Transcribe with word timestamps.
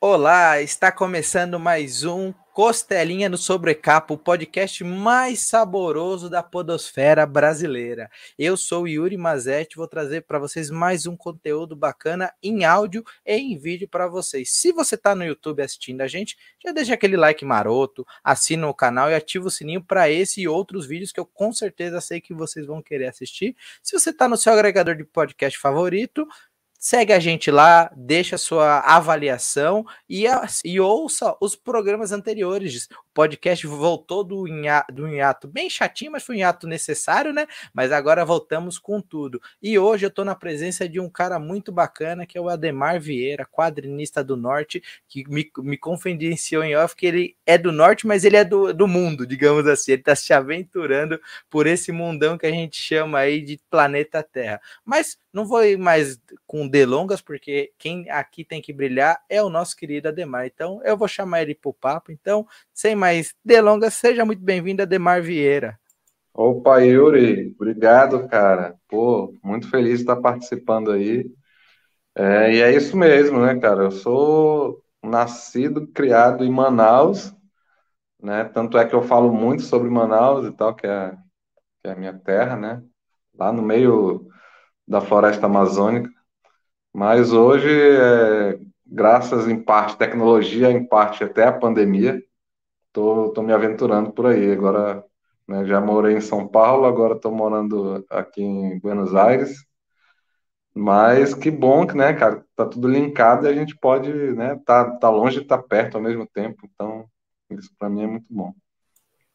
Olá, 0.00 0.62
está 0.62 0.92
começando 0.92 1.58
mais 1.58 2.04
um 2.04 2.32
Costelinha 2.58 3.28
no 3.28 3.36
Sobrecapo, 3.36 4.14
o 4.14 4.18
podcast 4.18 4.82
mais 4.82 5.40
saboroso 5.40 6.30
da 6.30 6.40
podosfera 6.40 7.26
brasileira. 7.26 8.08
Eu 8.36 8.56
sou 8.56 8.86
Yuri 8.86 9.16
Mazetti, 9.16 9.76
vou 9.76 9.86
trazer 9.88 10.22
para 10.22 10.40
vocês 10.40 10.70
mais 10.70 11.06
um 11.06 11.16
conteúdo 11.16 11.74
bacana 11.76 12.32
em 12.40 12.64
áudio 12.64 13.04
e 13.24 13.36
em 13.36 13.56
vídeo 13.56 13.88
para 13.88 14.08
vocês. 14.08 14.50
Se 14.50 14.72
você 14.72 14.96
está 14.96 15.16
no 15.16 15.24
YouTube 15.24 15.62
assistindo 15.62 16.00
a 16.00 16.06
gente, 16.06 16.36
já 16.64 16.72
deixa 16.72 16.94
aquele 16.94 17.16
like 17.16 17.44
maroto, 17.44 18.04
assina 18.22 18.68
o 18.68 18.74
canal 18.74 19.10
e 19.10 19.14
ativa 19.14 19.46
o 19.46 19.50
sininho 19.52 19.82
para 19.82 20.10
esse 20.10 20.40
e 20.40 20.48
outros 20.48 20.86
vídeos 20.86 21.12
que 21.12 21.18
eu 21.18 21.26
com 21.26 21.52
certeza 21.52 22.00
sei 22.00 22.20
que 22.20 22.34
vocês 22.34 22.66
vão 22.66 22.82
querer 22.82 23.06
assistir. 23.06 23.56
Se 23.82 23.98
você 23.98 24.10
está 24.10 24.28
no 24.28 24.36
seu 24.36 24.52
agregador 24.52 24.96
de 24.96 25.04
podcast 25.04 25.58
favorito, 25.58 26.26
Segue 26.80 27.12
a 27.12 27.18
gente 27.18 27.50
lá, 27.50 27.90
deixa 27.96 28.38
sua 28.38 28.78
avaliação 28.78 29.84
e, 30.08 30.26
e 30.64 30.78
ouça 30.78 31.36
os 31.40 31.56
programas 31.56 32.12
anteriores. 32.12 32.84
O 32.84 33.12
podcast 33.12 33.66
voltou 33.66 34.22
do 34.22 34.46
hiato, 34.46 34.94
do 34.94 35.08
hiato 35.08 35.48
bem 35.48 35.68
chatinho, 35.68 36.12
mas 36.12 36.22
foi 36.22 36.36
um 36.36 36.38
hiato 36.38 36.68
necessário, 36.68 37.32
né? 37.32 37.48
Mas 37.74 37.90
agora 37.90 38.24
voltamos 38.24 38.78
com 38.78 39.00
tudo. 39.00 39.42
E 39.60 39.76
hoje 39.76 40.06
eu 40.06 40.08
estou 40.08 40.24
na 40.24 40.36
presença 40.36 40.88
de 40.88 41.00
um 41.00 41.10
cara 41.10 41.40
muito 41.40 41.72
bacana, 41.72 42.24
que 42.24 42.38
é 42.38 42.40
o 42.40 42.48
Ademar 42.48 43.00
Vieira, 43.00 43.44
quadrinista 43.44 44.22
do 44.22 44.36
Norte, 44.36 44.80
que 45.08 45.28
me, 45.28 45.50
me 45.58 45.76
confidenciou 45.76 46.62
em 46.62 46.76
off 46.76 46.94
que 46.94 47.06
ele 47.06 47.36
é 47.44 47.58
do 47.58 47.72
Norte, 47.72 48.06
mas 48.06 48.24
ele 48.24 48.36
é 48.36 48.44
do, 48.44 48.72
do 48.72 48.86
mundo, 48.86 49.26
digamos 49.26 49.66
assim. 49.66 49.92
Ele 49.92 50.00
está 50.00 50.14
se 50.14 50.32
aventurando 50.32 51.20
por 51.50 51.66
esse 51.66 51.90
mundão 51.90 52.38
que 52.38 52.46
a 52.46 52.52
gente 52.52 52.76
chama 52.76 53.18
aí 53.18 53.42
de 53.42 53.58
planeta 53.68 54.22
Terra. 54.22 54.60
Mas 54.84 55.18
não 55.32 55.44
vou 55.44 55.64
ir 55.64 55.76
mais 55.76 56.20
com 56.46 56.67
delongas, 56.68 57.20
porque 57.20 57.72
quem 57.78 58.08
aqui 58.10 58.44
tem 58.44 58.60
que 58.60 58.72
brilhar 58.72 59.22
é 59.28 59.42
o 59.42 59.48
nosso 59.48 59.76
querido 59.76 60.08
Ademar. 60.08 60.46
Então, 60.46 60.80
eu 60.84 60.96
vou 60.96 61.08
chamar 61.08 61.42
ele 61.42 61.54
para 61.54 61.70
o 61.70 61.74
papo. 61.74 62.12
Então, 62.12 62.46
sem 62.72 62.94
mais 62.94 63.34
delongas, 63.44 63.94
seja 63.94 64.24
muito 64.24 64.42
bem-vindo, 64.42 64.82
Ademar 64.82 65.22
Vieira. 65.22 65.78
Opa, 66.32 66.78
Yuri, 66.78 67.52
obrigado, 67.58 68.28
cara. 68.28 68.76
Pô, 68.88 69.34
muito 69.42 69.68
feliz 69.68 69.96
de 69.96 70.02
estar 70.02 70.16
participando 70.16 70.92
aí. 70.92 71.28
É, 72.14 72.52
e 72.54 72.62
é 72.62 72.72
isso 72.74 72.96
mesmo, 72.96 73.40
né, 73.40 73.58
cara? 73.58 73.84
Eu 73.84 73.90
sou 73.90 74.82
nascido, 75.02 75.86
criado 75.88 76.44
em 76.44 76.50
Manaus, 76.50 77.34
né? 78.22 78.44
Tanto 78.44 78.78
é 78.78 78.84
que 78.86 78.94
eu 78.94 79.02
falo 79.02 79.32
muito 79.32 79.62
sobre 79.62 79.90
Manaus 79.90 80.46
e 80.46 80.52
tal, 80.52 80.74
que 80.74 80.86
é, 80.86 81.10
que 81.82 81.88
é 81.88 81.92
a 81.92 81.96
minha 81.96 82.14
terra, 82.14 82.56
né? 82.56 82.82
Lá 83.38 83.52
no 83.52 83.62
meio 83.62 84.28
da 84.86 85.00
floresta 85.00 85.46
amazônica. 85.46 86.10
Mas 86.98 87.32
hoje, 87.32 87.68
é, 87.70 88.58
graças 88.84 89.46
em 89.46 89.62
parte 89.62 89.94
à 89.94 89.96
tecnologia, 89.98 90.68
em 90.68 90.84
parte 90.84 91.22
até 91.22 91.44
à 91.44 91.52
pandemia, 91.52 92.20
tô, 92.92 93.30
tô 93.30 93.40
me 93.40 93.52
aventurando 93.52 94.12
por 94.12 94.26
aí. 94.26 94.50
Agora, 94.50 95.04
né, 95.46 95.64
já 95.64 95.80
morei 95.80 96.16
em 96.16 96.20
São 96.20 96.48
Paulo, 96.48 96.86
agora 96.86 97.14
estou 97.14 97.30
morando 97.32 98.04
aqui 98.10 98.42
em 98.42 98.80
Buenos 98.80 99.14
Aires. 99.14 99.64
Mas 100.74 101.34
que 101.34 101.52
bom 101.52 101.86
que, 101.86 101.96
né, 101.96 102.12
cara, 102.14 102.44
tá 102.56 102.66
tudo 102.66 102.88
linkado 102.88 103.46
e 103.46 103.48
a 103.48 103.54
gente 103.54 103.76
pode, 103.78 104.12
né, 104.34 104.60
tá, 104.66 104.90
tá 104.98 105.08
longe 105.08 105.38
e 105.38 105.46
tá 105.46 105.56
perto 105.56 105.98
ao 105.98 106.02
mesmo 106.02 106.26
tempo. 106.26 106.68
Então, 106.74 107.08
isso 107.50 107.70
para 107.78 107.88
mim 107.88 108.02
é 108.02 108.06
muito 108.08 108.26
bom. 108.28 108.52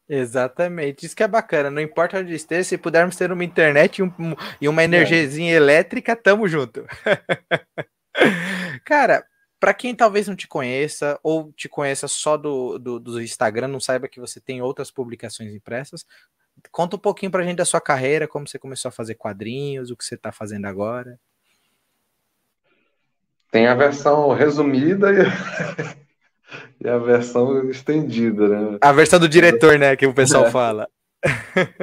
Exatamente, 0.08 1.06
isso 1.06 1.16
que 1.16 1.22
é 1.22 1.28
bacana. 1.28 1.70
Não 1.70 1.80
importa 1.80 2.18
onde 2.18 2.34
esteja, 2.34 2.64
se 2.64 2.78
pudermos 2.78 3.16
ter 3.16 3.32
uma 3.32 3.44
internet 3.44 3.98
e, 3.98 4.02
um, 4.02 4.12
e 4.60 4.68
uma 4.68 4.84
energiazinha 4.84 5.52
é. 5.52 5.56
elétrica, 5.56 6.14
tamo 6.14 6.46
junto. 6.46 6.86
Cara, 8.84 9.24
para 9.58 9.72
quem 9.72 9.94
talvez 9.94 10.28
não 10.28 10.36
te 10.36 10.46
conheça 10.46 11.18
ou 11.22 11.50
te 11.52 11.70
conheça 11.70 12.06
só 12.06 12.36
do, 12.36 12.78
do, 12.78 13.00
do, 13.00 13.22
Instagram, 13.22 13.68
não 13.68 13.80
saiba 13.80 14.08
que 14.08 14.20
você 14.20 14.38
tem 14.38 14.60
outras 14.60 14.90
publicações 14.90 15.54
impressas, 15.54 16.04
conta 16.70 16.96
um 16.96 16.98
pouquinho 16.98 17.32
pra 17.32 17.42
gente 17.42 17.56
da 17.56 17.64
sua 17.64 17.80
carreira, 17.80 18.28
como 18.28 18.46
você 18.46 18.58
começou 18.58 18.90
a 18.90 18.92
fazer 18.92 19.14
quadrinhos, 19.14 19.90
o 19.90 19.96
que 19.96 20.04
você 20.04 20.16
está 20.16 20.30
fazendo 20.30 20.66
agora. 20.66 21.18
Tem 23.50 23.66
a 23.66 23.74
versão 23.74 24.34
resumida 24.34 25.10
e 25.12 25.24
E 26.80 26.88
a 26.88 26.98
versão 26.98 27.68
estendida, 27.70 28.48
né? 28.48 28.78
A 28.80 28.92
versão 28.92 29.18
do 29.18 29.28
diretor, 29.28 29.78
né? 29.78 29.96
Que 29.96 30.06
o 30.06 30.14
pessoal 30.14 30.46
é. 30.46 30.50
fala. 30.50 30.88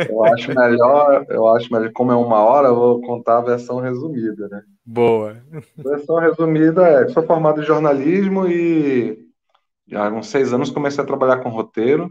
Eu 0.09 0.23
acho 0.25 0.53
melhor, 0.53 1.25
eu 1.29 1.47
acho 1.47 1.73
melhor, 1.73 1.91
como 1.93 2.11
é 2.11 2.15
uma 2.15 2.39
hora, 2.39 2.67
eu 2.67 2.75
vou 2.75 3.01
contar 3.01 3.39
a 3.39 3.41
versão 3.41 3.79
resumida, 3.79 4.47
né? 4.47 4.61
Boa. 4.85 5.41
A 5.79 5.89
versão 5.89 6.17
resumida 6.17 6.87
é: 6.87 7.07
sou 7.09 7.23
formado 7.23 7.61
em 7.61 7.65
jornalismo 7.65 8.47
e 8.47 9.17
há 9.93 10.09
uns 10.09 10.27
seis 10.27 10.53
anos 10.53 10.69
comecei 10.69 11.03
a 11.03 11.07
trabalhar 11.07 11.37
com 11.37 11.49
roteiro, 11.49 12.09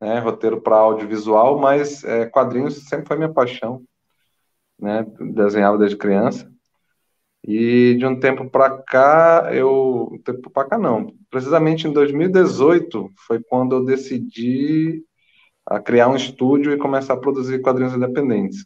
né? 0.00 0.18
Roteiro 0.20 0.60
para 0.60 0.76
audiovisual, 0.76 1.58
mas 1.58 2.04
é, 2.04 2.26
quadrinhos 2.26 2.88
sempre 2.88 3.06
foi 3.08 3.16
minha 3.16 3.32
paixão, 3.32 3.82
né? 4.78 5.04
Desenhava 5.32 5.76
desde 5.76 5.96
criança. 5.96 6.48
E 7.46 7.94
de 7.96 8.04
um 8.06 8.18
tempo 8.20 8.48
para 8.50 8.70
cá, 8.82 9.50
eu. 9.52 10.10
Tempo 10.24 10.50
para 10.50 10.68
cá 10.68 10.78
não. 10.78 11.14
Precisamente 11.30 11.88
em 11.88 11.92
2018 11.92 13.10
foi 13.26 13.42
quando 13.42 13.76
eu 13.76 13.84
decidi 13.84 15.02
a 15.66 15.80
criar 15.80 16.08
um 16.08 16.16
estúdio 16.16 16.72
e 16.72 16.78
começar 16.78 17.14
a 17.14 17.16
produzir 17.20 17.60
quadrinhos 17.60 17.94
independentes. 17.94 18.64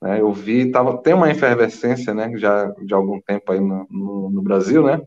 Né, 0.00 0.20
eu 0.20 0.32
vi, 0.32 0.70
tava, 0.70 0.96
tem 1.02 1.12
uma 1.12 1.30
efervescência, 1.30 2.14
né, 2.14 2.36
já 2.36 2.70
de 2.84 2.94
algum 2.94 3.20
tempo 3.20 3.50
aí 3.52 3.60
no, 3.60 3.86
no, 3.90 4.30
no 4.30 4.42
Brasil, 4.42 4.82
né? 4.84 5.00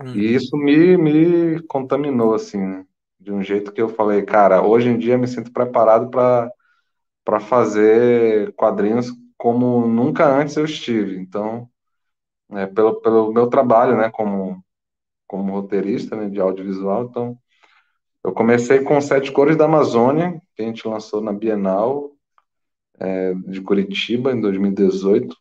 Hum. 0.00 0.14
E 0.14 0.34
isso 0.34 0.56
me, 0.56 0.96
me 0.96 1.60
contaminou, 1.62 2.34
assim, 2.34 2.58
né, 2.58 2.84
de 3.20 3.30
um 3.30 3.42
jeito 3.42 3.70
que 3.72 3.82
eu 3.82 3.88
falei, 3.88 4.22
cara, 4.22 4.62
hoje 4.62 4.88
em 4.88 4.98
dia 4.98 5.18
me 5.18 5.28
sinto 5.28 5.52
preparado 5.52 6.10
para 6.10 7.40
fazer 7.40 8.52
quadrinhos 8.54 9.12
como 9.36 9.86
nunca 9.86 10.26
antes 10.26 10.56
eu 10.56 10.64
estive. 10.64 11.18
Então, 11.18 11.68
né, 12.48 12.66
pelo, 12.66 13.00
pelo 13.00 13.32
meu 13.32 13.46
trabalho, 13.48 13.96
né, 13.96 14.10
como, 14.10 14.62
como 15.26 15.52
roteirista 15.52 16.16
né, 16.16 16.28
de 16.28 16.40
audiovisual. 16.40 17.04
Então, 17.04 17.38
eu 18.24 18.32
comecei 18.32 18.80
com 18.80 19.00
Sete 19.00 19.30
Cores 19.32 19.56
da 19.56 19.66
Amazônia, 19.66 20.40
que 20.54 20.62
a 20.62 20.66
gente 20.66 20.86
lançou 20.86 21.20
na 21.20 21.32
Bienal 21.32 22.10
é, 22.98 23.34
de 23.34 23.60
Curitiba, 23.60 24.32
em 24.32 24.40
2018, 24.40 25.36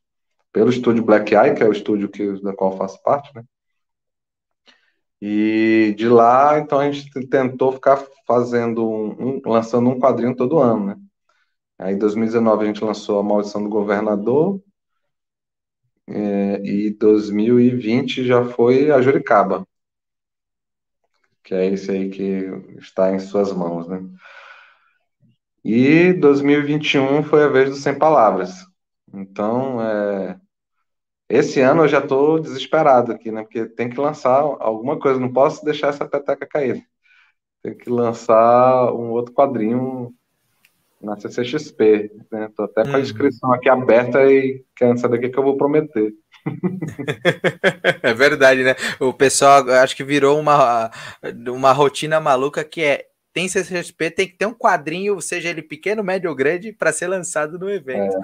pelo 0.51 0.69
estúdio 0.69 1.03
Black 1.03 1.33
Eye, 1.35 1.53
que 1.53 1.63
é 1.63 1.67
o 1.67 1.71
estúdio 1.71 2.09
que, 2.09 2.41
da 2.41 2.53
qual 2.55 2.71
eu 2.71 2.77
faço 2.77 3.01
parte, 3.03 3.33
né? 3.35 3.43
E 5.19 5.95
de 5.97 6.07
lá, 6.07 6.59
então, 6.59 6.79
a 6.79 6.91
gente 6.91 7.27
tentou 7.27 7.71
ficar 7.71 8.05
fazendo, 8.27 8.87
um, 8.87 9.41
lançando 9.45 9.89
um 9.89 9.99
quadrinho 9.99 10.35
todo 10.35 10.59
ano, 10.59 10.85
né? 10.87 10.97
Aí, 11.79 11.93
em 11.95 11.97
2019, 11.97 12.63
a 12.63 12.67
gente 12.67 12.83
lançou 12.83 13.19
A 13.19 13.23
Maldição 13.23 13.63
do 13.63 13.69
Governador, 13.69 14.61
é, 16.07 16.61
e 16.63 16.91
2020 16.91 18.25
já 18.25 18.45
foi 18.45 18.91
a 18.91 19.01
Juricaba, 19.01 19.67
que 21.43 21.53
é 21.53 21.67
esse 21.67 21.91
aí 21.91 22.09
que 22.09 22.23
está 22.77 23.11
em 23.13 23.19
suas 23.19 23.51
mãos, 23.53 23.87
né? 23.87 24.03
E 25.63 26.13
2021 26.13 27.23
foi 27.23 27.43
a 27.43 27.47
vez 27.49 27.69
do 27.69 27.75
Sem 27.75 27.97
Palavras. 27.97 28.65
Então, 29.13 29.81
é, 29.81 30.39
esse 31.29 31.59
ano 31.61 31.83
eu 31.83 31.87
já 31.87 31.99
estou 31.99 32.39
desesperado 32.39 33.11
aqui, 33.11 33.31
né? 33.31 33.43
Porque 33.43 33.65
tem 33.65 33.89
que 33.89 33.99
lançar 33.99 34.39
alguma 34.41 34.99
coisa, 34.99 35.19
não 35.19 35.31
posso 35.31 35.63
deixar 35.65 35.89
essa 35.89 36.07
peteca 36.07 36.47
cair. 36.47 36.87
Tem 37.61 37.77
que 37.77 37.89
lançar 37.89 38.93
um 38.93 39.11
outro 39.11 39.33
quadrinho 39.33 40.13
na 41.01 41.19
CCXP, 41.19 42.11
né? 42.31 42.49
Tô 42.55 42.63
até 42.63 42.83
com 42.83 42.89
a 42.89 42.93
uhum. 42.93 42.99
inscrição 42.99 43.53
aqui 43.53 43.69
aberta 43.69 44.23
e 44.25 44.63
querendo 44.75 44.99
saber 44.99 45.17
o 45.17 45.21
que, 45.21 45.29
que 45.29 45.37
eu 45.37 45.43
vou 45.43 45.57
prometer. 45.57 46.13
é 48.01 48.13
verdade, 48.13 48.63
né? 48.63 48.75
O 48.99 49.13
pessoal 49.13 49.69
acho 49.69 49.95
que 49.95 50.03
virou 50.03 50.39
uma, 50.39 50.91
uma 51.47 51.71
rotina 51.71 52.19
maluca 52.19 52.63
que 52.63 52.83
é 52.83 53.07
tem 53.33 53.47
CCXP, 53.47 54.09
tem 54.09 54.27
que 54.27 54.35
ter 54.35 54.47
um 54.47 54.53
quadrinho, 54.53 55.21
seja 55.21 55.49
ele 55.49 55.61
pequeno, 55.61 56.03
médio 56.03 56.27
ou 56.27 56.35
grande, 56.35 56.73
para 56.73 56.91
ser 56.91 57.07
lançado 57.07 57.59
no 57.59 57.69
evento. 57.69 58.17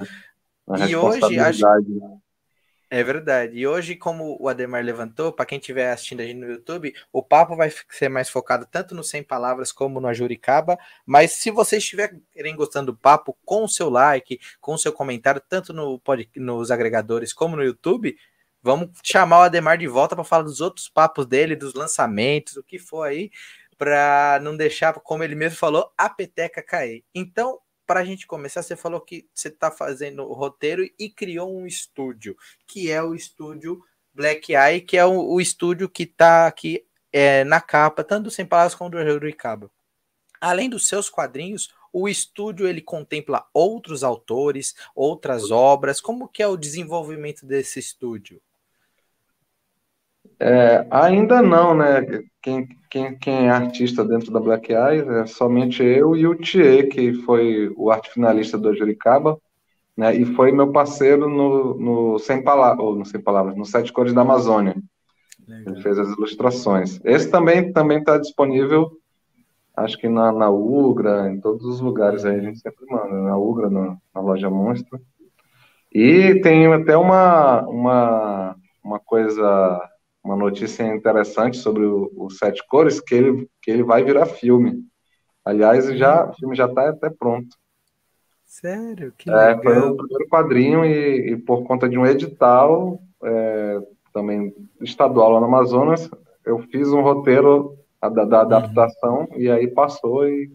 É, 0.71 0.87
e 0.87 0.95
hoje 0.95 1.37
acho, 1.37 1.61
né? 1.61 2.17
É 2.95 3.03
verdade. 3.03 3.57
E 3.57 3.65
hoje, 3.65 3.95
como 3.95 4.37
o 4.39 4.47
Ademar 4.47 4.83
levantou, 4.83 5.33
para 5.33 5.47
quem 5.47 5.57
estiver 5.57 5.91
assistindo 5.91 6.19
a 6.19 6.25
gente 6.27 6.37
no 6.37 6.47
YouTube, 6.47 6.93
o 7.11 7.23
papo 7.23 7.55
vai 7.55 7.73
ser 7.89 8.07
mais 8.07 8.29
focado 8.29 8.67
tanto 8.69 8.93
no 8.93 9.03
100 9.03 9.23
palavras 9.23 9.71
como 9.71 9.99
no 9.99 10.07
Ajuricaba. 10.07 10.77
Mas 11.03 11.31
se 11.31 11.49
vocês 11.49 11.81
estiverem 11.81 12.55
gostando 12.55 12.91
do 12.91 12.95
papo, 12.95 13.35
com 13.43 13.63
o 13.63 13.67
seu 13.67 13.89
like, 13.89 14.39
com 14.61 14.75
o 14.75 14.77
seu 14.77 14.93
comentário, 14.93 15.41
tanto 15.49 15.73
no 15.73 15.97
pod, 16.01 16.29
nos 16.35 16.69
agregadores 16.69 17.33
como 17.33 17.55
no 17.55 17.63
YouTube, 17.63 18.15
vamos 18.61 18.89
chamar 19.03 19.39
o 19.39 19.41
Ademar 19.41 19.79
de 19.79 19.87
volta 19.87 20.15
para 20.15 20.23
falar 20.23 20.43
dos 20.43 20.61
outros 20.61 20.87
papos 20.87 21.25
dele, 21.25 21.55
dos 21.55 21.73
lançamentos, 21.73 22.57
o 22.57 22.63
que 22.63 22.77
for 22.77 23.07
aí, 23.07 23.31
para 23.75 24.39
não 24.43 24.55
deixar, 24.55 24.93
como 24.93 25.23
ele 25.23 25.33
mesmo 25.33 25.57
falou, 25.57 25.91
a 25.97 26.11
peteca 26.11 26.61
cair. 26.61 27.03
Então, 27.15 27.57
para 27.93 27.99
a 27.99 28.05
gente 28.05 28.25
começar, 28.25 28.63
você 28.63 28.75
falou 28.75 28.99
que 28.99 29.29
você 29.31 29.49
está 29.49 29.69
fazendo 29.69 30.23
o 30.23 30.33
roteiro 30.33 30.83
e 30.97 31.11
criou 31.11 31.55
um 31.55 31.67
estúdio, 31.67 32.35
que 32.65 32.89
é 32.89 33.03
o 33.03 33.13
estúdio 33.13 33.83
Black 34.11 34.51
Eye, 34.51 34.81
que 34.81 34.97
é 34.97 35.05
o, 35.05 35.13
o 35.13 35.39
estúdio 35.39 35.87
que 35.87 36.01
está 36.01 36.47
aqui 36.47 36.83
é, 37.11 37.43
na 37.43 37.61
capa, 37.61 38.03
tanto 38.03 38.23
do 38.23 38.31
Sem 38.31 38.47
Palavras 38.47 38.73
como 38.73 38.89
do 38.89 38.99
Yuricaba. 38.99 39.69
Além 40.41 40.71
dos 40.71 40.87
seus 40.87 41.07
quadrinhos, 41.07 41.71
o 41.93 42.09
estúdio 42.09 42.67
ele 42.67 42.81
contempla 42.81 43.45
outros 43.53 44.03
autores, 44.03 44.73
outras 44.95 45.51
obras. 45.51 46.01
Como 46.01 46.27
que 46.27 46.41
é 46.41 46.47
o 46.47 46.57
desenvolvimento 46.57 47.45
desse 47.45 47.77
estúdio? 47.77 48.41
É, 50.39 50.85
ainda 50.89 51.41
não, 51.41 51.75
né? 51.75 52.23
Quem, 52.41 52.67
quem, 52.89 53.17
quem 53.17 53.47
é 53.47 53.49
artista 53.49 54.03
dentro 54.03 54.31
da 54.31 54.39
Black 54.39 54.73
Eyes 54.73 55.07
é 55.07 55.25
somente 55.25 55.81
eu 55.83 56.15
e 56.15 56.27
o 56.27 56.35
Thier, 56.35 56.89
que 56.89 57.13
foi 57.13 57.71
o 57.77 57.89
arte 57.89 58.11
finalista 58.11 58.57
do 58.57 58.75
Juricaba, 58.75 59.37
né? 59.95 60.15
E 60.15 60.25
foi 60.25 60.51
meu 60.51 60.71
parceiro 60.71 61.29
no, 61.29 61.75
no 61.75 62.19
Sem 62.19 62.43
Palavras, 62.43 62.85
ou 62.85 62.95
no 62.95 63.05
Sem 63.05 63.21
Palavras, 63.21 63.55
no 63.55 63.65
Sete 63.65 63.93
Cores 63.93 64.13
da 64.13 64.21
Amazônia. 64.21 64.75
Legal. 65.47 65.73
Ele 65.73 65.81
fez 65.81 65.99
as 65.99 66.09
ilustrações. 66.09 66.99
Esse 67.03 67.29
também 67.29 67.71
também 67.71 67.99
está 67.99 68.17
disponível, 68.17 68.91
acho 69.75 69.97
que 69.97 70.07
na, 70.07 70.31
na 70.31 70.49
Ugra, 70.49 71.31
em 71.31 71.39
todos 71.39 71.65
os 71.65 71.79
lugares 71.79 72.25
aí 72.25 72.37
a 72.37 72.41
gente 72.41 72.59
sempre 72.59 72.85
manda, 72.89 73.13
na 73.13 73.37
Ugra, 73.37 73.69
na, 73.69 73.97
na 74.13 74.21
loja 74.21 74.49
Monstro. 74.49 74.99
E 75.91 76.39
tem 76.41 76.65
até 76.73 76.97
uma, 76.97 77.61
uma, 77.67 78.55
uma 78.83 78.99
coisa 78.99 79.89
uma 80.23 80.35
notícia 80.35 80.83
interessante 80.83 81.57
sobre 81.57 81.85
o, 81.85 82.11
o, 82.15 82.29
Sete 82.29 82.65
Cores, 82.67 83.01
que 83.01 83.13
ele, 83.13 83.49
que 83.61 83.69
ele 83.69 83.83
vai 83.83 84.03
virar 84.03 84.25
filme. 84.25 84.83
Aliás, 85.43 85.85
já, 85.97 86.29
o 86.29 86.33
filme 86.33 86.55
já 86.55 86.65
está 86.65 86.89
até 86.89 87.09
pronto. 87.09 87.57
Sério? 88.45 89.13
Que 89.17 89.29
é, 89.29 89.33
legal. 89.33 89.61
Foi 89.61 89.89
o 89.89 89.97
primeiro 89.97 90.29
quadrinho 90.29 90.85
e, 90.85 91.31
e 91.31 91.37
por 91.37 91.63
conta 91.63 91.89
de 91.89 91.97
um 91.97 92.05
edital, 92.05 92.99
é, 93.23 93.79
também 94.13 94.53
estadual 94.79 95.31
lá 95.31 95.39
no 95.39 95.47
Amazonas, 95.47 96.09
eu 96.45 96.59
fiz 96.59 96.87
um 96.89 97.01
roteiro 97.01 97.77
da, 98.01 98.09
da 98.09 98.23
uhum. 98.23 98.41
adaptação 98.41 99.27
uhum. 99.31 99.39
e 99.39 99.49
aí 99.49 99.67
passou 99.67 100.27
e 100.27 100.51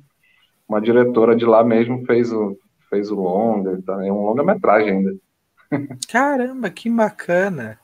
uma 0.68 0.80
diretora 0.80 1.34
de 1.34 1.44
lá 1.44 1.64
mesmo 1.64 2.04
fez 2.06 2.32
o, 2.32 2.56
fez 2.88 3.10
o 3.10 3.16
longa, 3.16 3.78
é 4.04 4.12
um 4.12 4.26
longa-metragem 4.26 4.90
ainda. 4.90 5.16
Caramba, 6.10 6.70
que 6.70 6.88
bacana! 6.88 7.78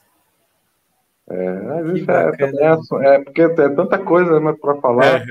É, 1.29 1.61
mas 1.63 1.97
isso 1.97 2.11
é, 2.11 2.33
é, 2.39 3.15
é, 3.15 3.19
porque 3.21 3.43
é 3.43 3.69
tanta 3.71 3.99
coisa 3.99 4.39
né, 4.41 4.55
para 4.61 4.75
falar 4.77 5.25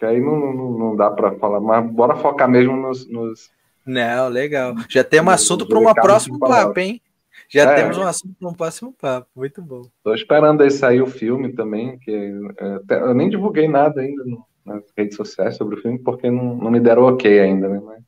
que 0.00 0.06
aí 0.06 0.18
não, 0.18 0.54
não, 0.54 0.78
não 0.78 0.96
dá 0.96 1.10
para 1.10 1.32
falar, 1.32 1.60
mas 1.60 1.90
bora 1.90 2.16
focar 2.16 2.48
mesmo 2.48 2.74
nos. 2.74 3.08
nos 3.08 3.50
não, 3.84 4.28
legal. 4.28 4.74
Já 4.88 5.04
temos 5.04 5.34
assunto 5.34 5.66
para 5.66 5.78
uma 5.78 5.94
próxima 5.94 6.38
papo, 6.38 6.80
hein? 6.80 7.00
Já 7.48 7.72
é. 7.72 7.74
temos 7.74 7.98
um 7.98 8.02
assunto 8.02 8.34
para 8.38 8.48
um 8.48 8.54
próximo 8.54 8.92
papo. 8.92 9.28
Muito 9.36 9.60
bom. 9.60 9.82
Estou 9.98 10.14
esperando 10.14 10.62
aí 10.62 10.70
sair 10.70 11.02
o 11.02 11.06
filme 11.06 11.52
também, 11.52 11.98
que 11.98 12.10
é, 12.10 12.94
eu 12.94 13.14
nem 13.14 13.28
divulguei 13.28 13.68
nada 13.68 14.00
ainda 14.00 14.24
no, 14.24 14.44
nas 14.64 14.82
redes 14.96 15.16
sociais 15.16 15.56
sobre 15.56 15.76
o 15.76 15.82
filme, 15.82 15.98
porque 15.98 16.30
não, 16.30 16.56
não 16.56 16.70
me 16.70 16.80
deram 16.80 17.02
ok 17.02 17.38
ainda, 17.38 17.68
né? 17.68 17.80
Mas 17.84 18.02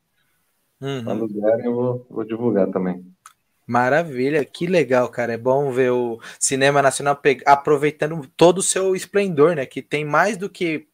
uhum. 0.80 1.04
quando 1.04 1.28
derem, 1.28 1.66
eu 1.66 1.74
vou, 1.74 2.06
vou 2.08 2.24
divulgar 2.24 2.68
também. 2.68 3.04
Maravilha, 3.67 4.44
que 4.44 4.67
legal, 4.67 5.09
cara. 5.09 5.35
É 5.35 5.38
bom 5.38 5.70
ver 5.70 5.91
o 5.93 6.20
cinema 6.38 6.82
nacional 6.82 7.20
aproveitando 7.47 8.26
todo 8.37 8.59
o 8.59 8.62
seu 8.62 8.94
esplendor, 8.97 9.55
né? 9.55 9.64
Que 9.64 9.81
tem 9.81 10.05
mais 10.05 10.37
do 10.37 10.50
que 10.50 10.88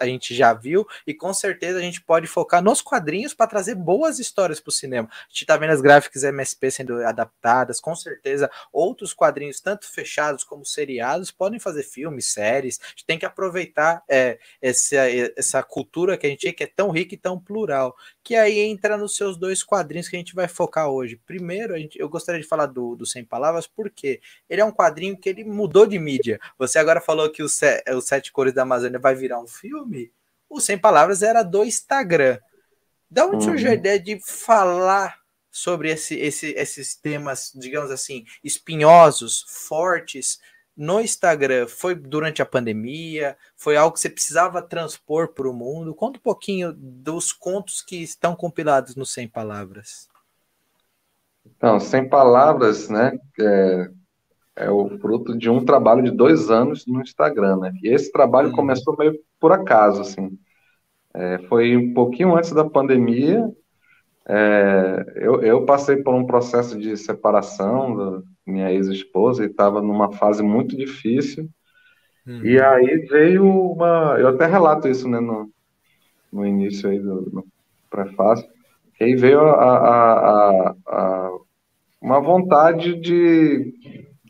a 0.00 0.06
gente 0.06 0.34
já 0.34 0.52
viu, 0.52 0.86
e 1.06 1.14
com 1.14 1.32
certeza 1.32 1.78
a 1.78 1.82
gente 1.82 2.00
pode 2.00 2.26
focar 2.26 2.62
nos 2.62 2.80
quadrinhos 2.80 3.34
para 3.34 3.46
trazer 3.46 3.74
boas 3.74 4.18
histórias 4.18 4.60
para 4.60 4.70
o 4.70 4.72
cinema. 4.72 5.08
A 5.10 5.28
gente 5.28 5.42
está 5.42 5.56
vendo 5.56 5.70
as 5.70 5.80
gráficas 5.80 6.24
MSP 6.24 6.70
sendo 6.70 7.04
adaptadas, 7.04 7.80
com 7.80 7.94
certeza 7.94 8.50
outros 8.72 9.12
quadrinhos, 9.12 9.60
tanto 9.60 9.90
fechados 9.90 10.44
como 10.44 10.64
seriados, 10.64 11.30
podem 11.30 11.58
fazer 11.58 11.82
filmes, 11.82 12.26
séries. 12.26 12.80
A 12.82 12.88
gente 12.90 13.06
tem 13.06 13.18
que 13.18 13.26
aproveitar 13.26 14.02
é, 14.08 14.38
essa, 14.60 14.96
essa 15.36 15.62
cultura 15.62 16.16
que 16.16 16.26
a 16.26 16.30
gente 16.30 16.42
tem, 16.42 16.52
que 16.52 16.64
é 16.64 16.66
tão 16.66 16.90
rica 16.90 17.14
e 17.14 17.18
tão 17.18 17.38
plural, 17.38 17.94
que 18.22 18.36
aí 18.36 18.60
entra 18.60 18.96
nos 18.96 19.16
seus 19.16 19.36
dois 19.36 19.62
quadrinhos 19.62 20.08
que 20.08 20.16
a 20.16 20.18
gente 20.18 20.34
vai 20.34 20.48
focar 20.48 20.88
hoje. 20.88 21.20
Primeiro, 21.26 21.76
gente, 21.76 21.98
eu 21.98 22.08
gostaria 22.08 22.40
de 22.40 22.46
falar 22.46 22.66
do, 22.66 22.94
do 22.96 23.06
Sem 23.06 23.24
Palavras, 23.24 23.66
porque 23.66 24.20
ele 24.48 24.60
é 24.60 24.64
um 24.64 24.72
quadrinho 24.72 25.16
que 25.16 25.28
ele 25.28 25.44
mudou 25.44 25.86
de 25.86 25.98
mídia. 25.98 26.40
Você 26.58 26.78
agora 26.78 27.00
falou 27.00 27.30
que 27.30 27.42
o, 27.42 27.46
o 27.46 28.00
Sete 28.00 28.32
Cores 28.32 28.52
da 28.52 28.62
Amazônia 28.62 28.98
vai 28.98 29.14
virar 29.14 29.40
um 29.40 29.46
filme, 29.46 29.71
o 30.48 30.60
Sem 30.60 30.78
Palavras 30.78 31.22
era 31.22 31.42
do 31.42 31.64
Instagram. 31.64 32.38
Da 33.10 33.26
onde 33.26 33.36
uhum. 33.36 33.40
surgiu 33.42 33.70
a 33.70 33.74
ideia 33.74 33.98
de 33.98 34.20
falar 34.20 35.18
sobre 35.50 35.90
esse, 35.90 36.14
esse, 36.14 36.52
esses 36.52 36.94
temas, 36.94 37.52
digamos 37.54 37.90
assim, 37.90 38.24
espinhosos, 38.42 39.44
fortes, 39.48 40.40
no 40.76 41.00
Instagram? 41.00 41.66
Foi 41.66 41.94
durante 41.94 42.40
a 42.40 42.46
pandemia? 42.46 43.36
Foi 43.56 43.76
algo 43.76 43.94
que 43.94 44.00
você 44.00 44.10
precisava 44.10 44.62
transpor 44.62 45.28
para 45.28 45.48
o 45.48 45.52
mundo? 45.52 45.94
Conta 45.94 46.18
um 46.18 46.22
pouquinho 46.22 46.72
dos 46.72 47.32
contos 47.32 47.82
que 47.82 48.02
estão 48.02 48.34
compilados 48.34 48.96
no 48.96 49.04
Sem 49.04 49.28
Palavras. 49.28 50.08
Então, 51.44 51.80
Sem 51.80 52.08
Palavras, 52.08 52.88
né? 52.88 53.18
É, 53.38 53.90
é 54.56 54.70
o 54.70 54.98
fruto 54.98 55.36
de 55.36 55.48
um 55.48 55.64
trabalho 55.64 56.02
de 56.02 56.10
dois 56.10 56.50
anos 56.50 56.86
no 56.86 57.00
Instagram, 57.00 57.56
né? 57.58 57.72
E 57.82 57.88
esse 57.88 58.12
trabalho 58.12 58.48
uhum. 58.48 58.56
começou 58.56 58.96
meio 58.96 59.18
por 59.40 59.52
acaso, 59.52 60.02
assim. 60.02 60.38
É, 61.14 61.38
foi 61.48 61.76
um 61.76 61.92
pouquinho 61.94 62.36
antes 62.36 62.52
da 62.52 62.64
pandemia. 62.64 63.50
É, 64.28 65.04
eu, 65.16 65.42
eu, 65.42 65.64
passei 65.64 65.96
por 65.96 66.14
um 66.14 66.24
processo 66.24 66.78
de 66.78 66.96
separação 66.96 67.96
da 67.96 68.22
minha 68.46 68.70
ex-esposa 68.70 69.42
e 69.42 69.48
estava 69.48 69.82
numa 69.82 70.12
fase 70.12 70.42
muito 70.42 70.76
difícil. 70.76 71.48
Uhum. 72.26 72.44
E 72.44 72.60
aí 72.60 73.06
veio 73.10 73.44
uma. 73.44 74.16
Eu 74.18 74.28
até 74.28 74.46
relato 74.46 74.86
isso 74.86 75.08
né, 75.08 75.18
no, 75.18 75.50
no 76.32 76.46
início 76.46 76.88
aí 76.88 76.98
do 76.98 77.28
no 77.32 77.44
prefácio. 77.90 78.48
E 79.00 79.04
aí 79.04 79.16
veio 79.16 79.40
a, 79.40 79.52
a, 79.52 80.68
a, 80.68 80.74
a 80.86 81.30
uma 82.00 82.20
vontade 82.20 82.96
de 83.00 83.74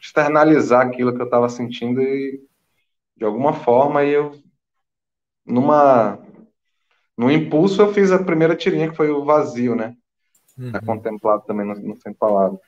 externalizar 0.03 0.85
aquilo 0.85 1.15
que 1.15 1.21
eu 1.21 1.27
estava 1.27 1.49
sentindo 1.49 2.03
e 2.03 2.43
de 3.17 3.25
alguma 3.25 3.53
forma 3.53 4.05
eu 4.05 4.33
numa 5.47 6.19
no 7.17 7.31
impulso 7.31 7.81
eu 7.81 7.93
fiz 7.93 8.11
a 8.11 8.23
primeira 8.23 8.57
tirinha 8.57 8.91
que 8.91 8.97
foi 8.97 9.11
o 9.11 9.25
vazio, 9.25 9.77
né? 9.77 9.95
Uhum. 10.59 10.73
Tá 10.73 10.81
contemplado 10.81 11.45
também 11.47 11.67
no, 11.67 11.75
no 11.75 11.97
Sem 11.97 12.13
Palavras. 12.13 12.61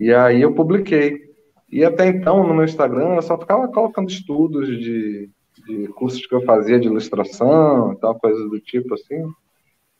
E 0.00 0.12
aí 0.12 0.40
eu 0.40 0.54
publiquei. 0.54 1.28
E 1.70 1.84
até 1.84 2.06
então 2.06 2.46
no 2.46 2.54
meu 2.54 2.64
Instagram 2.64 3.16
eu 3.16 3.22
só 3.22 3.36
ficava 3.36 3.68
colocando 3.68 4.08
estudos 4.08 4.66
de, 4.66 5.30
de 5.66 5.88
cursos 5.88 6.24
que 6.26 6.34
eu 6.34 6.42
fazia 6.44 6.80
de 6.80 6.86
ilustração 6.86 7.92
e 7.92 7.96
tal, 7.98 8.18
coisas 8.18 8.48
do 8.48 8.58
tipo 8.60 8.94
assim. 8.94 9.30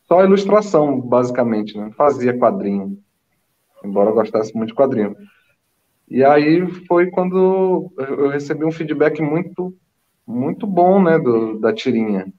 Só 0.06 0.24
ilustração, 0.24 0.98
basicamente, 0.98 1.76
né? 1.76 1.90
Fazia 1.94 2.38
quadrinho. 2.38 2.98
Embora 3.84 4.08
eu 4.08 4.14
gostasse 4.14 4.56
muito 4.56 4.70
de 4.70 4.74
quadrinho. 4.74 5.14
E 6.10 6.24
aí 6.24 6.66
foi 6.86 7.10
quando 7.10 7.92
eu 7.98 8.28
recebi 8.28 8.64
um 8.64 8.72
feedback 8.72 9.20
muito, 9.20 9.74
muito 10.26 10.66
bom, 10.66 11.02
né, 11.02 11.18
do, 11.18 11.58
da 11.58 11.72
tirinha. 11.72 12.32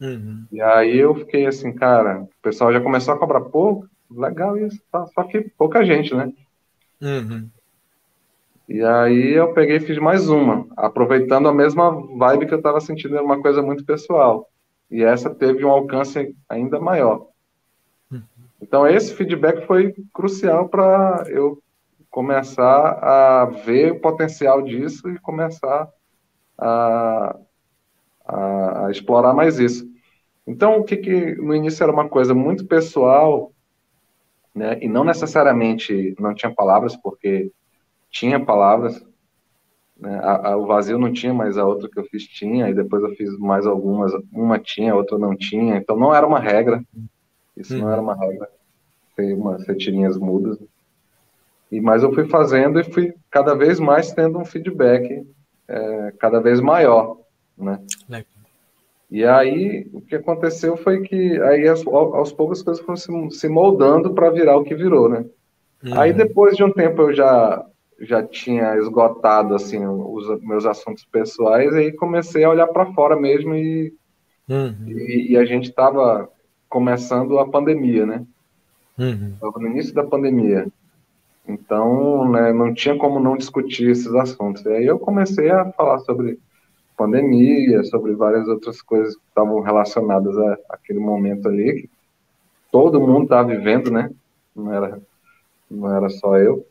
Uhum. 0.00 0.46
E 0.52 0.60
aí 0.60 0.98
eu 0.98 1.14
fiquei 1.14 1.46
assim, 1.46 1.72
cara, 1.72 2.22
o 2.22 2.28
pessoal 2.42 2.72
já 2.72 2.80
começou 2.80 3.14
a 3.14 3.18
cobrar 3.18 3.40
pouco, 3.40 3.88
legal 4.10 4.56
isso, 4.58 4.80
tá? 4.90 5.06
só 5.06 5.22
que 5.24 5.40
pouca 5.56 5.84
gente, 5.84 6.14
né? 6.14 6.32
Uhum. 7.00 7.48
E 8.68 8.82
aí 8.82 9.32
eu 9.32 9.52
peguei 9.52 9.76
e 9.76 9.80
fiz 9.80 9.98
mais 9.98 10.28
uma, 10.28 10.66
aproveitando 10.76 11.48
a 11.48 11.54
mesma 11.54 11.90
vibe 11.90 12.46
que 12.46 12.54
eu 12.54 12.58
estava 12.58 12.80
sentindo, 12.80 13.16
era 13.16 13.24
uma 13.24 13.40
coisa 13.40 13.62
muito 13.62 13.84
pessoal. 13.84 14.48
E 14.90 15.02
essa 15.02 15.30
teve 15.30 15.64
um 15.64 15.70
alcance 15.70 16.34
ainda 16.48 16.78
maior. 16.78 17.26
Uhum. 18.10 18.22
Então 18.60 18.86
esse 18.86 19.14
feedback 19.14 19.66
foi 19.66 19.94
crucial 20.12 20.68
para 20.68 21.24
eu 21.28 21.62
começar 22.10 22.98
a 23.02 23.44
ver 23.44 23.92
o 23.92 24.00
potencial 24.00 24.60
disso 24.62 25.08
e 25.08 25.18
começar 25.20 25.88
a, 26.58 27.36
a, 28.26 28.86
a 28.86 28.90
explorar 28.90 29.32
mais 29.32 29.58
isso. 29.58 29.88
Então, 30.46 30.78
o 30.78 30.84
que, 30.84 30.96
que 30.96 31.34
no 31.36 31.54
início 31.54 31.82
era 31.82 31.92
uma 31.92 32.08
coisa 32.08 32.34
muito 32.34 32.66
pessoal, 32.66 33.52
né, 34.54 34.78
e 34.82 34.88
não 34.88 35.04
necessariamente 35.04 36.14
não 36.18 36.34
tinha 36.34 36.52
palavras, 36.52 36.96
porque 36.96 37.52
tinha 38.10 38.44
palavras, 38.44 39.04
né, 39.96 40.18
a, 40.22 40.50
a, 40.50 40.56
o 40.56 40.66
vazio 40.66 40.98
não 40.98 41.12
tinha, 41.12 41.32
mas 41.32 41.56
a 41.56 41.64
outra 41.64 41.88
que 41.88 41.98
eu 41.98 42.04
fiz 42.04 42.26
tinha, 42.26 42.68
e 42.68 42.74
depois 42.74 43.02
eu 43.02 43.14
fiz 43.14 43.38
mais 43.38 43.64
algumas, 43.66 44.12
uma 44.32 44.58
tinha, 44.58 44.92
a 44.92 44.96
outra 44.96 45.16
não 45.16 45.36
tinha, 45.36 45.76
então 45.76 45.96
não 45.96 46.12
era 46.12 46.26
uma 46.26 46.40
regra, 46.40 46.82
isso 47.56 47.76
não 47.78 47.90
era 47.90 48.02
uma 48.02 48.16
regra, 48.16 48.50
ter, 49.14 49.34
uma, 49.34 49.56
ter 49.58 49.76
tirinhas 49.76 50.16
mudas, 50.16 50.58
e, 51.70 51.80
mas 51.80 52.02
eu 52.02 52.12
fui 52.12 52.26
fazendo 52.26 52.80
e 52.80 52.84
fui 52.84 53.14
cada 53.30 53.54
vez 53.54 53.78
mais 53.78 54.12
tendo 54.12 54.38
um 54.38 54.44
feedback 54.44 55.24
é, 55.68 56.12
cada 56.18 56.40
vez 56.40 56.60
maior, 56.60 57.16
né? 57.56 57.80
E 59.10 59.24
aí 59.24 59.88
o 59.92 60.00
que 60.00 60.16
aconteceu 60.16 60.76
foi 60.76 61.02
que 61.02 61.40
aí 61.42 61.66
aos, 61.68 61.86
aos 61.86 62.32
poucos 62.32 62.58
as 62.58 62.64
coisas 62.64 62.84
foram 62.84 63.30
se, 63.30 63.40
se 63.40 63.48
moldando 63.48 64.14
para 64.14 64.30
virar 64.30 64.56
o 64.56 64.64
que 64.64 64.74
virou, 64.74 65.08
né? 65.08 65.24
Uhum. 65.84 65.98
Aí 65.98 66.12
depois 66.12 66.56
de 66.56 66.64
um 66.64 66.72
tempo 66.72 67.02
eu 67.02 67.14
já 67.14 67.64
já 68.00 68.22
tinha 68.22 68.76
esgotado 68.76 69.54
assim 69.54 69.84
os 69.86 70.40
meus 70.42 70.64
assuntos 70.64 71.04
pessoais, 71.04 71.74
e 71.74 71.78
aí 71.78 71.92
comecei 71.92 72.44
a 72.44 72.50
olhar 72.50 72.66
para 72.68 72.92
fora 72.94 73.14
mesmo 73.14 73.54
e, 73.54 73.92
uhum. 74.48 74.86
e, 74.86 75.32
e, 75.32 75.36
a 75.36 75.44
gente 75.44 75.68
estava 75.68 76.26
começando 76.66 77.38
a 77.38 77.46
pandemia, 77.46 78.06
né? 78.06 78.24
Estava 79.34 79.58
uhum. 79.58 79.62
no 79.64 79.68
início 79.68 79.94
da 79.94 80.02
pandemia. 80.02 80.66
Então, 81.50 82.28
né, 82.30 82.52
não 82.52 82.72
tinha 82.72 82.96
como 82.96 83.20
não 83.20 83.36
discutir 83.36 83.90
esses 83.90 84.14
assuntos. 84.14 84.64
E 84.64 84.68
aí 84.68 84.86
eu 84.86 84.98
comecei 84.98 85.50
a 85.50 85.70
falar 85.72 85.98
sobre 86.00 86.38
pandemia, 86.96 87.82
sobre 87.84 88.14
várias 88.14 88.46
outras 88.46 88.82
coisas 88.82 89.16
que 89.16 89.22
estavam 89.28 89.60
relacionadas 89.60 90.36
a, 90.36 90.58
aquele 90.70 90.98
momento 90.98 91.48
ali, 91.48 91.82
que 91.82 91.90
todo 92.70 93.00
mundo 93.00 93.24
estava 93.24 93.48
vivendo, 93.48 93.90
né? 93.90 94.10
Não 94.54 94.72
era, 94.72 95.00
não 95.70 95.96
era 95.96 96.08
só 96.10 96.36
eu. 96.36 96.66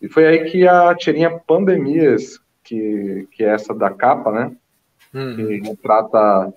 E 0.00 0.08
foi 0.08 0.26
aí 0.26 0.50
que 0.50 0.66
a 0.66 0.94
tirinha 0.94 1.38
Pandemias, 1.38 2.40
que, 2.64 3.28
que 3.32 3.44
é 3.44 3.48
essa 3.48 3.74
da 3.74 3.90
capa, 3.90 4.32
né? 4.32 4.56
Uhum. 5.12 5.36
Que 5.36 5.60
retrata, 5.68 6.54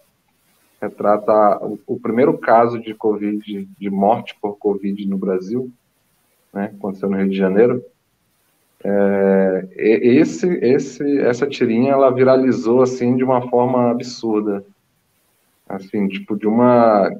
retrata 0.81 1.65
o, 1.65 1.79
o, 1.87 1.99
primeiro 1.99 2.37
caso 2.37 2.79
de 2.79 2.93
Covid, 2.93 3.65
de 3.65 3.89
morte 3.89 4.37
por 4.41 4.57
Covid 4.57 5.05
no 5.07 5.17
Brasil, 5.17 5.71
né? 6.53 6.71
Aconteceu 6.77 7.09
no 7.09 7.17
Rio 7.17 7.29
de 7.29 7.37
Janeiro. 7.37 7.83
É, 8.83 9.67
esse, 9.75 10.47
esse, 10.47 11.19
essa 11.19 11.45
tirinha 11.45 11.93
ela 11.93 12.09
viralizou 12.09 12.81
assim 12.81 13.15
de 13.15 13.23
uma 13.23 13.47
forma 13.47 13.91
absurda, 13.91 14.65
assim 15.69 16.07
tipo 16.07 16.35
de 16.35 16.47
uma, 16.47 17.11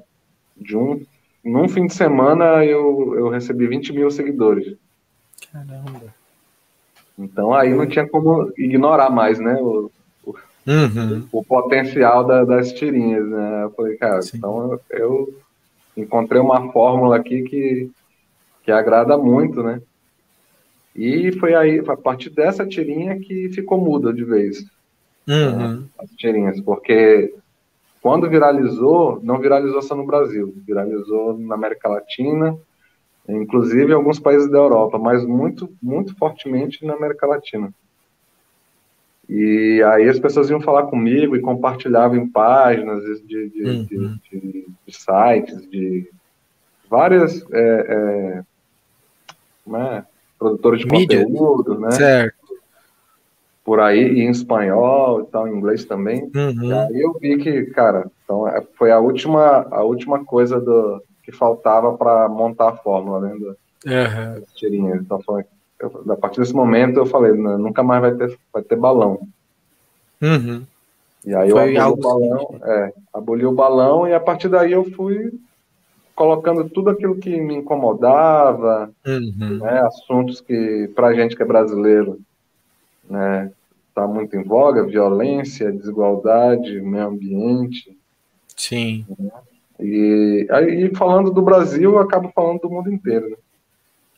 de 0.58 0.76
um, 0.76 1.06
num 1.44 1.70
fim 1.70 1.86
de 1.86 1.94
semana 1.94 2.66
eu, 2.66 3.14
eu 3.16 3.30
recebi 3.30 3.68
20 3.68 3.94
mil 3.94 4.10
seguidores. 4.10 4.76
Caramba. 5.52 6.14
Então 7.18 7.54
aí 7.54 7.74
não 7.74 7.86
tinha 7.86 8.08
como 8.08 8.52
ignorar 8.58 9.10
mais, 9.10 9.40
né? 9.40 9.54
O, 9.56 9.92
o, 10.24 10.36
uhum. 10.68 11.28
o 11.32 11.44
potencial 11.44 12.26
da, 12.26 12.44
das 12.44 12.72
tirinhas, 12.74 13.28
né? 13.28 13.64
Eu 13.64 13.72
falei, 13.72 13.98
cara, 13.98 14.22
Sim. 14.22 14.38
então 14.38 14.72
eu, 14.72 14.98
eu, 14.98 15.42
encontrei 15.96 16.42
uma 16.42 16.72
fórmula 16.72 17.18
aqui 17.18 17.44
que, 17.44 17.92
que 18.64 18.72
agrada 18.72 19.18
muito, 19.18 19.64
né? 19.64 19.82
E 20.96 21.32
foi 21.34 21.54
aí, 21.56 21.80
a 21.80 21.96
partir 21.96 22.30
dessa 22.30 22.66
tirinha 22.66 23.20
que 23.20 23.50
ficou 23.50 23.80
muda 23.80 24.14
de 24.14 24.24
vez. 24.24 24.66
Uhum. 25.28 25.58
Né? 25.58 25.84
As 25.98 26.10
tirinhas, 26.12 26.60
porque 26.60 27.34
quando 28.02 28.30
viralizou, 28.30 29.20
não 29.24 29.40
viralizou 29.40 29.82
só 29.82 29.96
no 29.96 30.06
Brasil, 30.06 30.54
viralizou 30.66 31.38
na 31.38 31.56
América 31.56 31.88
Latina, 31.88 32.58
inclusive 33.30 33.92
em 33.92 33.96
alguns 33.96 34.20
países 34.20 34.50
da 34.50 34.58
Europa, 34.58 34.98
mas 34.98 35.26
muito, 35.26 35.70
muito 35.82 36.16
fortemente 36.18 36.86
na 36.86 36.94
América 36.94 37.28
Latina. 37.28 37.72
E 39.30 39.82
aí 39.84 40.10
as 40.10 40.20
pessoas 40.20 40.50
iam 40.50 40.60
falar 40.60 40.88
comigo 40.88 41.36
e 41.36 41.42
compartilhavam 41.42 42.18
em 42.18 42.28
páginas 42.28 43.04
de, 43.26 43.50
de, 43.50 43.64
uhum. 43.64 43.84
de, 43.86 44.20
de, 44.30 44.68
de 44.86 44.94
sites, 44.94 45.70
de 45.70 46.10
várias 46.90 47.42
é, 47.54 47.60
é, 47.60 48.44
né, 49.66 50.06
produtores 50.38 50.82
de 50.82 50.88
Mídia. 50.88 51.24
conteúdo, 51.24 51.80
né? 51.80 51.92
Certo. 51.92 52.42
Por 53.64 53.80
aí, 53.80 54.22
em 54.22 54.32
espanhol 54.32 55.22
e 55.22 55.26
tal, 55.26 55.48
em 55.48 55.56
inglês 55.56 55.86
também. 55.86 56.30
Uhum. 56.36 56.64
E 56.64 56.74
aí 56.74 57.02
eu 57.02 57.14
vi 57.20 57.38
que, 57.38 57.66
cara, 57.68 58.10
então 58.24 58.48
é, 58.48 58.62
foi 58.76 58.92
a 58.92 59.00
última, 59.00 59.68
a 59.70 59.84
última 59.84 60.26
coisa 60.26 60.60
do, 60.60 61.02
que 61.24 61.32
faltava 61.32 61.94
para 61.96 62.28
montar 62.28 62.70
a 62.70 62.76
fórmula, 62.76 63.20
né? 63.20 63.36
Do, 63.36 63.58
uhum. 63.86 64.44
tirinhas. 64.56 65.02
Então, 65.02 65.22
foi, 65.22 65.46
eu, 65.80 66.04
a 66.10 66.16
partir 66.16 66.40
desse 66.40 66.54
momento 66.54 66.98
eu 66.98 67.06
falei, 67.06 67.34
nunca 67.34 67.84
mais 67.84 68.02
vai 68.02 68.16
ter, 68.16 68.38
vai 68.52 68.64
ter 68.64 68.76
balão. 68.76 69.28
Uhum. 70.22 70.66
E 71.26 71.36
aí 71.36 71.52
foi 71.52 71.78
eu 71.78 71.82
aboli 71.82 71.94
o 71.94 71.96
balão, 71.98 72.60
é, 72.64 72.94
aboli 73.14 73.46
o 73.46 73.52
balão 73.52 74.08
e 74.08 74.14
a 74.14 74.20
partir 74.20 74.50
daí 74.50 74.72
eu 74.72 74.84
fui 74.92 75.32
colocando 76.16 76.70
tudo 76.70 76.90
aquilo 76.90 77.16
que 77.16 77.40
me 77.40 77.56
incomodava, 77.56 78.92
uhum. 79.06 79.58
né, 79.60 79.82
assuntos 79.82 80.42
que 80.42 80.90
para 80.96 81.14
gente 81.14 81.36
que 81.36 81.44
é 81.44 81.46
brasileiro, 81.46 82.20
né, 83.10 83.52
está 83.90 84.08
muito 84.08 84.36
em 84.36 84.44
voga, 84.44 84.86
violência, 84.86 85.72
desigualdade, 85.72 86.82
meio 86.82 87.08
ambiente. 87.08 87.98
Sim. 88.56 89.06
Né? 89.20 89.32
E 89.80 90.48
aí, 90.52 90.94
falando 90.96 91.32
do 91.32 91.42
Brasil, 91.42 91.92
eu 91.92 92.00
acabo 92.00 92.32
falando 92.34 92.62
do 92.62 92.70
mundo 92.70 92.92
inteiro. 92.92 93.30
Né? 93.30 93.36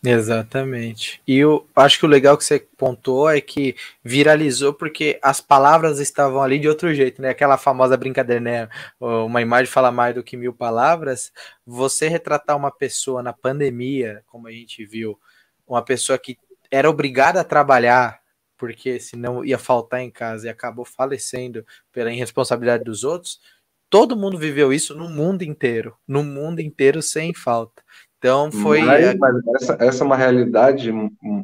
Exatamente. 0.06 1.22
E 1.26 1.38
eu 1.38 1.66
acho 1.74 1.98
que 1.98 2.06
o 2.06 2.10
legal 2.10 2.38
que 2.38 2.44
você 2.44 2.60
pontuou 2.60 3.30
é 3.30 3.40
que 3.40 3.74
viralizou 4.04 4.74
porque 4.74 5.18
as 5.22 5.40
palavras 5.40 6.00
estavam 6.00 6.42
ali 6.42 6.60
de 6.60 6.68
outro 6.68 6.94
jeito, 6.94 7.22
né? 7.22 7.30
Aquela 7.30 7.58
famosa 7.58 7.96
brincadeira, 7.96 8.42
né? 8.42 8.70
Uma 9.00 9.42
imagem 9.42 9.72
fala 9.72 9.92
mais 9.94 10.14
do 10.14 10.22
que 10.22 10.36
mil 10.36 10.54
palavras. 10.54 11.32
Você 11.66 12.10
retratar 12.10 12.58
uma 12.58 12.70
pessoa 12.70 13.24
na 13.24 13.32
pandemia, 13.32 14.22
como 14.28 14.48
a 14.48 14.52
gente 14.52 14.86
viu, 14.86 15.18
uma 15.66 15.82
pessoa 15.82 16.18
que 16.18 16.38
era 16.70 16.90
obrigada 16.90 17.40
a 17.40 17.44
trabalhar 17.46 18.22
porque 18.58 19.00
senão 19.00 19.44
ia 19.44 19.58
faltar 19.58 20.02
em 20.02 20.12
casa 20.12 20.48
e 20.48 20.50
acabou 20.50 20.86
falecendo 20.86 21.66
pela 21.92 22.12
irresponsabilidade 22.14 22.84
dos 22.84 23.04
outros, 23.04 23.42
todo 23.90 24.16
mundo 24.16 24.38
viveu 24.38 24.72
isso 24.74 24.96
no 24.96 25.10
mundo 25.10 25.44
inteiro, 25.44 25.96
no 26.08 26.24
mundo 26.24 26.62
inteiro 26.62 27.02
sem 27.02 27.34
falta. 27.34 27.84
Então 28.24 28.50
foi. 28.50 28.82
Mas, 28.82 29.16
mas 29.16 29.36
essa, 29.56 29.78
essa, 29.82 30.02
é 30.02 30.08
uma 30.08 30.16
realidade 30.16 30.94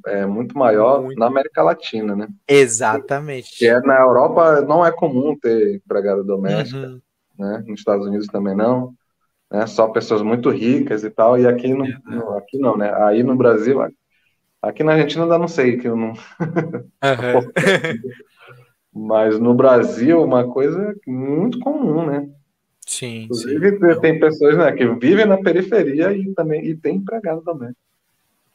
é, 0.08 0.26
muito 0.26 0.58
maior 0.58 1.02
muito. 1.02 1.20
na 1.20 1.26
América 1.26 1.62
Latina, 1.62 2.16
né? 2.16 2.30
Exatamente. 2.48 3.58
Que 3.58 3.68
é, 3.68 3.82
na 3.82 4.00
Europa 4.00 4.62
não 4.62 4.86
é 4.86 4.90
comum 4.90 5.38
ter 5.38 5.76
empregada 5.76 6.24
doméstica, 6.24 6.88
uhum. 6.88 7.02
né? 7.38 7.62
Nos 7.68 7.82
Estados 7.82 8.08
Unidos 8.08 8.28
também 8.28 8.56
não. 8.56 8.94
Né? 9.52 9.68
Só 9.68 9.90
pessoas 9.90 10.22
muito 10.22 10.50
ricas 10.50 11.04
e 11.04 11.10
tal. 11.10 11.38
E 11.38 11.46
aqui, 11.46 11.74
no 11.74 11.84
aqui 12.38 12.58
não, 12.58 12.78
né? 12.78 12.94
Aí 13.04 13.24
no 13.24 13.36
Brasil, 13.36 13.86
aqui 14.62 14.82
na 14.82 14.94
Argentina 14.94 15.24
ainda 15.24 15.38
não 15.38 15.50
sei, 15.50 15.76
que 15.76 15.86
eu 15.90 15.98
não. 15.98 16.14
Uhum. 16.14 16.16
Mas 19.10 19.38
no 19.38 19.54
Brasil, 19.54 20.24
uma 20.24 20.48
coisa 20.48 20.96
muito 21.06 21.60
comum, 21.60 22.06
né? 22.06 22.30
Sim. 22.90 23.26
Inclusive, 23.26 23.78
sim. 23.78 24.02
tem 24.02 24.20
pessoas 24.20 24.58
né, 24.58 24.72
que 24.72 24.84
vivem 24.96 25.28
na 25.28 25.38
periferia 25.38 26.12
e 26.12 26.34
também 26.34 26.66
e 26.66 26.76
tem 26.76 26.96
empregado 26.96 27.40
também. 27.42 27.72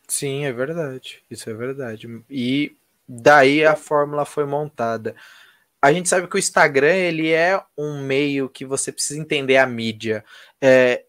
Sim, 0.08 0.44
é 0.44 0.52
verdade. 0.52 1.22
Isso 1.30 1.48
é 1.48 1.54
verdade. 1.54 2.08
E 2.28 2.76
daí 3.08 3.64
a 3.64 3.76
fórmula 3.76 4.24
foi 4.24 4.44
montada. 4.44 5.14
A 5.80 5.92
gente 5.92 6.08
sabe 6.08 6.26
que 6.26 6.34
o 6.34 6.38
Instagram 6.38 6.96
ele 6.96 7.30
é 7.30 7.62
um 7.78 8.02
meio 8.04 8.48
que 8.48 8.64
você 8.64 8.90
precisa 8.90 9.20
entender 9.20 9.56
a 9.56 9.68
mídia. 9.68 10.24
É, 10.60 11.04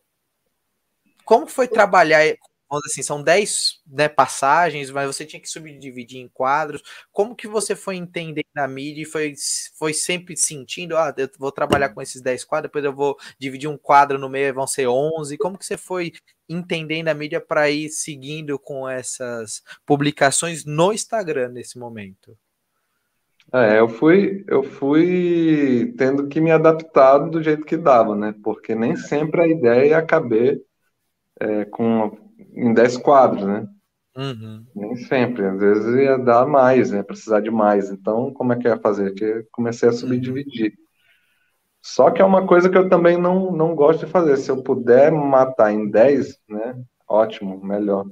como 1.24 1.48
foi 1.48 1.68
trabalhar 1.68 2.22
vamos 2.70 2.86
assim, 2.86 3.02
são 3.02 3.22
10 3.22 3.82
né, 3.88 4.08
passagens, 4.08 4.90
mas 4.92 5.08
você 5.08 5.26
tinha 5.26 5.40
que 5.40 5.50
subdividir 5.50 6.20
em 6.20 6.28
quadros. 6.28 6.82
Como 7.12 7.36
que 7.36 7.48
você 7.48 7.76
foi 7.76 7.96
entendendo 7.96 8.46
a 8.58 8.68
mídia 8.68 9.04
e 9.04 9.06
foi, 9.06 9.34
foi 9.78 9.94
sempre 9.94 10.36
sentindo, 10.36 10.98
ah, 10.98 11.14
eu 11.18 11.30
vou 11.38 11.52
trabalhar 11.52 11.90
com 11.90 12.02
esses 12.02 12.22
10 12.22 12.44
quadros, 12.44 12.70
depois 12.70 12.86
eu 12.86 12.94
vou 12.94 13.18
dividir 13.40 13.70
um 13.70 13.78
quadro 13.78 14.18
no 14.18 14.30
meio, 14.30 14.54
vão 14.54 14.68
ser 14.68 14.88
11. 14.88 15.38
Como 15.38 15.58
que 15.58 15.66
você 15.66 15.78
foi 15.78 16.14
entendendo 16.48 17.08
a 17.08 17.14
mídia 17.14 17.42
para 17.42 17.70
ir 17.70 17.90
seguindo 17.90 18.58
com 18.60 18.88
essas 18.88 19.64
publicações 19.86 20.66
no 20.66 20.94
Instagram 20.94 21.50
nesse 21.50 21.78
momento? 21.78 22.38
É, 23.54 23.80
eu 23.80 23.88
fui, 23.88 24.44
eu 24.48 24.64
fui 24.64 25.94
tendo 25.98 26.28
que 26.28 26.42
me 26.42 26.52
adaptar 26.52 27.20
do 27.20 27.42
jeito 27.42 27.66
que 27.66 27.78
dava, 27.78 28.16
né? 28.16 28.34
Porque 28.44 28.74
nem 28.74 28.96
sempre 28.96 29.42
a 29.42 29.48
ideia 29.48 29.96
é 29.96 30.02
caber 30.02 30.62
é, 31.40 31.66
com 31.66 32.18
em 32.54 32.74
10 32.74 32.98
quadros, 32.98 33.46
né? 33.46 33.68
Uhum. 34.16 34.66
Nem 34.74 34.96
sempre, 34.96 35.46
às 35.46 35.60
vezes 35.60 35.96
ia 35.96 36.18
dar 36.18 36.46
mais, 36.46 36.92
né? 36.92 37.04
Precisar 37.04 37.42
de 37.42 37.52
mais. 37.52 37.92
Então, 37.92 38.32
como 38.34 38.54
é 38.54 38.56
que 38.58 38.68
ia 38.68 38.78
fazer? 38.78 39.14
Que 39.14 39.46
comecei 39.52 39.90
a 39.90 39.92
subdividir. 39.92 40.72
Uhum. 40.72 40.86
Só 41.82 42.10
que 42.10 42.22
é 42.22 42.26
uma 42.26 42.48
coisa 42.48 42.70
que 42.70 42.78
eu 42.78 42.90
também 42.90 43.18
não, 43.18 43.52
não 43.52 43.76
gosto 43.76 44.06
de 44.06 44.12
fazer. 44.12 44.38
Se 44.38 44.50
eu 44.50 44.64
puder 44.64 45.12
matar 45.12 45.72
em 45.72 45.90
10, 45.90 46.40
né? 46.50 46.82
Ótimo, 47.08 47.64
melhor. 47.64 48.06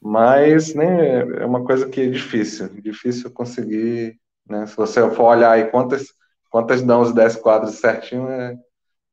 Mas 0.00 0.74
né, 0.74 1.20
é 1.40 1.44
uma 1.44 1.64
coisa 1.64 1.88
que 1.88 2.00
é 2.00 2.08
difícil. 2.08 2.68
Difícil 2.80 3.30
conseguir. 3.30 4.18
Né? 4.48 4.66
Se 4.66 4.76
você 4.76 5.08
for 5.10 5.24
olhar 5.24 5.52
aí 5.52 5.66
quantas, 5.66 6.06
quantas 6.50 6.82
dão 6.82 7.02
os 7.02 7.12
10 7.12 7.36
quadros 7.36 7.74
certinho, 7.76 8.28
é 8.28 8.56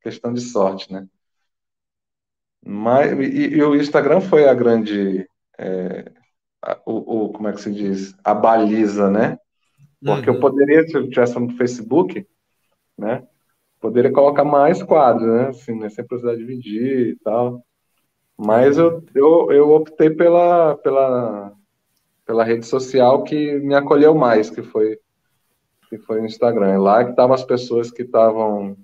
questão 0.00 0.32
de 0.32 0.40
sorte, 0.40 0.92
né? 0.92 1.06
Mas, 2.68 3.12
e, 3.12 3.54
e, 3.54 3.62
o 3.62 3.76
Instagram 3.76 4.20
foi 4.20 4.48
a 4.48 4.52
grande. 4.52 5.24
É, 5.56 6.10
a, 6.60 6.76
o, 6.84 7.26
o, 7.26 7.32
como 7.32 7.46
é 7.46 7.52
que 7.52 7.60
se 7.60 7.72
diz? 7.72 8.12
A 8.24 8.34
baliza, 8.34 9.08
né? 9.08 9.38
Porque 10.04 10.28
uhum. 10.28 10.36
eu 10.36 10.40
poderia, 10.40 10.86
se 10.86 10.96
eu 10.96 11.08
tivesse 11.08 11.38
no 11.38 11.56
Facebook, 11.56 12.26
né? 12.98 13.22
Poderia 13.80 14.12
colocar 14.12 14.44
mais 14.44 14.82
quadros, 14.82 15.28
né? 15.28 15.48
Assim, 15.48 15.78
né? 15.78 15.88
Sem 15.88 16.04
precisar 16.04 16.34
dividir 16.34 17.10
e 17.10 17.16
tal. 17.22 17.64
Mas 18.36 18.78
eu, 18.78 19.02
eu, 19.14 19.52
eu 19.52 19.70
optei 19.70 20.10
pela, 20.10 20.76
pela, 20.78 21.52
pela 22.26 22.44
rede 22.44 22.66
social 22.66 23.22
que 23.22 23.60
me 23.60 23.74
acolheu 23.74 24.14
mais, 24.14 24.50
que 24.50 24.62
foi 24.62 24.98
que 25.88 25.98
foi 25.98 26.20
o 26.20 26.26
Instagram. 26.26 26.66
É 26.66 26.78
lá 26.78 27.04
que 27.04 27.10
estavam 27.10 27.34
as 27.34 27.44
pessoas 27.44 27.92
que 27.92 28.02
estavam 28.02 28.76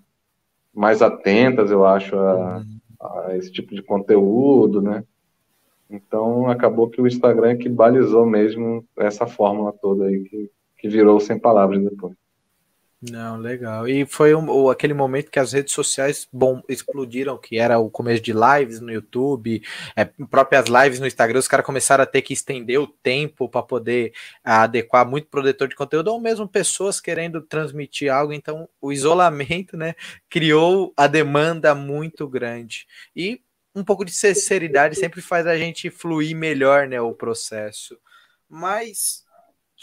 mais 0.72 1.02
atentas, 1.02 1.70
eu 1.70 1.84
acho, 1.84 2.16
a, 2.16 2.58
uhum. 2.58 2.78
A, 3.02 3.36
esse 3.36 3.50
tipo 3.50 3.74
de 3.74 3.82
conteúdo, 3.82 4.80
né? 4.80 5.04
Então 5.90 6.48
acabou 6.48 6.88
que 6.88 7.00
o 7.00 7.06
Instagram 7.06 7.50
é 7.50 7.56
que 7.56 7.68
balizou 7.68 8.24
mesmo 8.24 8.86
essa 8.96 9.26
fórmula 9.26 9.72
toda 9.72 10.06
aí 10.06 10.22
que, 10.24 10.50
que 10.78 10.88
virou 10.88 11.20
sem 11.20 11.38
palavras 11.38 11.82
depois. 11.82 12.14
Não, 13.10 13.36
legal. 13.36 13.88
E 13.88 14.06
foi 14.06 14.32
um, 14.32 14.70
aquele 14.70 14.94
momento 14.94 15.28
que 15.28 15.40
as 15.40 15.52
redes 15.52 15.74
sociais 15.74 16.28
bom, 16.32 16.62
explodiram, 16.68 17.36
que 17.36 17.58
era 17.58 17.76
o 17.76 17.90
começo 17.90 18.22
de 18.22 18.32
lives 18.32 18.80
no 18.80 18.92
YouTube, 18.92 19.60
é, 19.96 20.04
próprias 20.04 20.66
lives 20.66 21.00
no 21.00 21.06
Instagram, 21.08 21.40
os 21.40 21.48
caras 21.48 21.66
começaram 21.66 22.04
a 22.04 22.06
ter 22.06 22.22
que 22.22 22.32
estender 22.32 22.78
o 22.78 22.86
tempo 22.86 23.48
para 23.48 23.60
poder 23.60 24.12
adequar 24.44 25.04
muito 25.04 25.26
produtor 25.26 25.66
de 25.66 25.74
conteúdo, 25.74 26.12
ou 26.12 26.20
mesmo 26.20 26.46
pessoas 26.46 27.00
querendo 27.00 27.40
transmitir 27.40 28.12
algo. 28.12 28.32
Então, 28.32 28.68
o 28.80 28.92
isolamento, 28.92 29.76
né, 29.76 29.96
criou 30.30 30.92
a 30.96 31.08
demanda 31.08 31.74
muito 31.74 32.28
grande. 32.28 32.86
E 33.16 33.40
um 33.74 33.82
pouco 33.82 34.04
de 34.04 34.12
sinceridade 34.12 34.94
sempre 34.94 35.20
faz 35.20 35.44
a 35.48 35.58
gente 35.58 35.90
fluir 35.90 36.36
melhor, 36.36 36.86
né, 36.86 37.00
o 37.00 37.12
processo. 37.12 37.98
Mas 38.48 39.24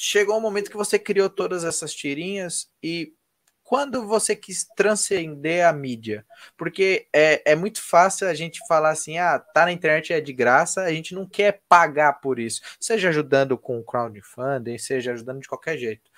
chegou 0.01 0.37
um 0.37 0.41
momento 0.41 0.71
que 0.71 0.77
você 0.77 0.97
criou 0.97 1.29
todas 1.29 1.65
essas 1.65 1.93
tirinhas 1.93 2.69
e 2.81 3.13
quando 3.61 4.07
você 4.07 4.33
quis 4.33 4.65
transcender 4.75 5.67
a 5.67 5.73
mídia? 5.73 6.25
Porque 6.57 7.07
é, 7.13 7.51
é 7.51 7.53
muito 7.53 7.83
fácil 7.83 8.27
a 8.29 8.33
gente 8.33 8.65
falar 8.65 8.91
assim, 8.91 9.17
ah, 9.17 9.37
tá 9.37 9.65
na 9.65 9.73
internet 9.73 10.13
é 10.13 10.21
de 10.21 10.31
graça, 10.31 10.83
a 10.83 10.91
gente 10.91 11.13
não 11.13 11.27
quer 11.27 11.61
pagar 11.67 12.13
por 12.13 12.39
isso, 12.39 12.61
seja 12.79 13.09
ajudando 13.09 13.57
com 13.57 13.83
crowdfunding, 13.83 14.77
seja 14.77 15.11
ajudando 15.11 15.41
de 15.41 15.49
qualquer 15.49 15.77
jeito. 15.77 16.09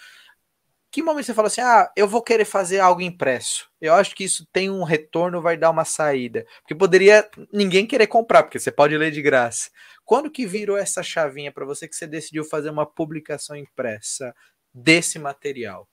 Que 0.91 1.01
momento 1.01 1.25
você 1.25 1.33
fala 1.33 1.47
assim, 1.47 1.61
ah, 1.61 1.89
eu 1.95 2.07
vou 2.07 2.21
querer 2.21 2.45
fazer 2.45 2.79
algo 2.79 3.01
impresso? 3.01 3.69
Eu 3.79 3.95
acho 3.95 4.13
que 4.13 4.25
isso 4.25 4.45
tem 4.51 4.69
um 4.69 4.83
retorno, 4.83 5.41
vai 5.41 5.57
dar 5.57 5.69
uma 5.69 5.85
saída. 5.85 6.45
Porque 6.61 6.75
poderia 6.75 7.27
ninguém 7.51 7.87
querer 7.87 8.07
comprar, 8.07 8.43
porque 8.43 8.59
você 8.59 8.69
pode 8.69 8.95
ler 8.97 9.09
de 9.09 9.21
graça. 9.21 9.71
Quando 10.11 10.29
que 10.29 10.45
virou 10.45 10.75
essa 10.75 11.01
chavinha 11.01 11.53
para 11.53 11.63
você 11.63 11.87
que 11.87 11.95
você 11.95 12.05
decidiu 12.05 12.43
fazer 12.43 12.69
uma 12.69 12.85
publicação 12.85 13.55
impressa 13.55 14.35
desse 14.73 15.17
material? 15.17 15.87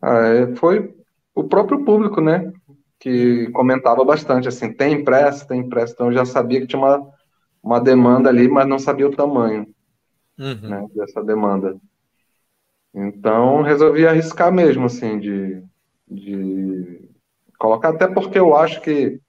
Ah, 0.00 0.28
é, 0.28 0.56
foi 0.56 0.96
o 1.34 1.44
próprio 1.44 1.84
público, 1.84 2.22
né? 2.22 2.50
Que 2.98 3.50
comentava 3.50 4.02
bastante 4.02 4.48
assim, 4.48 4.72
tem 4.72 4.94
impresso, 4.94 5.46
tem 5.46 5.60
impresso. 5.60 5.92
Então 5.92 6.06
eu 6.06 6.14
já 6.14 6.24
sabia 6.24 6.58
que 6.62 6.68
tinha 6.68 6.80
uma, 6.80 7.06
uma 7.62 7.78
demanda 7.78 8.30
ali, 8.30 8.48
mas 8.48 8.66
não 8.66 8.78
sabia 8.78 9.06
o 9.06 9.14
tamanho 9.14 9.66
uhum. 10.38 10.70
né, 10.70 10.86
dessa 10.94 11.22
demanda. 11.22 11.78
Então 12.94 13.60
resolvi 13.60 14.06
arriscar 14.06 14.50
mesmo, 14.50 14.86
assim, 14.86 15.20
de, 15.20 15.62
de 16.08 17.10
colocar, 17.58 17.90
até 17.90 18.06
porque 18.08 18.38
eu 18.38 18.56
acho 18.56 18.80
que 18.80 19.19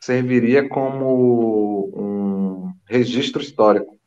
serviria 0.00 0.68
como 0.68 1.90
um 1.94 2.72
registro 2.86 3.42
histórico 3.42 3.98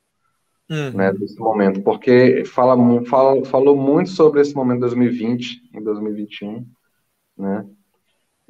uhum. 0.69 0.91
né, 0.91 1.13
desse 1.13 1.39
momento, 1.39 1.81
porque 1.81 2.43
fala, 2.45 2.75
fala, 3.05 3.45
falou 3.45 3.75
muito 3.75 4.09
sobre 4.09 4.41
esse 4.41 4.55
momento 4.55 4.77
de 4.77 4.81
2020 4.81 5.69
e 5.73 5.81
2021, 5.81 6.67
né? 7.38 7.65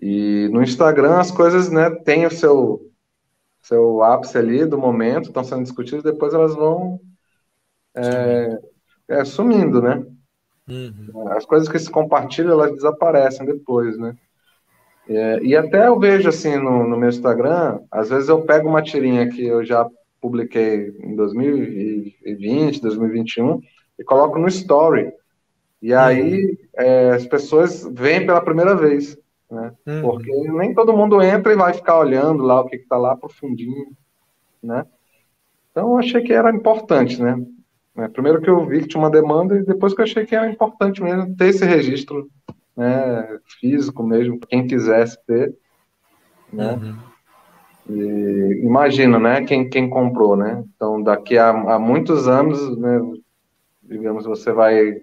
E 0.01 0.49
no 0.51 0.61
Instagram 0.61 1.17
as 1.17 1.31
coisas, 1.31 1.69
né, 1.69 1.89
têm 1.89 2.25
o 2.25 2.31
seu 2.31 2.89
seu 3.61 4.03
ápice 4.03 4.37
ali 4.37 4.65
do 4.65 4.77
momento, 4.77 5.27
estão 5.27 5.43
sendo 5.43 5.63
discutidas, 5.63 6.03
depois 6.03 6.33
elas 6.33 6.53
vão 6.53 6.99
é, 7.95 8.59
é, 9.07 9.23
sumindo, 9.23 9.81
né? 9.81 10.05
Uhum. 10.67 11.29
As 11.29 11.45
coisas 11.45 11.69
que 11.69 11.79
se 11.79 11.89
compartilham, 11.89 12.51
elas 12.51 12.73
desaparecem 12.73 13.45
depois, 13.45 13.97
né? 13.97 14.17
É, 15.07 15.39
e 15.43 15.55
até 15.55 15.87
eu 15.87 15.99
vejo 15.99 16.29
assim 16.29 16.55
no, 16.55 16.87
no, 16.87 16.97
meu 16.97 17.09
Instagram, 17.09 17.79
às 17.91 18.09
vezes 18.09 18.29
eu 18.29 18.41
pego 18.41 18.69
uma 18.69 18.81
tirinha 18.81 19.27
que 19.29 19.45
eu 19.45 19.63
já 19.63 19.87
publiquei 20.21 20.95
em 21.01 21.15
2020, 21.15 22.81
2021 22.81 23.59
e 23.99 24.03
coloco 24.03 24.39
no 24.39 24.47
story. 24.47 25.11
E 25.81 25.93
aí 25.93 26.45
uhum. 26.45 26.57
é, 26.77 27.09
as 27.11 27.25
pessoas 27.25 27.85
veem 27.91 28.25
pela 28.25 28.41
primeira 28.41 28.75
vez, 28.75 29.17
né? 29.51 29.73
Uhum. 29.85 30.01
Porque 30.01 30.31
nem 30.31 30.73
todo 30.73 30.95
mundo 30.95 31.21
entra 31.21 31.51
e 31.51 31.57
vai 31.57 31.73
ficar 31.73 31.99
olhando 31.99 32.41
lá 32.41 32.61
o 32.61 32.65
que 32.65 32.77
está 32.77 32.97
lá 32.97 33.17
profundinho, 33.17 33.87
né? 34.61 34.85
Então 35.71 35.89
eu 35.89 35.97
achei 35.97 36.21
que 36.21 36.31
era 36.31 36.55
importante, 36.55 37.21
né? 37.21 37.35
É, 37.97 38.07
primeiro 38.07 38.41
que 38.41 38.49
eu 38.49 38.65
vi 38.65 38.81
que 38.81 38.87
tinha 38.87 39.01
uma 39.01 39.09
demanda 39.09 39.55
e 39.57 39.65
depois 39.65 39.93
que 39.93 39.99
eu 39.99 40.05
achei 40.05 40.25
que 40.25 40.35
era 40.35 40.49
importante 40.49 41.03
mesmo 41.03 41.35
ter 41.35 41.49
esse 41.49 41.65
registro 41.65 42.29
né, 42.75 43.39
físico 43.59 44.03
mesmo, 44.03 44.39
quem 44.39 44.67
quisesse 44.67 45.17
ter. 45.25 45.55
Né? 46.51 46.73
Uhum. 46.73 46.97
E, 47.89 48.61
imagina, 48.63 49.19
né, 49.19 49.43
quem, 49.43 49.69
quem 49.69 49.89
comprou, 49.89 50.35
né? 50.35 50.63
Então, 50.75 51.01
daqui 51.01 51.37
a, 51.37 51.49
a 51.49 51.79
muitos 51.79 52.27
anos, 52.27 52.77
né, 52.77 52.99
digamos, 53.83 54.25
você 54.25 54.51
vai 54.51 55.01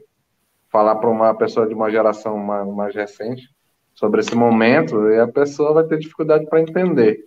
falar 0.71 0.97
para 0.97 1.11
uma 1.11 1.35
pessoa 1.35 1.67
de 1.67 1.75
uma 1.75 1.91
geração 1.91 2.39
mais, 2.39 2.67
mais, 2.69 2.95
recente 2.95 3.49
sobre 3.95 4.21
esse 4.21 4.35
momento 4.35 5.09
e 5.11 5.19
a 5.19 5.29
pessoa 5.29 5.75
vai 5.75 5.85
ter 5.85 5.99
dificuldade 5.99 6.47
para 6.47 6.61
entender. 6.61 7.27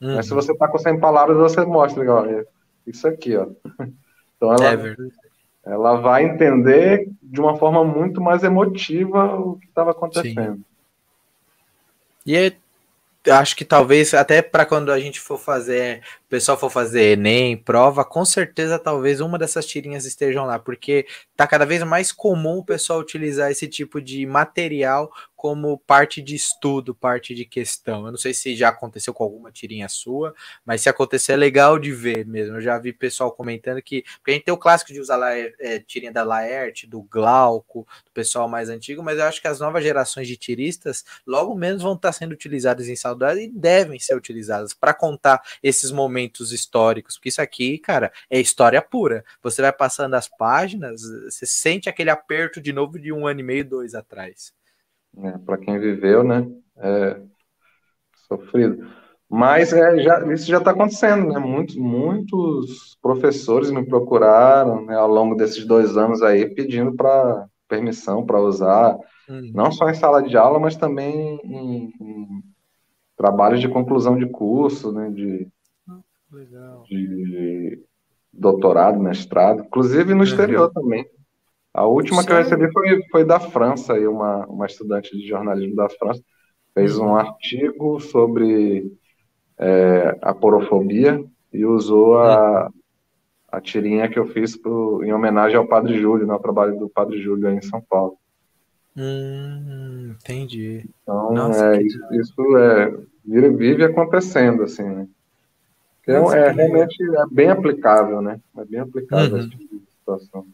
Uhum. 0.00 0.16
Mas 0.16 0.26
se 0.26 0.34
você 0.34 0.52
está 0.52 0.68
com 0.68 0.78
100 0.78 1.00
palavras, 1.00 1.36
você 1.36 1.64
mostra, 1.64 2.10
olha, 2.12 2.46
isso 2.86 3.06
aqui, 3.06 3.36
ó. 3.36 3.48
Então 4.36 4.52
ela, 4.52 4.66
é 4.66 4.76
verdade 4.76 5.12
ela 5.66 5.96
vai 5.96 6.24
entender 6.24 7.08
de 7.22 7.40
uma 7.40 7.56
forma 7.56 7.84
muito 7.84 8.20
mais 8.20 8.42
emotiva 8.42 9.34
o 9.36 9.56
que 9.56 9.66
estava 9.66 9.92
acontecendo. 9.92 10.56
Sim. 10.56 10.64
E 12.26 12.36
é, 12.36 12.52
acho 13.30 13.56
que 13.56 13.64
talvez 13.64 14.14
até 14.14 14.42
para 14.42 14.66
quando 14.66 14.92
a 14.92 15.00
gente 15.00 15.20
for 15.20 15.38
fazer, 15.38 16.02
pessoal 16.34 16.58
for 16.58 16.68
fazer 16.68 17.12
Enem, 17.12 17.56
prova, 17.56 18.04
com 18.04 18.24
certeza 18.24 18.76
talvez 18.76 19.20
uma 19.20 19.38
dessas 19.38 19.64
tirinhas 19.64 20.04
estejam 20.04 20.44
lá, 20.44 20.58
porque 20.58 21.06
tá 21.36 21.46
cada 21.46 21.64
vez 21.64 21.80
mais 21.84 22.10
comum 22.10 22.58
o 22.58 22.64
pessoal 22.64 22.98
utilizar 22.98 23.52
esse 23.52 23.68
tipo 23.68 24.00
de 24.00 24.26
material 24.26 25.12
como 25.44 25.76
parte 25.76 26.22
de 26.22 26.34
estudo, 26.34 26.94
parte 26.94 27.34
de 27.34 27.44
questão. 27.44 28.06
Eu 28.06 28.12
não 28.12 28.16
sei 28.16 28.32
se 28.32 28.56
já 28.56 28.70
aconteceu 28.70 29.12
com 29.12 29.24
alguma 29.24 29.52
tirinha 29.52 29.90
sua, 29.90 30.34
mas 30.64 30.80
se 30.80 30.88
acontecer 30.88 31.34
é 31.34 31.36
legal 31.36 31.78
de 31.78 31.92
ver 31.92 32.24
mesmo. 32.24 32.56
Eu 32.56 32.62
já 32.62 32.78
vi 32.78 32.94
pessoal 32.94 33.30
comentando 33.30 33.82
que. 33.82 34.02
Porque 34.16 34.30
a 34.30 34.34
gente 34.34 34.44
tem 34.44 34.54
o 34.54 34.56
clássico 34.56 34.90
de 34.90 35.00
usar 35.00 35.16
lá, 35.16 35.36
é, 35.36 35.78
tirinha 35.86 36.10
da 36.10 36.24
Laerte, 36.24 36.86
do 36.86 37.02
Glauco, 37.02 37.86
do 38.06 38.10
pessoal 38.12 38.48
mais 38.48 38.70
antigo, 38.70 39.02
mas 39.02 39.18
eu 39.18 39.24
acho 39.26 39.42
que 39.42 39.46
as 39.46 39.60
novas 39.60 39.84
gerações 39.84 40.26
de 40.26 40.34
tiristas 40.34 41.04
logo 41.26 41.54
menos 41.54 41.82
vão 41.82 41.92
estar 41.92 42.12
sendo 42.12 42.32
utilizadas 42.32 42.88
em 42.88 42.96
saudade 42.96 43.40
e 43.40 43.50
devem 43.50 44.00
ser 44.00 44.16
utilizadas 44.16 44.72
para 44.72 44.94
contar 44.94 45.42
esses 45.62 45.90
momentos 45.90 46.23
históricos. 46.52 47.16
Porque 47.16 47.28
isso 47.28 47.42
aqui, 47.42 47.78
cara, 47.78 48.12
é 48.30 48.40
história 48.40 48.80
pura. 48.82 49.24
Você 49.42 49.62
vai 49.62 49.72
passando 49.72 50.14
as 50.14 50.28
páginas, 50.28 51.02
você 51.24 51.46
sente 51.46 51.88
aquele 51.88 52.10
aperto 52.10 52.60
de 52.60 52.72
novo 52.72 52.98
de 52.98 53.12
um 53.12 53.26
ano 53.26 53.40
e 53.40 53.42
meio, 53.42 53.64
dois 53.64 53.94
atrás 53.94 54.52
né? 55.16 55.40
Para 55.44 55.58
quem 55.58 55.78
viveu, 55.78 56.22
né? 56.22 56.46
É 56.76 57.20
sofrido. 58.28 58.86
Mas 59.28 59.72
é, 59.72 59.98
já, 59.98 60.32
isso 60.32 60.46
já 60.46 60.58
está 60.58 60.70
acontecendo, 60.70 61.32
né? 61.32 61.38
Muitos, 61.38 61.76
muitos 61.76 62.96
professores 63.00 63.70
me 63.70 63.84
procuraram 63.84 64.84
né, 64.84 64.94
ao 64.94 65.08
longo 65.08 65.34
desses 65.34 65.66
dois 65.66 65.96
anos 65.96 66.22
aí 66.22 66.48
pedindo 66.54 66.94
para 66.94 67.46
permissão 67.66 68.24
para 68.24 68.40
usar, 68.40 68.96
uhum. 69.28 69.50
não 69.54 69.72
só 69.72 69.88
em 69.88 69.94
sala 69.94 70.22
de 70.22 70.36
aula, 70.36 70.60
mas 70.60 70.76
também 70.76 71.40
em, 71.42 71.92
em 72.00 72.42
trabalhos 73.16 73.60
de 73.60 73.68
conclusão 73.68 74.16
de 74.16 74.26
curso, 74.26 74.92
né? 74.92 75.10
De, 75.10 75.48
de 76.88 77.82
doutorado, 78.32 78.98
mestrado, 78.98 79.62
inclusive 79.62 80.12
no 80.12 80.18
uhum. 80.18 80.24
exterior 80.24 80.70
também. 80.72 81.06
A 81.72 81.86
última 81.86 82.22
Sim. 82.22 82.26
que 82.26 82.32
eu 82.32 82.36
recebi 82.36 82.72
foi, 82.72 83.02
foi 83.10 83.24
da 83.24 83.40
França, 83.40 83.98
e 83.98 84.06
uma, 84.06 84.46
uma 84.46 84.66
estudante 84.66 85.16
de 85.16 85.26
jornalismo 85.26 85.74
da 85.74 85.88
França 85.88 86.22
fez 86.72 86.98
um 86.98 87.14
artigo 87.14 88.00
sobre 88.00 88.92
é, 89.58 90.18
a 90.20 90.34
porofobia 90.34 91.24
e 91.52 91.64
usou 91.64 92.18
a, 92.18 92.70
a 93.50 93.60
tirinha 93.60 94.08
que 94.08 94.18
eu 94.18 94.26
fiz 94.26 94.56
pro, 94.56 95.02
em 95.04 95.12
homenagem 95.12 95.56
ao 95.56 95.66
Padre 95.66 95.98
Júlio, 96.00 96.26
no 96.26 96.32
né, 96.32 96.38
trabalho 96.40 96.78
do 96.78 96.88
Padre 96.88 97.20
Júlio 97.20 97.48
aí 97.48 97.56
em 97.56 97.62
São 97.62 97.80
Paulo. 97.80 98.16
Hum, 98.96 100.14
entendi. 100.20 100.88
Então, 101.02 101.32
Nossa, 101.32 101.76
é, 101.76 101.82
isso, 101.82 101.98
isso, 102.12 102.56
é, 102.56 102.92
vive 103.24 103.84
acontecendo, 103.84 104.62
assim, 104.62 104.84
né? 104.84 105.08
Então, 106.04 106.32
é, 106.32 106.52
realmente 106.52 107.02
é 107.02 107.24
bem 107.30 107.48
aplicável, 107.48 108.20
né? 108.20 108.38
É 108.56 108.64
bem 108.64 108.80
aplicável 108.80 109.38
uhum. 109.38 109.48
tipo 109.48 109.80
situação. 109.98 110.46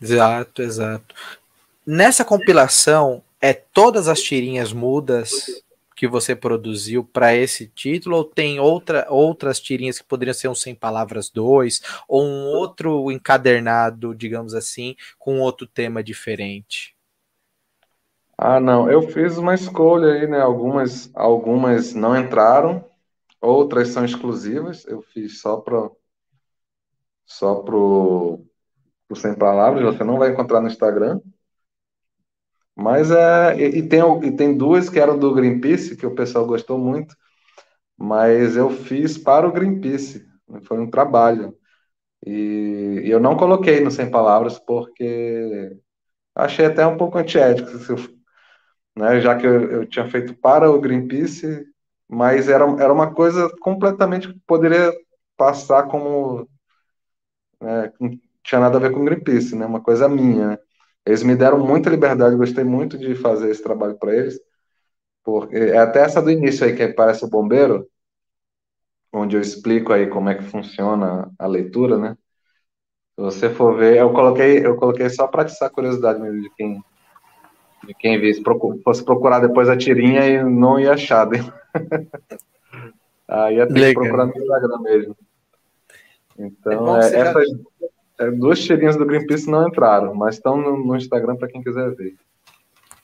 Exato, 0.00 0.60
exato. 0.60 1.14
Nessa 1.86 2.24
compilação, 2.24 3.22
é 3.40 3.52
todas 3.52 4.08
as 4.08 4.20
tirinhas 4.20 4.72
mudas 4.72 5.62
que 5.94 6.06
você 6.06 6.36
produziu 6.36 7.02
para 7.04 7.34
esse 7.34 7.66
título, 7.68 8.16
ou 8.18 8.24
tem 8.24 8.60
outra, 8.60 9.06
outras 9.08 9.58
tirinhas 9.58 9.98
que 9.98 10.04
poderiam 10.04 10.34
ser 10.34 10.48
um 10.48 10.54
100 10.54 10.74
Palavras 10.74 11.30
2, 11.30 11.80
ou 12.06 12.22
um 12.22 12.44
outro 12.44 13.10
encadernado, 13.10 14.14
digamos 14.14 14.54
assim, 14.54 14.94
com 15.18 15.40
outro 15.40 15.66
tema 15.66 16.02
diferente? 16.02 16.94
Ah, 18.36 18.60
não, 18.60 18.90
eu 18.90 19.00
fiz 19.08 19.38
uma 19.38 19.54
escolha 19.54 20.12
aí, 20.12 20.26
né? 20.26 20.38
Algumas, 20.40 21.10
algumas 21.14 21.94
não 21.94 22.14
entraram, 22.14 22.84
outras 23.46 23.88
são 23.88 24.04
exclusivas. 24.04 24.84
Eu 24.86 25.02
fiz 25.02 25.40
só 25.40 25.58
para 25.58 25.90
só 27.26 27.56
pro, 27.56 28.44
pro 29.08 29.16
Sem 29.16 29.34
Palavras, 29.34 29.84
você 29.84 30.04
não 30.04 30.18
vai 30.18 30.30
encontrar 30.30 30.60
no 30.60 30.68
Instagram. 30.68 31.20
Mas 32.74 33.10
é. 33.10 33.56
E, 33.58 33.78
e, 33.78 33.88
tem, 33.88 34.00
e 34.24 34.32
tem 34.36 34.56
duas 34.56 34.88
que 34.90 34.98
eram 35.00 35.18
do 35.18 35.34
Greenpeace, 35.34 35.96
que 35.96 36.06
o 36.06 36.14
pessoal 36.14 36.46
gostou 36.46 36.78
muito, 36.78 37.16
mas 37.96 38.56
eu 38.56 38.70
fiz 38.70 39.18
para 39.18 39.48
o 39.48 39.52
Greenpeace. 39.52 40.26
Foi 40.64 40.78
um 40.78 40.90
trabalho. 40.90 41.56
E, 42.26 43.02
e 43.04 43.10
eu 43.10 43.20
não 43.20 43.36
coloquei 43.36 43.80
no 43.80 43.90
Sem 43.90 44.10
Palavras, 44.10 44.58
porque 44.58 45.76
achei 46.34 46.66
até 46.66 46.86
um 46.86 46.96
pouco 46.96 47.18
antiético, 47.18 47.70
né, 48.96 49.20
já 49.20 49.36
que 49.36 49.46
eu, 49.46 49.70
eu 49.70 49.86
tinha 49.86 50.08
feito 50.08 50.34
para 50.34 50.70
o 50.70 50.80
Greenpeace, 50.80 51.66
mas 52.08 52.48
era, 52.48 52.64
era 52.80 52.92
uma 52.92 53.12
coisa 53.14 53.50
completamente 53.60 54.32
que 54.32 54.40
poderia 54.46 54.92
passar 55.36 55.84
como. 55.88 56.48
Né, 57.60 57.92
não 58.00 58.10
tinha 58.42 58.60
nada 58.60 58.78
a 58.78 58.80
ver 58.80 58.92
com 58.92 59.04
Greenpeace, 59.04 59.56
né, 59.56 59.66
uma 59.66 59.80
coisa 59.80 60.08
minha. 60.08 60.50
Né. 60.50 60.58
Eles 61.04 61.22
me 61.22 61.36
deram 61.36 61.58
muita 61.58 61.90
liberdade, 61.90 62.36
gostei 62.36 62.64
muito 62.64 62.98
de 62.98 63.14
fazer 63.14 63.50
esse 63.50 63.62
trabalho 63.62 63.98
para 63.98 64.14
eles. 64.14 64.40
Porque 65.24 65.56
é 65.56 65.78
até 65.78 66.00
essa 66.02 66.22
do 66.22 66.30
início 66.30 66.66
aí 66.66 66.76
que 66.76 66.88
parece 66.88 67.24
o 67.24 67.28
bombeiro, 67.30 67.88
onde 69.12 69.36
eu 69.36 69.40
explico 69.40 69.92
aí 69.92 70.08
como 70.08 70.28
é 70.28 70.34
que 70.36 70.44
funciona 70.44 71.30
a 71.38 71.46
leitura, 71.46 71.98
né? 71.98 72.16
Se 73.16 73.22
você 73.22 73.50
for 73.50 73.76
ver, 73.76 73.96
eu 73.96 74.12
coloquei, 74.12 74.64
eu 74.64 74.76
coloquei 74.76 75.08
só 75.08 75.26
para 75.26 75.42
atiçar 75.42 75.68
a 75.68 75.72
curiosidade 75.72 76.20
mesmo 76.20 76.42
de 76.42 76.50
quem 76.54 76.82
de 77.86 77.94
quem 77.94 78.20
visse, 78.20 78.42
fosse 78.82 79.04
procurar 79.04 79.40
depois 79.40 79.68
a 79.68 79.76
tirinha 79.76 80.26
e 80.26 80.42
não 80.42 80.78
ia 80.78 80.92
achar. 80.92 81.26
Né? 81.26 81.38
Aí 83.28 83.56
ia 83.56 83.66
ter 83.66 83.72
Legal. 83.72 84.02
que 84.02 84.08
procurar 84.08 84.26
no 84.26 84.36
Instagram 84.36 84.78
mesmo. 84.82 85.16
Então, 86.38 87.00
é, 87.00 87.00
é 87.00 87.18
essas, 87.18 87.48
já... 87.48 87.56
É, 88.18 88.30
duas 88.30 88.60
tirinhas 88.60 88.96
do 88.96 89.04
Greenpeace 89.04 89.50
não 89.50 89.68
entraram, 89.68 90.14
mas 90.14 90.36
estão 90.36 90.56
no, 90.56 90.76
no 90.76 90.96
Instagram 90.96 91.36
para 91.36 91.48
quem 91.48 91.62
quiser 91.62 91.94
ver. 91.94 92.14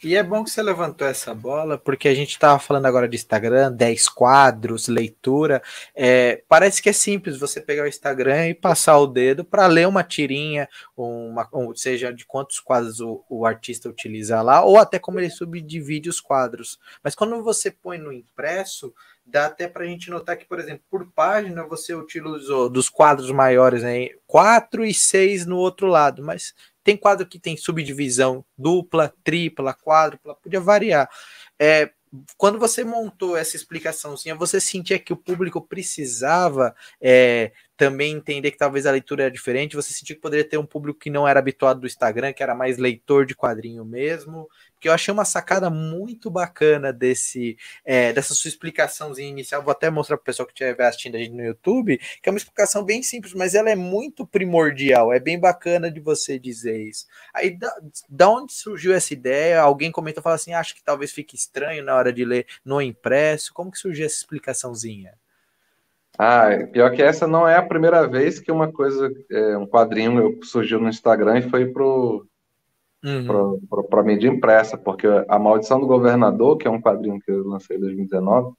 E 0.04 0.16
é 0.16 0.22
bom 0.22 0.42
que 0.42 0.50
você 0.50 0.60
levantou 0.60 1.06
essa 1.06 1.32
bola, 1.32 1.78
porque 1.78 2.08
a 2.08 2.14
gente 2.14 2.30
estava 2.30 2.58
falando 2.58 2.86
agora 2.86 3.08
de 3.08 3.14
Instagram, 3.14 3.70
10 3.70 4.08
quadros, 4.08 4.88
leitura. 4.88 5.62
É, 5.94 6.42
parece 6.48 6.82
que 6.82 6.88
é 6.88 6.92
simples 6.92 7.38
você 7.38 7.60
pegar 7.60 7.84
o 7.84 7.86
Instagram 7.86 8.48
e 8.48 8.54
passar 8.54 8.98
o 8.98 9.06
dedo 9.06 9.44
para 9.44 9.68
ler 9.68 9.86
uma 9.86 10.02
tirinha, 10.02 10.68
uma, 10.96 11.48
ou 11.52 11.76
seja, 11.76 12.12
de 12.12 12.26
quantos 12.26 12.58
quadros 12.58 12.98
o, 12.98 13.24
o, 13.28 13.46
artista 13.46 13.88
utiliza 13.88 14.42
lá, 14.42 14.64
ou 14.64 14.76
até 14.76 14.98
como 14.98 15.20
ele 15.20 15.30
subdivide 15.30 16.08
os 16.08 16.20
quadros. 16.20 16.80
Mas 17.00 17.14
quando 17.14 17.40
você 17.40 17.70
põe 17.70 17.96
no 17.96 18.12
impresso, 18.12 18.92
dá 19.24 19.46
até 19.46 19.68
para 19.68 19.84
a 19.84 19.86
gente 19.86 20.10
notar 20.10 20.36
que, 20.36 20.44
por 20.44 20.58
exemplo, 20.58 20.82
por 20.90 21.06
página 21.12 21.62
você 21.62 21.94
utilizou 21.94 22.68
dos 22.68 22.88
quadros 22.88 23.30
maiores, 23.30 23.84
né, 23.84 24.08
quatro 24.26 24.84
e 24.84 24.92
seis 24.92 25.46
no 25.46 25.58
outro 25.58 25.86
lado, 25.86 26.24
mas 26.24 26.54
tem 26.82 26.96
quadro 26.96 27.26
que 27.26 27.38
tem 27.38 27.56
subdivisão 27.56 28.44
dupla, 28.56 29.12
tripla, 29.22 29.74
quádrupla, 29.74 30.34
podia 30.34 30.60
variar. 30.60 31.08
É, 31.58 31.90
quando 32.36 32.58
você 32.58 32.84
montou 32.84 33.36
essa 33.36 33.56
explicaçãozinha, 33.56 34.34
você 34.34 34.60
sentia 34.60 34.98
que 34.98 35.12
o 35.12 35.16
público 35.16 35.60
precisava 35.62 36.74
é, 37.00 37.52
também 37.76 38.12
entender 38.12 38.50
que 38.50 38.58
talvez 38.58 38.84
a 38.84 38.90
leitura 38.90 39.24
era 39.24 39.30
diferente? 39.30 39.76
Você 39.76 39.94
sentia 39.94 40.14
que 40.14 40.20
poderia 40.20 40.46
ter 40.46 40.58
um 40.58 40.66
público 40.66 40.98
que 40.98 41.08
não 41.08 41.26
era 41.26 41.40
habituado 41.40 41.80
do 41.80 41.86
Instagram, 41.86 42.32
que 42.34 42.42
era 42.42 42.54
mais 42.54 42.76
leitor 42.76 43.24
de 43.24 43.34
quadrinho 43.34 43.84
mesmo? 43.84 44.46
Que 44.82 44.88
eu 44.88 44.92
achei 44.92 45.14
uma 45.14 45.24
sacada 45.24 45.70
muito 45.70 46.28
bacana 46.28 46.92
desse 46.92 47.56
é, 47.84 48.12
dessa 48.12 48.34
sua 48.34 48.48
explicaçãozinha 48.48 49.28
inicial. 49.28 49.62
Vou 49.62 49.70
até 49.70 49.88
mostrar 49.88 50.16
para 50.16 50.22
o 50.22 50.24
pessoal 50.24 50.44
que 50.44 50.52
estiver 50.52 50.84
assistindo 50.84 51.14
a 51.14 51.18
gente 51.20 51.30
no 51.30 51.44
YouTube, 51.44 51.98
que 52.20 52.28
é 52.28 52.32
uma 52.32 52.36
explicação 52.36 52.84
bem 52.84 53.00
simples, 53.00 53.32
mas 53.32 53.54
ela 53.54 53.70
é 53.70 53.76
muito 53.76 54.26
primordial. 54.26 55.12
É 55.12 55.20
bem 55.20 55.38
bacana 55.38 55.88
de 55.88 56.00
você 56.00 56.36
dizer 56.36 56.80
isso. 56.80 57.06
Aí, 57.32 57.56
da, 57.56 57.72
da 58.08 58.28
onde 58.28 58.52
surgiu 58.52 58.92
essa 58.92 59.12
ideia? 59.12 59.60
Alguém 59.60 59.92
comentou, 59.92 60.20
fala 60.20 60.34
assim, 60.34 60.52
acho 60.52 60.74
que 60.74 60.82
talvez 60.82 61.12
fique 61.12 61.36
estranho 61.36 61.84
na 61.84 61.94
hora 61.94 62.12
de 62.12 62.24
ler 62.24 62.46
no 62.64 62.82
impresso. 62.82 63.54
Como 63.54 63.70
que 63.70 63.78
surgiu 63.78 64.04
essa 64.04 64.16
explicação?zinha? 64.16 65.14
Ah, 66.18 66.48
pior 66.72 66.90
que 66.90 67.02
essa 67.02 67.26
não 67.28 67.46
é 67.48 67.54
a 67.56 67.62
primeira 67.62 68.06
vez 68.08 68.40
que 68.40 68.50
uma 68.50 68.70
coisa, 68.70 69.10
é, 69.30 69.56
um 69.56 69.66
quadrinho 69.66 70.40
surgiu 70.42 70.80
no 70.80 70.88
Instagram 70.88 71.38
e 71.38 71.48
foi 71.48 71.72
pro 71.72 72.26
uhum. 73.04 73.60
para 73.88 74.02
mídia 74.02 74.28
impressa, 74.28 74.76
porque 74.76 75.06
A 75.28 75.38
Maldição 75.38 75.80
do 75.80 75.86
Governador, 75.86 76.56
que 76.56 76.66
é 76.66 76.70
um 76.70 76.80
quadrinho 76.80 77.20
que 77.20 77.30
eu 77.30 77.46
lancei 77.46 77.76
em 77.76 77.80
2019, 77.80 78.54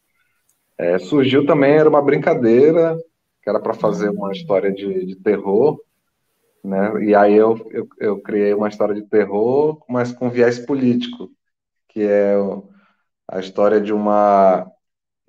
é, 0.77 0.97
surgiu 0.99 1.45
também, 1.45 1.73
era 1.73 1.89
uma 1.89 2.01
brincadeira, 2.01 2.97
que 3.41 3.49
era 3.49 3.59
para 3.59 3.73
fazer 3.73 4.09
uma 4.09 4.31
história 4.31 4.71
de, 4.71 5.05
de 5.05 5.15
terror, 5.15 5.79
né? 6.63 7.03
E 7.03 7.13
aí 7.13 7.33
eu, 7.33 7.57
eu, 7.71 7.87
eu, 7.99 8.21
criei 8.21 8.53
uma 8.53 8.69
história 8.69 8.95
de 8.95 9.03
terror, 9.03 9.83
mas 9.89 10.11
com 10.13 10.29
viés 10.29 10.59
político, 10.59 11.29
que 11.89 12.03
é 12.03 12.35
a 13.27 13.39
história 13.39 13.81
de 13.81 13.93
uma 13.93 14.69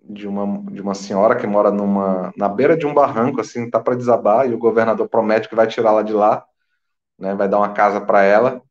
de 0.07 0.29
uma, 0.29 0.70
de 0.70 0.83
uma 0.83 0.94
senhora 0.94 1.35
que 1.37 1.46
mora 1.46 1.70
numa 1.70 2.33
na 2.37 2.48
beira 2.48 2.77
de 2.77 2.87
um 2.87 2.94
barranco, 2.94 3.40
assim, 3.40 3.70
tá 3.70 3.81
para 3.81 3.96
desabar, 3.96 4.48
e 4.48 4.55
o 4.55 4.59
governador 4.59 5.09
promete 5.09 5.48
que 5.48 5.55
vai 5.57 5.66
tirá-la 5.66 6.03
de 6.03 6.12
lá, 6.12 6.44
né? 7.18 7.35
Vai 7.35 7.48
dar 7.48 7.59
uma 7.59 7.72
casa 7.72 8.00
para 8.00 8.22
ela. 8.22 8.62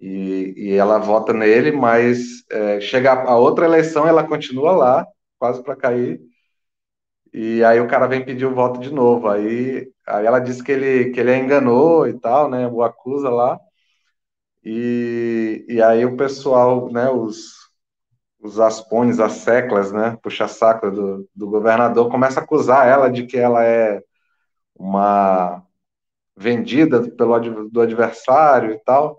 E, 0.00 0.54
e 0.56 0.72
ela 0.74 0.98
vota 0.98 1.32
nele, 1.32 1.72
mas 1.72 2.44
é, 2.50 2.80
chega 2.80 3.12
a 3.12 3.36
outra 3.38 3.64
eleição, 3.66 4.06
ela 4.06 4.26
continua 4.26 4.72
lá, 4.72 5.06
quase 5.38 5.62
para 5.62 5.76
cair. 5.76 6.20
E 7.32 7.62
aí 7.64 7.80
o 7.80 7.88
cara 7.88 8.06
vem 8.06 8.24
pedir 8.24 8.46
o 8.46 8.54
voto 8.54 8.80
de 8.80 8.90
novo. 8.92 9.28
Aí, 9.28 9.90
aí 10.06 10.26
ela 10.26 10.38
diz 10.40 10.62
que 10.62 10.72
ele, 10.72 11.10
que 11.10 11.20
ele 11.20 11.32
a 11.32 11.38
enganou 11.38 12.08
e 12.08 12.18
tal, 12.18 12.48
né? 12.50 12.66
O 12.68 12.82
acusa 12.82 13.28
lá. 13.30 13.58
E, 14.64 15.64
e 15.68 15.80
aí 15.82 16.04
o 16.04 16.16
pessoal, 16.16 16.90
né? 16.90 17.08
Os, 17.10 17.54
os 18.40 18.60
aspones, 18.60 19.20
as 19.20 19.32
seclas, 19.34 19.92
né? 19.92 20.18
Puxa-saco 20.22 20.90
do, 20.90 21.28
do 21.34 21.48
governador, 21.50 22.10
começa 22.10 22.40
a 22.40 22.42
acusar 22.42 22.86
ela 22.88 23.08
de 23.10 23.26
que 23.26 23.36
ela 23.38 23.64
é 23.64 24.02
uma 24.76 25.62
vendida 26.36 27.10
pelo 27.12 27.68
do 27.70 27.80
adversário 27.80 28.72
e 28.72 28.78
tal. 28.84 29.18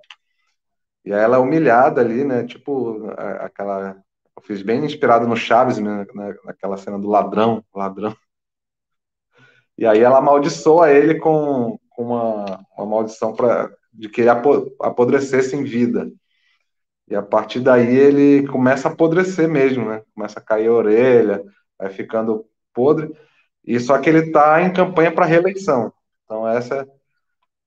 E 1.08 1.12
ela 1.14 1.38
é 1.38 1.40
humilhada 1.40 2.02
ali, 2.02 2.26
né? 2.26 2.44
Tipo, 2.44 3.10
aquela. 3.40 3.96
Eu 4.36 4.44
fiz 4.44 4.62
bem 4.62 4.84
inspirado 4.84 5.26
no 5.26 5.38
Chaves, 5.38 5.78
né? 5.78 6.06
naquela 6.44 6.76
cena 6.76 7.00
do 7.00 7.08
ladrão, 7.08 7.64
ladrão. 7.74 8.14
E 9.78 9.86
aí 9.86 10.02
ela 10.02 10.18
amaldiçoa 10.18 10.92
ele 10.92 11.16
com, 11.16 11.80
com 11.92 12.04
uma, 12.04 12.60
uma 12.78 12.86
maldição 12.86 13.34
pra, 13.34 13.72
de 13.94 14.10
que 14.10 14.20
ele 14.20 14.30
apodrecesse 14.30 15.56
em 15.56 15.64
vida. 15.64 16.12
E 17.08 17.16
a 17.16 17.22
partir 17.22 17.62
daí 17.62 17.96
ele 17.96 18.46
começa 18.48 18.90
a 18.90 18.92
apodrecer 18.92 19.48
mesmo, 19.48 19.88
né? 19.88 20.04
Começa 20.14 20.40
a 20.40 20.44
cair 20.44 20.68
a 20.68 20.74
orelha, 20.74 21.42
vai 21.80 21.90
ficando 21.90 22.46
podre. 22.74 23.10
E 23.64 23.80
só 23.80 23.98
que 23.98 24.10
ele 24.10 24.26
está 24.26 24.62
em 24.62 24.74
campanha 24.74 25.14
para 25.14 25.26
reeleição. 25.26 25.94
Então 26.26 26.46
essa 26.46 26.86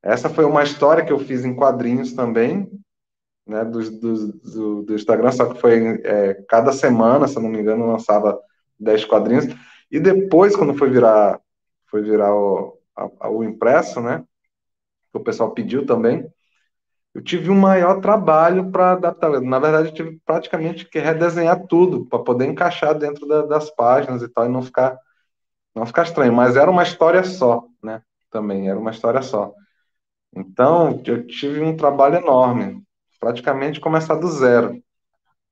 essa 0.03 0.29
foi 0.29 0.45
uma 0.45 0.63
história 0.63 1.03
que 1.03 1.13
eu 1.13 1.19
fiz 1.19 1.43
em 1.43 1.55
quadrinhos 1.57 2.13
também, 2.13 2.71
né, 3.47 3.65
do, 3.65 3.91
do, 3.91 4.83
do, 4.83 4.95
Instagram, 4.95 5.33
só 5.33 5.47
que 5.47 5.61
foi 5.61 6.01
é, 6.05 6.35
cada 6.49 6.73
semana, 6.73 7.27
se 7.27 7.37
eu 7.37 7.43
não 7.43 7.49
me 7.49 7.59
engano, 7.59 7.87
lançava 7.87 8.41
10 8.79 9.05
quadrinhos. 9.07 9.47
E 9.91 9.99
depois, 9.99 10.55
quando 10.55 10.75
foi 10.75 10.89
virar, 10.91 11.41
foi 11.87 12.03
virar 12.03 12.35
o, 12.35 12.79
a, 12.97 13.29
o 13.29 13.43
impresso, 13.43 14.01
né, 14.01 14.25
que 15.13 15.19
o 15.19 15.23
pessoal 15.23 15.53
pediu 15.53 15.85
também, 15.85 16.31
eu 17.13 17.23
tive 17.23 17.51
um 17.51 17.59
maior 17.59 18.01
trabalho 18.01 18.71
para 18.71 18.93
adaptar. 18.93 19.41
Na 19.41 19.59
verdade, 19.59 19.89
eu 19.89 19.95
tive 19.95 20.21
praticamente 20.25 20.89
que 20.89 21.01
redesenhar 21.01 21.67
tudo 21.67 22.07
para 22.07 22.21
poder 22.21 22.47
encaixar 22.47 22.97
dentro 22.97 23.27
da, 23.27 23.43
das 23.43 23.69
páginas 23.71 24.23
e 24.23 24.29
tal, 24.29 24.47
e 24.47 24.49
não 24.49 24.63
ficar, 24.63 24.97
não 25.75 25.85
ficar 25.85 26.05
estranho. 26.05 26.33
Mas 26.33 26.55
era 26.55 26.71
uma 26.71 26.85
história 26.85 27.25
só, 27.25 27.65
né? 27.83 28.01
Também 28.31 28.69
era 28.71 28.79
uma 28.79 28.93
história 28.93 29.23
só. 29.23 29.53
Então, 30.35 31.03
eu 31.05 31.27
tive 31.27 31.61
um 31.61 31.77
trabalho 31.77 32.17
enorme 32.17 32.85
praticamente 33.21 33.81
começar 33.81 34.17
do 34.17 34.29
zero. 34.29 34.83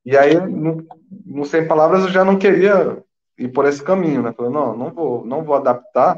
E 0.05 0.17
aí, 0.17 0.35
no, 0.41 0.87
no 1.27 1.45
Sem 1.45 1.69
Palavras, 1.69 2.05
eu 2.05 2.11
já 2.11 2.25
não 2.25 2.39
queria 2.39 3.03
ir 3.39 3.49
por 3.51 3.67
esse 3.67 3.83
caminho, 3.83 4.23
né? 4.23 4.33
Falei, 4.33 4.53
não, 4.53 4.77
não 4.77 4.93
vou, 4.93 5.25
não 5.27 5.45
vou 5.45 5.57
adaptar, 5.57 6.17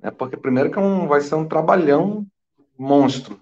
né? 0.00 0.10
porque 0.10 0.36
primeiro 0.36 0.70
que 0.70 0.78
é 0.78 0.82
um, 0.82 1.06
vai 1.08 1.20
ser 1.20 1.34
um 1.34 1.48
trabalhão 1.48 2.26
monstro. 2.78 3.40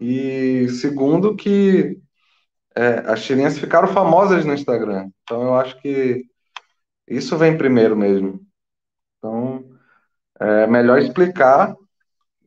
E 0.00 0.68
segundo 0.70 1.36
que 1.36 2.00
É, 2.76 3.00
as 3.12 3.22
tirinhas 3.24 3.58
ficaram 3.58 3.88
famosas 3.88 4.44
no 4.44 4.54
Instagram. 4.54 5.10
Então 5.22 5.42
eu 5.42 5.54
acho 5.56 5.80
que 5.82 6.24
isso 7.08 7.36
vem 7.38 7.58
primeiro 7.58 7.96
mesmo. 7.96 8.40
Então 9.18 9.64
é 10.40 10.66
melhor 10.66 10.98
explicar 11.00 11.74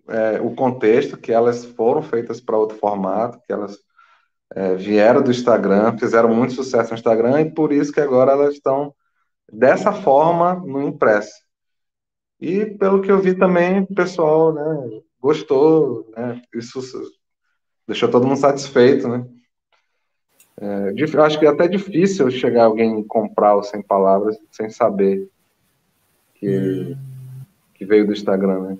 é, 0.08 0.42
o 0.42 0.54
contexto, 0.56 1.18
que 1.18 1.32
elas 1.32 1.66
foram 1.66 2.02
feitas 2.02 2.42
para 2.42 2.58
outro 2.58 2.78
formato, 2.78 3.40
que 3.46 3.54
elas 3.54 3.78
é, 4.56 4.76
vieram 4.76 5.22
do 5.22 5.32
Instagram, 5.32 5.98
fizeram 5.98 6.34
muito 6.34 6.54
sucesso 6.54 6.92
no 6.92 6.98
Instagram 6.98 7.42
e 7.42 7.52
por 7.52 7.72
isso 7.72 7.92
que 7.92 8.00
agora 8.00 8.34
elas 8.34 8.56
estão 8.56 8.94
dessa 9.52 9.92
forma 9.92 10.56
no 10.56 10.82
impresso. 10.82 11.44
E 12.40 12.66
pelo 12.66 13.02
que 13.02 13.12
eu 13.12 13.20
vi 13.20 13.36
também, 13.36 13.82
o 13.82 13.96
pessoal 13.96 14.54
né, 14.54 15.02
gostou, 15.20 16.12
né, 16.16 16.42
isso 16.54 16.82
deixou 17.88 18.10
todo 18.10 18.28
mundo 18.28 18.40
satisfeito, 18.40 19.08
né? 19.08 19.26
É, 20.60 20.94
acho 21.22 21.40
que 21.40 21.46
é 21.46 21.50
até 21.50 21.68
difícil 21.68 22.30
chegar 22.30 22.66
alguém 22.66 23.04
comprar 23.06 23.56
o 23.56 23.64
Sem 23.64 23.82
Palavras 23.82 24.38
sem 24.52 24.70
saber 24.70 25.28
que, 26.36 26.48
hum. 26.48 26.98
que 27.74 27.86
veio 27.86 28.06
do 28.06 28.14
Instagram, 28.14 28.60
né? 28.62 28.78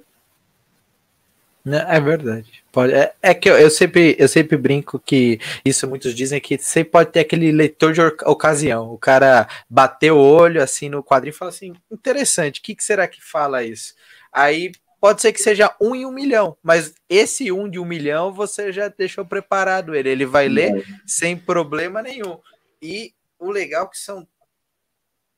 É 1.66 2.00
verdade. 2.02 2.62
Pode, 2.74 2.94
é, 2.94 3.14
é 3.22 3.34
que 3.34 3.50
eu, 3.50 3.58
eu, 3.58 3.70
sempre, 3.70 4.18
eu 4.20 4.28
sempre 4.28 4.58
brinco 4.58 5.00
que 5.00 5.40
isso 5.64 5.88
muitos 5.88 6.14
dizem 6.14 6.42
que 6.42 6.58
sempre 6.58 6.92
pode 6.92 7.12
ter 7.12 7.22
aquele 7.22 7.54
leitor 7.54 7.94
de 7.94 8.02
ocasião. 8.02 8.92
O 8.92 8.98
cara 8.98 9.48
bateu 9.70 10.18
o 10.18 10.22
olho 10.22 10.62
assim 10.62 10.90
no 10.90 11.02
quadrinho 11.02 11.34
e 11.34 11.38
fala 11.38 11.50
assim: 11.50 11.74
interessante, 11.90 12.60
o 12.60 12.64
que, 12.64 12.76
que 12.76 12.84
será 12.84 13.08
que 13.08 13.24
fala 13.24 13.64
isso? 13.64 13.96
Aí 14.32 14.74
pode 15.00 15.22
ser 15.22 15.32
que 15.32 15.42
seja 15.42 15.74
um 15.80 15.96
em 15.96 16.06
um 16.06 16.12
milhão, 16.12 16.58
mas 16.62 16.96
esse 17.08 17.50
um 17.50 17.70
de 17.70 17.80
um 17.80 17.86
milhão 17.86 18.34
você 18.34 18.72
já 18.74 18.90
deixou 18.90 19.26
preparado 19.26 19.96
ele. 19.96 20.10
Ele 20.10 20.26
vai 20.26 20.50
ler 20.50 20.86
sem 21.06 21.38
problema 21.38 22.02
nenhum. 22.02 22.40
E 22.82 23.14
o 23.40 23.50
legal 23.50 23.86
é 23.86 23.90
que 23.90 23.98
são 23.98 24.28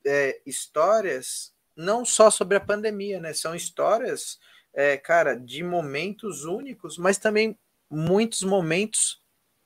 é, 0.04 0.40
histórias 0.44 1.54
não 1.76 2.04
só 2.04 2.32
sobre 2.32 2.58
a 2.58 2.62
pandemia, 2.62 3.20
né? 3.20 3.32
São 3.34 3.54
histórias 3.54 4.40
é, 4.76 4.98
cara, 4.98 5.36
de 5.36 5.64
momentos 5.64 6.44
únicos, 6.44 6.98
mas 6.98 7.18
também 7.18 7.58
muitos 7.90 8.44
momentos 8.44 9.22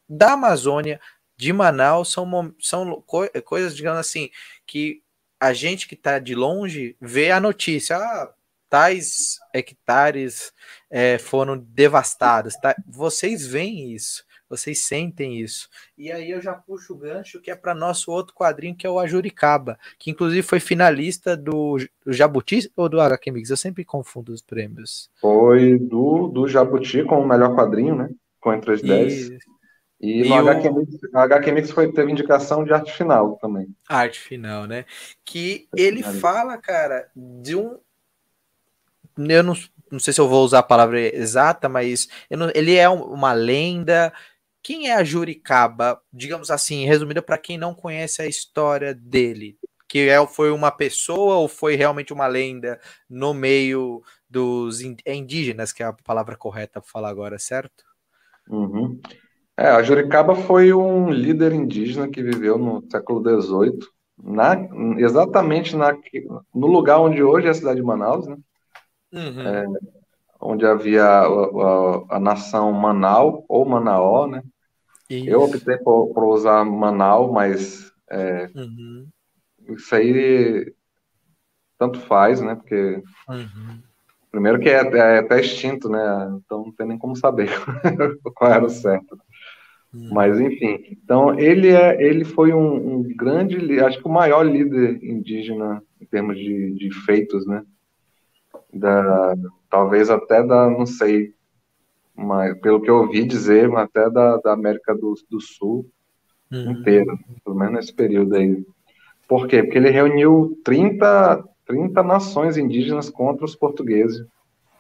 da 0.08 0.34
Amazônia, 0.34 1.02
de 1.36 1.52
Manaus, 1.52 2.12
são, 2.12 2.54
são 2.60 3.02
co 3.02 3.28
coisas, 3.44 3.76
digamos 3.76 4.00
assim, 4.00 4.30
que 4.68 5.02
a 5.40 5.52
gente 5.52 5.88
que 5.88 5.96
está 5.96 6.20
de 6.20 6.36
longe 6.36 6.96
vê 7.02 7.32
a 7.32 7.40
notícia, 7.40 7.98
ah, 7.98 8.34
tais 8.70 9.40
hectares 9.54 10.54
é, 10.90 11.18
foram 11.18 11.58
devastados, 11.58 12.56
tá? 12.58 12.76
vocês 12.88 13.48
veem 13.48 13.94
isso. 13.94 14.24
Vocês 14.50 14.80
sentem 14.80 15.40
isso. 15.40 15.70
E 15.98 16.12
aí 16.12 16.32
eu 16.32 16.42
já 16.42 16.54
puxo 16.54 16.94
o 16.94 16.98
gancho 16.98 17.40
que 17.40 17.52
é 17.52 17.56
para 17.56 17.76
nosso 17.76 18.12
outro 18.12 18.34
quadrinho, 18.34 18.76
que 18.76 18.88
é 18.88 18.90
o 18.90 19.00
Ajuricaba, 19.00 19.78
que 19.98 20.10
inclusive 20.10 20.42
foi 20.42 20.60
finalista 20.60 21.38
do, 21.38 21.78
do 22.04 22.12
Jabuti 22.12 22.72
ou 22.76 22.90
do 22.90 23.00
HQ 23.00 23.32
Mix? 23.32 23.50
Eu 23.50 23.58
sempre 23.58 23.86
confundo 23.86 24.34
os 24.34 24.42
prêmios. 24.42 25.10
Foi 25.22 25.78
do, 25.78 26.28
do 26.28 26.48
Jabuti 26.48 27.04
com 27.04 27.22
o 27.22 27.28
melhor 27.28 27.56
quadrinho, 27.56 27.96
né? 27.96 28.10
Com 28.40 28.54
entre 28.54 28.74
as 28.74 28.82
10. 28.82 29.30
E, 30.02 30.22
e 30.22 30.30
no 30.30 30.36
o... 30.36 30.40
HQ, 30.40 30.72
Mix, 30.72 30.96
HQ 31.14 31.52
Mix 31.52 31.72
foi, 31.72 31.92
teve 31.92 32.12
indicação 32.12 32.64
de 32.64 32.74
arte 32.74 32.92
final 32.94 33.36
também. 33.36 33.68
Arte 33.88 34.20
final, 34.20 34.66
né? 34.66 34.86
Que 35.26 35.68
ele 35.76 36.02
fala, 36.02 36.58
cara, 36.58 37.10
de 37.16 37.56
um. 37.56 37.78
Eu 39.18 39.44
não, 39.44 39.54
não 39.92 40.00
sei 40.00 40.14
se 40.14 40.22
eu 40.22 40.30
vou 40.30 40.46
usar 40.46 40.60
a 40.60 40.64
palavra 40.64 41.00
exata, 41.00 41.68
mas 41.68 42.08
não, 42.32 42.50
ele 42.56 42.76
é 42.76 42.88
uma 42.88 43.34
lenda 43.34 44.14
quem 44.70 44.88
é 44.88 44.94
a 44.94 45.04
Juricaba, 45.04 46.00
digamos 46.14 46.52
assim, 46.52 46.86
resumida 46.86 47.24
para 47.24 47.40
quem 47.40 47.58
não 47.58 47.74
conhece 47.74 48.22
a 48.22 48.28
história 48.28 48.94
dele? 48.94 49.58
Que 49.88 50.08
é, 50.08 50.28
foi 50.28 50.52
uma 50.52 50.70
pessoa 50.70 51.38
ou 51.38 51.48
foi 51.48 51.74
realmente 51.74 52.14
uma 52.14 52.28
lenda 52.28 52.80
no 53.10 53.34
meio 53.34 54.04
dos 54.30 54.80
é 55.04 55.16
indígenas, 55.16 55.74
que 55.74 55.82
é 55.82 55.88
a 55.88 55.94
palavra 56.06 56.38
correta 56.38 56.80
para 56.80 56.88
falar 56.88 57.10
agora, 57.10 57.40
certo? 57.40 57.84
Uhum. 58.48 59.02
É, 59.58 59.70
a 59.70 59.82
Juricaba 59.82 60.36
foi 60.36 60.72
um 60.72 61.10
líder 61.10 61.52
indígena 61.52 62.08
que 62.08 62.22
viveu 62.22 62.60
no 62.60 62.86
século 62.92 63.24
XVIII, 63.42 63.80
na, 64.24 64.56
exatamente 65.00 65.76
na, 65.76 65.98
no 66.54 66.68
lugar 66.68 67.00
onde 67.00 67.24
hoje 67.24 67.48
é 67.48 67.50
a 67.50 67.56
cidade 67.56 67.80
de 67.80 67.86
Manaus, 67.88 68.28
né? 68.28 68.38
Uhum. 69.14 69.42
É, 69.42 69.66
onde 70.40 70.64
havia 70.64 71.06
a, 71.06 71.26
a, 71.26 72.18
a, 72.18 72.20
nação 72.20 72.72
Manau, 72.72 73.44
ou 73.50 73.66
Manaó, 73.66 74.28
né? 74.28 74.44
Isso. 75.10 75.30
Eu 75.30 75.42
optei 75.42 75.78
por, 75.78 76.14
por, 76.14 76.24
usar 76.26 76.64
Manau, 76.64 77.32
mas 77.32 77.92
é, 78.10 78.50
uhum. 78.56 79.08
isso 79.70 79.96
aí 79.96 80.74
tanto 81.80 82.00
faz, 82.02 82.42
né? 82.42 82.56
Porque 82.56 83.02
uhum. 83.28 83.82
primeiro 84.32 84.60
que 84.60 84.70
é, 84.70 84.82
é, 84.82 85.20
até 85.20 85.40
extinto, 85.40 85.90
né? 85.90 86.00
Então 86.46 86.66
não 86.66 86.72
tem 86.72 86.86
nem 86.86 86.98
como 86.98 87.16
saber 87.16 87.50
qual 88.36 88.52
era 88.52 88.66
o 88.66 88.70
certo. 88.70 89.18
Uhum. 89.92 90.10
Mas 90.12 90.40
enfim, 90.40 90.86
então 90.92 91.40
ele 91.40 91.70
é, 91.70 92.00
ele 92.04 92.24
foi 92.24 92.54
um, 92.54 92.98
um, 92.98 93.04
grande, 93.16 93.80
acho 93.80 93.98
que 93.98 94.08
o 94.08 94.12
maior 94.12 94.44
líder 94.44 95.04
indígena 95.04 95.82
em 96.00 96.06
termos 96.06 96.38
de, 96.38 96.76
de 96.76 96.94
feitos, 97.06 97.48
né? 97.48 97.64
Da, 98.72 99.34
talvez 99.70 100.12
até 100.12 100.44
da, 100.44 100.70
não 100.70 100.86
sei, 100.86 101.34
mas, 102.20 102.60
pelo 102.60 102.82
que 102.82 102.90
eu 102.90 102.98
ouvi 102.98 103.24
dizer, 103.24 103.74
até 103.76 104.10
da, 104.10 104.38
da 104.38 104.52
América 104.52 104.94
do, 104.94 105.16
do 105.30 105.40
Sul 105.40 105.86
uhum. 106.52 106.72
inteira, 106.72 107.18
pelo 107.44 107.56
menos 107.56 107.76
nesse 107.76 107.94
período 107.94 108.36
aí. 108.36 108.62
Por 109.28 109.48
quê? 109.48 109.64
Porque 109.64 109.78
ele 109.78 109.90
reuniu 109.90 110.60
30, 110.64 111.44
30 111.66 112.04
nações 112.04 112.58
indígenas 112.58 113.10
contra 113.10 113.46
os 113.46 113.56
portugueses, 113.56 114.26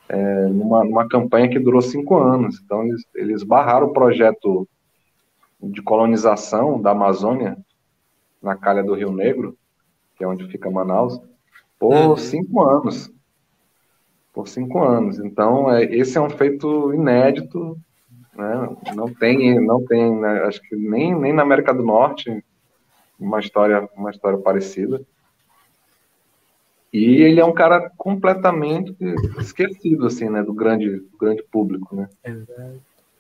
é, 0.10 0.47
numa, 0.47 0.84
numa 0.84 1.08
campanha 1.08 1.47
que 1.47 1.60
durou 1.60 1.82
cinco 1.82 2.17
anos. 2.17 2.60
Então, 2.63 2.84
eles, 2.84 3.06
eles 3.15 3.43
barraram 3.43 3.88
o 3.88 3.93
projeto 3.93 4.67
de 5.62 5.82
colonização 5.82 6.82
da 6.82 6.91
Amazônia, 6.91 7.58
na 8.41 8.56
calha 8.56 8.84
do 8.84 8.95
Rio 8.95 9.12
Negro, 9.12 9.58
que 10.17 10.23
é 10.23 10.28
onde 10.28 10.47
fica 10.47 10.69
Manaus, 10.69 11.21
por 11.78 11.93
uhum. 11.93 12.17
cinco 12.17 12.62
anos 12.63 13.10
por 14.39 14.47
cinco 14.47 14.82
anos. 14.82 15.19
Então, 15.19 15.69
é, 15.69 15.84
esse 15.84 16.17
é 16.17 16.21
um 16.21 16.30
feito 16.30 16.93
inédito, 16.93 17.78
né? 18.34 18.69
não 18.95 19.13
tem, 19.13 19.60
não 19.60 19.84
tem 19.84 20.15
né? 20.15 20.43
acho 20.43 20.62
que 20.62 20.78
nem, 20.78 21.13
nem 21.13 21.34
na 21.34 21.41
América 21.41 21.73
do 21.73 21.84
Norte 21.84 22.41
uma 23.19 23.41
história, 23.41 23.89
uma 23.97 24.10
história 24.10 24.39
parecida. 24.39 25.02
E 26.91 27.21
ele 27.21 27.41
é 27.41 27.45
um 27.45 27.52
cara 27.52 27.91
completamente 27.97 28.95
esquecido, 29.38 30.08
assim, 30.08 30.30
né, 30.30 30.41
do 30.41 30.54
grande, 30.54 31.02
do 31.02 31.17
grande 31.19 31.43
público, 31.52 31.95
né. 31.95 32.10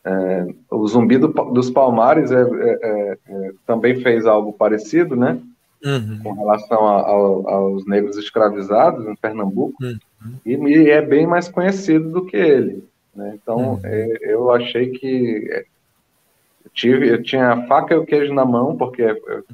É, 0.05 0.47
o 0.71 0.87
Zumbi 0.87 1.17
do, 1.17 1.27
dos 1.27 1.69
Palmares 1.69 2.31
é, 2.31 2.41
é, 2.41 2.79
é, 2.81 3.17
é, 3.27 3.51
também 3.67 4.01
fez 4.01 4.25
algo 4.25 4.53
parecido, 4.53 5.17
né, 5.17 5.39
uhum. 5.83 6.19
com 6.23 6.33
relação 6.33 6.87
a, 6.87 7.01
a, 7.01 7.11
aos 7.55 7.85
negros 7.85 8.17
escravizados 8.17 9.07
em 9.07 9.15
Pernambuco. 9.15 9.75
Uhum 9.81 9.97
e, 10.45 10.53
e 10.55 10.89
é 10.89 11.01
bem 11.01 11.25
mais 11.25 11.47
conhecido 11.47 12.09
do 12.09 12.25
que 12.25 12.37
ele. 12.37 12.83
Né? 13.15 13.37
Então, 13.41 13.73
uhum. 13.73 13.79
é, 13.83 14.17
eu 14.21 14.51
achei 14.51 14.89
que 14.89 15.47
é, 15.51 15.65
eu 16.65 16.71
tive, 16.73 17.09
eu 17.09 17.23
tinha 17.23 17.53
a 17.53 17.67
faca 17.67 17.93
e 17.93 17.97
o 17.97 18.05
queijo 18.05 18.33
na 18.33 18.45
mão, 18.45 18.75
porque 18.75 19.03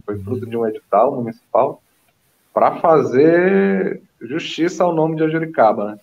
foi 0.06 0.20
fruto 0.20 0.46
de 0.46 0.58
um 0.58 0.68
edital 0.68 1.16
municipal, 1.16 1.82
para 2.54 2.78
fazer 2.78 4.02
justiça 4.22 4.84
ao 4.84 4.94
nome 4.94 5.18
de 5.18 5.24
Ajuricaba. 5.24 5.92
Né? 5.92 5.98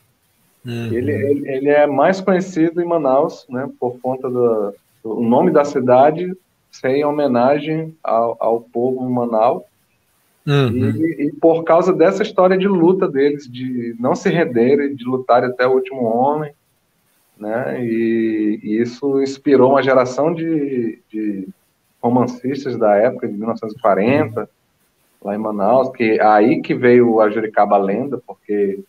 Uhum. 0.64 0.92
Ele, 0.92 1.12
ele, 1.12 1.48
ele, 1.48 1.68
é 1.68 1.86
mais 1.86 2.20
conhecido 2.20 2.80
em 2.80 2.86
Manaus, 2.86 3.46
né, 3.48 3.68
por 3.80 3.98
conta 3.98 4.30
do, 4.30 4.74
do 5.02 5.20
nome 5.20 5.50
da 5.50 5.64
cidade 5.64 6.32
ser 6.70 6.90
em 6.90 7.04
homenagem 7.04 7.96
ao, 8.02 8.36
ao 8.38 8.60
povo 8.60 9.08
Manaus 9.10 9.62
Uhum. 10.46 10.90
E, 10.96 11.26
e, 11.26 11.32
por 11.32 11.62
causa 11.62 11.92
dessa 11.92 12.22
história 12.22 12.58
de 12.58 12.66
luta 12.66 13.08
deles, 13.08 13.48
de 13.48 13.94
não 13.98 14.14
se 14.14 14.28
renderem, 14.28 14.94
de 14.94 15.04
lutar 15.04 15.44
até 15.44 15.66
o 15.66 15.72
último 15.72 16.02
homem, 16.04 16.52
né? 17.38 17.84
E, 17.84 18.60
e 18.62 18.80
isso 18.80 19.22
inspirou 19.22 19.70
uma 19.70 19.82
geração 19.82 20.34
de, 20.34 21.00
de, 21.08 21.48
romancistas 22.02 22.76
da 22.76 22.96
época 22.96 23.28
de 23.28 23.34
1940, 23.34 24.40
uhum. 24.40 24.46
lá 25.22 25.34
em 25.34 25.38
Manaus, 25.38 25.90
que 25.90 26.20
aí 26.20 26.60
que 26.60 26.74
veio 26.74 27.20
a 27.20 27.30
Juricaba 27.30 27.76
Lenda, 27.76 28.20
porque 28.26 28.80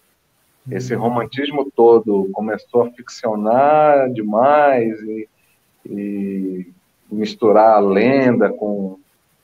esse 0.72 0.96
uhum. 0.96 1.02
romantismo 1.02 1.72
todo 1.76 2.30
começou 2.32 2.84
a 2.84 2.92
ficcionar 2.92 4.10
demais 4.12 5.00
e, 5.02 5.30
e 5.86 6.68
misturar 7.12 7.76
a 7.76 7.80
lenda 7.80 8.50
com, 8.50 8.98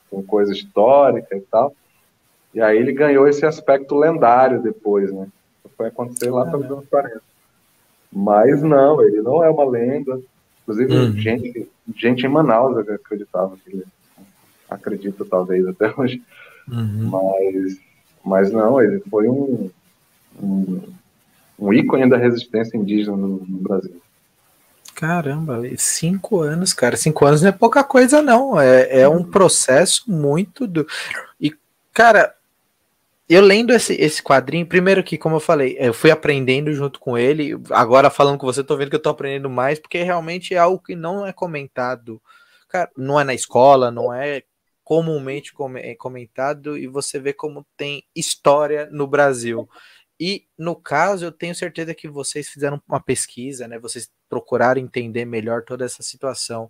com 0.10 0.24
coisa 0.24 0.52
histórica 0.52 1.36
e 1.36 1.42
tal. 1.42 1.74
E 2.54 2.62
aí 2.62 2.78
ele 2.78 2.92
ganhou 2.92 3.28
esse 3.28 3.46
aspecto 3.46 3.96
lendário 3.96 4.62
depois, 4.62 5.12
né? 5.12 5.28
Foi 5.78 5.88
acontecer 5.88 6.32
lá 6.32 6.46
pelos 6.50 6.66
anos 6.66 6.86
40. 6.90 7.22
Mas 8.12 8.62
não, 8.62 9.02
ele 9.02 9.22
não 9.22 9.44
é 9.44 9.50
uma 9.50 9.66
lenda. 9.66 10.20
Inclusive, 10.64 10.94
uhum. 10.94 11.12
gente, 11.14 11.70
gente 11.96 12.26
em 12.26 12.30
Manaus 12.30 12.78
acreditava 12.78 13.56
que 13.58 13.72
ele 13.72 13.86
acredito 14.70 15.26
talvez 15.26 15.66
até 15.68 15.94
hoje. 15.96 16.22
Uhum. 16.68 17.10
Mas, 17.10 17.78
mas 18.24 18.52
não, 18.52 18.82
ele 18.82 19.00
foi 19.10 19.28
um, 19.28 19.70
um, 20.42 20.82
um 21.58 21.74
ícone 21.74 22.10
da 22.10 22.18
resistência 22.18 22.78
indígena 22.78 23.16
no, 23.16 23.40
no 23.40 23.60
Brasil. 23.60 24.02
Caramba, 24.96 25.62
cinco 25.78 26.42
anos, 26.42 26.74
cara. 26.74 26.98
Cinco 26.98 27.26
anos 27.26 27.42
não 27.42 27.50
é 27.50 27.54
pouca 27.54 27.84
coisa, 27.84 28.22
não. 28.22 28.60
É, 28.60 29.02
é 29.02 29.08
um 29.08 29.24
processo 29.24 30.04
muito 30.12 30.68
do. 30.68 30.86
E, 31.40 31.56
cara, 31.94 32.36
eu 33.30 33.42
lendo 33.42 33.72
esse, 33.72 33.94
esse 33.94 34.24
quadrinho, 34.24 34.66
primeiro 34.66 35.04
que, 35.04 35.18
como 35.18 35.36
eu 35.36 35.40
falei, 35.40 35.78
eu 35.80 35.94
fui 35.94 36.10
aprendendo 36.10 36.74
junto 36.74 37.00
com 37.00 37.18
ele. 37.18 37.54
Agora, 37.70 38.10
falando 38.10 38.40
com 38.40 38.48
você, 38.48 38.64
tô 38.64 38.76
vendo 38.76 38.90
que 38.90 38.96
eu 38.96 39.02
tô 39.02 39.10
aprendendo 39.10 39.50
mais, 39.50 39.80
porque 39.80 40.02
realmente 40.02 40.56
é 40.56 40.58
algo 40.58 40.82
que 40.82 40.96
não 40.96 41.26
é 41.26 41.32
comentado. 41.32 42.22
Cara, 42.68 42.90
não 42.98 43.20
é 43.20 43.24
na 43.24 43.34
escola, 43.34 43.92
não 43.92 44.12
é 44.12 44.44
comumente 44.84 45.54
comentado, 46.00 46.76
e 46.76 46.88
você 46.88 47.20
vê 47.20 47.32
como 47.32 47.64
tem 47.78 48.04
história 48.16 48.90
no 48.92 49.06
Brasil. 49.06 49.70
E 50.20 50.46
no 50.58 50.76
caso, 50.76 51.26
eu 51.26 51.32
tenho 51.32 51.54
certeza 51.54 51.94
que 51.94 52.10
vocês 52.10 52.50
fizeram 52.50 52.82
uma 52.88 53.00
pesquisa, 53.00 53.68
né? 53.68 53.78
Vocês 53.80 54.10
procuraram 54.28 54.82
entender 54.82 55.24
melhor 55.26 55.64
toda 55.64 55.86
essa 55.86 56.02
situação. 56.04 56.70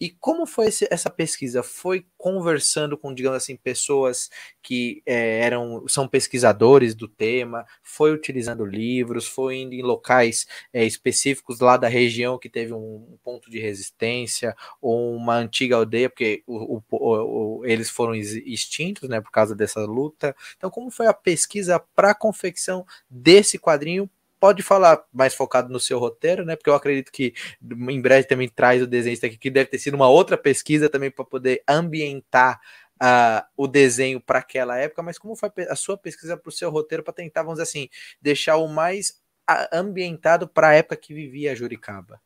E 0.00 0.10
como 0.10 0.46
foi 0.46 0.66
esse, 0.68 0.86
essa 0.90 1.10
pesquisa? 1.10 1.62
Foi 1.62 2.06
conversando 2.16 2.96
com, 2.96 3.12
digamos 3.12 3.36
assim, 3.36 3.56
pessoas 3.56 4.30
que 4.62 5.02
é, 5.04 5.40
eram 5.40 5.86
são 5.88 6.06
pesquisadores 6.06 6.94
do 6.94 7.08
tema, 7.08 7.66
foi 7.82 8.12
utilizando 8.12 8.64
livros, 8.64 9.26
foi 9.26 9.56
indo 9.56 9.74
em 9.74 9.82
locais 9.82 10.46
é, 10.72 10.84
específicos 10.84 11.58
lá 11.60 11.76
da 11.76 11.88
região 11.88 12.38
que 12.38 12.48
teve 12.48 12.72
um, 12.72 13.18
ponto 13.24 13.50
de 13.50 13.58
resistência, 13.58 14.54
ou 14.80 15.14
uma 15.14 15.36
antiga 15.36 15.76
aldeia, 15.76 16.08
porque 16.08 16.42
o, 16.46 16.76
o, 16.76 16.82
o, 16.90 17.66
eles 17.66 17.90
foram 17.90 18.14
extintos 18.14 19.08
né, 19.08 19.20
por 19.20 19.30
causa 19.32 19.54
dessa 19.54 19.80
luta. 19.80 20.34
Então, 20.56 20.70
como 20.70 20.90
foi 20.90 21.06
a 21.06 21.14
pesquisa 21.14 21.80
para 21.94 22.10
a 22.10 22.14
confecção 22.14 22.86
desse 23.10 23.58
quadrinho 23.58 24.08
pode 24.38 24.62
falar 24.62 25.02
mais 25.12 25.34
focado 25.34 25.72
no 25.72 25.80
seu 25.80 25.98
roteiro, 25.98 26.44
né? 26.44 26.56
Porque 26.56 26.70
eu 26.70 26.74
acredito 26.74 27.10
que 27.10 27.34
em 27.62 28.00
breve 28.00 28.26
também 28.26 28.48
traz 28.48 28.82
o 28.82 28.86
desenho 28.86 29.16
aqui, 29.16 29.36
que 29.36 29.50
deve 29.50 29.70
ter 29.70 29.78
sido 29.78 29.94
uma 29.94 30.08
outra 30.08 30.36
pesquisa 30.36 30.88
também 30.88 31.10
para 31.10 31.24
poder 31.24 31.62
ambientar 31.68 32.60
uh, 33.02 33.46
o 33.56 33.66
desenho 33.66 34.20
para 34.20 34.40
aquela 34.40 34.76
época. 34.76 35.02
Mas 35.02 35.18
como 35.18 35.36
foi 35.36 35.50
a 35.68 35.76
sua 35.76 35.96
pesquisa 35.96 36.36
para 36.36 36.48
o 36.48 36.52
seu 36.52 36.70
roteiro 36.70 37.02
para 37.02 37.14
tentar, 37.14 37.42
vamos 37.42 37.58
dizer 37.58 37.70
assim, 37.70 37.88
deixar 38.20 38.56
o 38.56 38.68
mais 38.68 39.20
ambientado 39.72 40.46
para 40.46 40.68
a 40.68 40.74
época 40.74 40.96
que 40.96 41.14
vivia 41.14 41.52
a 41.52 41.54
Juricaba? 41.54 42.20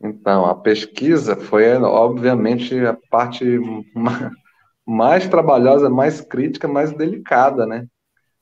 Então, 0.00 0.46
a 0.46 0.54
pesquisa 0.54 1.36
foi, 1.36 1.70
obviamente, 1.74 2.78
a 2.86 2.96
parte 3.10 3.44
mais 4.86 5.28
trabalhosa, 5.28 5.90
mais 5.90 6.20
crítica, 6.20 6.68
mais 6.68 6.92
delicada, 6.92 7.66
né? 7.66 7.86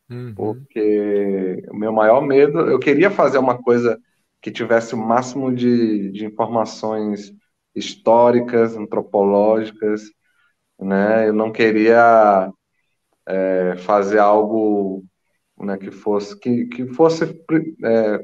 Uhum. 0.08 0.34
Porque 0.34 1.62
o 1.70 1.76
meu 1.76 1.92
maior 1.92 2.20
medo, 2.20 2.60
eu 2.60 2.78
queria 2.78 3.10
fazer 3.10 3.38
uma 3.38 3.60
coisa 3.60 3.98
que 4.40 4.50
tivesse 4.50 4.94
o 4.94 4.98
máximo 4.98 5.52
de, 5.52 6.10
de 6.12 6.24
informações 6.24 7.32
históricas, 7.74 8.76
antropológicas, 8.76 10.02
né? 10.78 11.28
Eu 11.28 11.32
não 11.32 11.50
queria 11.50 12.50
é, 13.26 13.76
fazer 13.78 14.18
algo 14.18 15.04
né, 15.58 15.76
que 15.76 15.90
fosse 15.90 16.38
que, 16.38 16.66
que 16.66 16.86
fosse 16.86 17.24
é, 17.84 18.20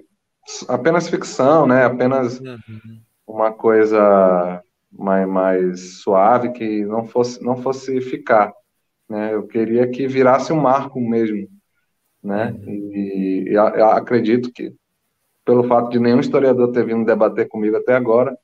apenas 0.69 1.09
ficção, 1.09 1.67
né? 1.67 1.85
Apenas 1.85 2.39
uhum. 2.39 3.03
uma 3.27 3.53
coisa 3.53 4.63
mais, 4.93 5.29
mais 5.29 6.03
suave 6.03 6.53
que 6.53 6.85
não 6.85 7.05
fosse 7.05 7.43
não 7.43 7.57
fosse 7.57 8.01
ficar, 8.01 8.53
né? 9.09 9.35
Eu 9.35 9.47
queria 9.49 9.91
que 9.91 10.07
virasse 10.07 10.53
um 10.53 10.61
marco 10.61 11.01
mesmo 11.01 11.49
né? 12.23 12.53
Uhum. 12.53 12.73
E, 12.73 13.45
e 13.49 13.55
eu 13.55 13.87
acredito 13.91 14.53
que, 14.53 14.75
pelo 15.45 15.65
fato 15.65 15.91
de 15.91 15.99
nenhum 15.99 16.21
historiador 16.21 16.71
ter 16.71 16.85
vindo 16.85 17.05
debater 17.05 17.49
comigo 17.49 17.77
até 17.77 17.95
agora, 17.95 18.37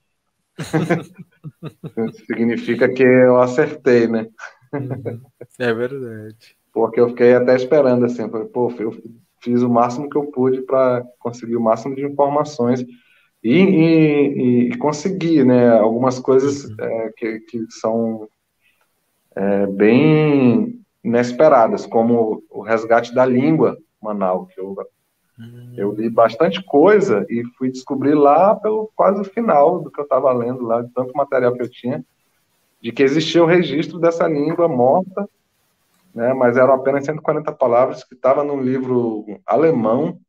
significa 2.26 2.88
que 2.88 3.02
eu 3.02 3.38
acertei, 3.38 4.08
né? 4.08 4.28
Uhum. 4.72 5.20
É 5.58 5.72
verdade. 5.72 6.56
Porque 6.72 7.00
eu 7.00 7.08
fiquei 7.08 7.34
até 7.34 7.54
esperando, 7.54 8.04
assim, 8.04 8.28
falei, 8.28 8.48
pô, 8.48 8.72
eu 8.78 8.92
fiz 9.40 9.62
o 9.62 9.68
máximo 9.68 10.08
que 10.08 10.16
eu 10.16 10.26
pude 10.26 10.62
para 10.62 11.04
conseguir 11.18 11.56
o 11.56 11.62
máximo 11.62 11.94
de 11.94 12.04
informações 12.04 12.84
e, 13.42 13.54
e, 13.54 14.68
e 14.68 14.76
conseguir, 14.78 15.44
né, 15.44 15.70
algumas 15.70 16.18
coisas 16.18 16.64
uhum. 16.64 16.76
é, 16.80 17.12
que, 17.16 17.40
que 17.40 17.66
são 17.70 18.28
é, 19.34 19.66
bem 19.66 20.80
inesperadas, 21.08 21.86
como 21.86 22.42
o 22.50 22.62
resgate 22.62 23.14
da 23.14 23.24
língua 23.24 23.78
Manaus, 24.00 24.52
que 24.52 24.60
eu, 24.60 24.76
hum. 25.38 25.74
eu 25.76 25.92
li 25.92 26.08
bastante 26.08 26.62
coisa 26.62 27.26
e 27.28 27.42
fui 27.56 27.70
descobrir 27.70 28.14
lá 28.14 28.54
pelo 28.54 28.90
quase 28.94 29.20
o 29.20 29.24
final 29.24 29.80
do 29.80 29.90
que 29.90 30.00
eu 30.00 30.04
estava 30.04 30.32
lendo 30.32 30.62
lá, 30.62 30.82
de 30.82 30.92
tanto 30.92 31.12
material 31.14 31.54
que 31.54 31.62
eu 31.62 31.70
tinha, 31.70 32.04
de 32.80 32.92
que 32.92 33.02
existia 33.02 33.42
o 33.42 33.46
registro 33.46 33.98
dessa 33.98 34.28
língua 34.28 34.68
morta, 34.68 35.28
né, 36.14 36.32
mas 36.34 36.56
eram 36.56 36.74
apenas 36.74 37.04
140 37.04 37.50
palavras, 37.52 38.04
que 38.04 38.14
estava 38.14 38.44
num 38.44 38.60
livro 38.60 39.24
alemão, 39.46 40.20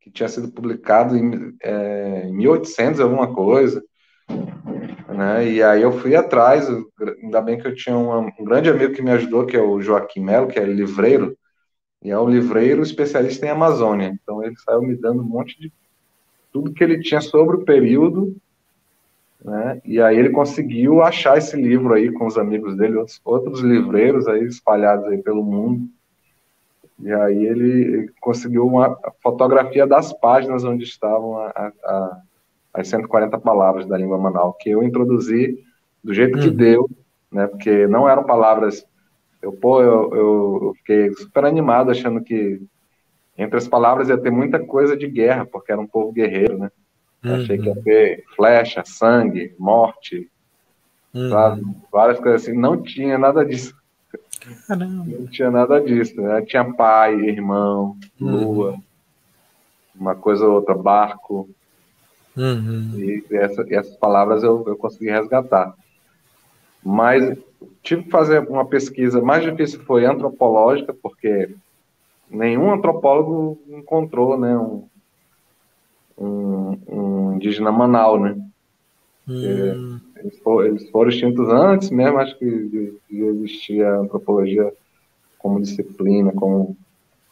que 0.00 0.10
tinha 0.10 0.28
sido 0.28 0.50
publicado 0.50 1.16
em, 1.16 1.54
é, 1.62 2.26
em 2.26 2.32
1800, 2.32 3.00
alguma 3.00 3.32
coisa, 3.32 3.82
né? 5.12 5.48
E 5.48 5.62
aí 5.62 5.82
eu 5.82 5.92
fui 5.92 6.14
atrás, 6.14 6.68
ainda 7.22 7.40
bem 7.40 7.58
que 7.58 7.66
eu 7.66 7.74
tinha 7.74 7.96
um, 7.96 8.26
um 8.38 8.44
grande 8.44 8.70
amigo 8.70 8.94
que 8.94 9.02
me 9.02 9.10
ajudou, 9.10 9.46
que 9.46 9.56
é 9.56 9.60
o 9.60 9.80
Joaquim 9.80 10.20
Melo, 10.20 10.48
que 10.48 10.58
é 10.58 10.64
livreiro, 10.64 11.36
e 12.02 12.10
é 12.10 12.18
um 12.18 12.28
livreiro 12.28 12.82
especialista 12.82 13.46
em 13.46 13.50
Amazônia. 13.50 14.08
Então 14.22 14.42
ele 14.42 14.56
saiu 14.58 14.82
me 14.82 14.96
dando 14.96 15.22
um 15.22 15.26
monte 15.26 15.58
de 15.60 15.72
tudo 16.52 16.72
que 16.72 16.82
ele 16.82 17.00
tinha 17.00 17.20
sobre 17.20 17.56
o 17.56 17.64
período, 17.64 18.36
né? 19.44 19.80
E 19.84 20.00
aí 20.00 20.18
ele 20.18 20.30
conseguiu 20.30 21.02
achar 21.02 21.38
esse 21.38 21.56
livro 21.56 21.94
aí 21.94 22.12
com 22.12 22.26
os 22.26 22.36
amigos 22.36 22.76
dele, 22.76 22.96
outros, 22.96 23.20
outros 23.24 23.60
livreiros 23.60 24.26
aí 24.28 24.44
espalhados 24.44 25.06
aí 25.06 25.18
pelo 25.18 25.42
mundo. 25.42 25.88
E 26.98 27.10
aí 27.12 27.46
ele, 27.46 28.10
conseguiu 28.20 28.66
uma 28.66 28.96
fotografia 29.22 29.86
das 29.86 30.12
páginas 30.12 30.64
onde 30.64 30.84
estavam 30.84 31.38
a, 31.38 31.72
a, 31.82 32.22
as 32.72 32.88
140 32.88 33.38
palavras 33.38 33.86
da 33.86 33.96
língua 33.96 34.18
Manaus, 34.18 34.54
que 34.60 34.70
eu 34.70 34.82
introduzi 34.82 35.58
do 36.02 36.14
jeito 36.14 36.38
que 36.38 36.48
uhum. 36.48 36.54
deu, 36.54 36.90
né? 37.30 37.46
Porque 37.46 37.86
não 37.86 38.08
eram 38.08 38.24
palavras. 38.24 38.84
Eu, 39.42 39.52
pô, 39.52 39.82
eu, 39.82 40.14
eu, 40.14 40.72
fiquei 40.78 41.12
super 41.14 41.44
animado 41.44 41.90
achando 41.90 42.22
que 42.22 42.60
entre 43.36 43.56
as 43.56 43.66
palavras 43.66 44.08
ia 44.08 44.18
ter 44.18 44.30
muita 44.30 44.58
coisa 44.58 44.96
de 44.96 45.06
guerra, 45.06 45.46
porque 45.46 45.72
era 45.72 45.80
um 45.80 45.86
povo 45.86 46.12
guerreiro, 46.12 46.58
né? 46.58 46.70
Uhum. 47.24 47.34
Achei 47.34 47.58
que 47.58 47.66
ia 47.66 47.72
uhum. 47.72 47.82
ter 47.82 48.24
flecha, 48.36 48.82
sangue, 48.84 49.54
morte, 49.58 50.30
uhum. 51.14 51.30
sabe? 51.30 51.62
Várias 51.90 52.18
coisas 52.18 52.42
assim. 52.42 52.56
Não 52.56 52.82
tinha 52.82 53.18
nada 53.18 53.44
disso. 53.44 53.74
Caramba. 54.66 55.04
Não 55.06 55.26
tinha 55.26 55.50
nada 55.50 55.80
disso. 55.80 56.20
Né? 56.20 56.42
Tinha 56.42 56.64
pai, 56.72 57.14
irmão, 57.14 57.96
uhum. 58.20 58.30
lua, 58.30 58.78
uma 59.94 60.14
coisa 60.14 60.46
ou 60.46 60.54
outra, 60.54 60.74
barco, 60.74 61.48
Uhum. 62.40 62.98
E 62.98 63.24
essa, 63.32 63.66
essas 63.68 63.94
palavras 63.96 64.42
eu, 64.42 64.64
eu 64.66 64.76
consegui 64.76 65.10
resgatar. 65.10 65.74
Mas 66.82 67.36
tive 67.82 68.04
que 68.04 68.10
fazer 68.10 68.40
uma 68.48 68.64
pesquisa 68.64 69.20
mais 69.20 69.44
difícil 69.44 69.80
foi 69.80 70.06
antropológica, 70.06 70.94
porque 70.94 71.54
nenhum 72.30 72.72
antropólogo 72.72 73.60
encontrou 73.68 74.38
né, 74.38 74.56
um, 74.56 74.88
um, 76.16 76.78
um 76.88 77.32
indígena 77.34 77.70
Manaus, 77.70 78.22
né? 78.22 78.36
Hum. 79.28 80.00
Eles, 80.16 80.38
foram, 80.38 80.66
eles, 80.66 80.90
foram, 80.90 81.10
extintos 81.10 81.48
antes 81.48 81.90
mesmo, 81.90 82.18
acho 82.18 82.38
que 82.38 82.46
de, 82.46 82.94
de 83.10 83.22
existir 83.22 83.84
a 83.84 83.98
antropologia 83.98 84.72
como 85.38 85.60
disciplina, 85.60 86.32
como 86.32 86.76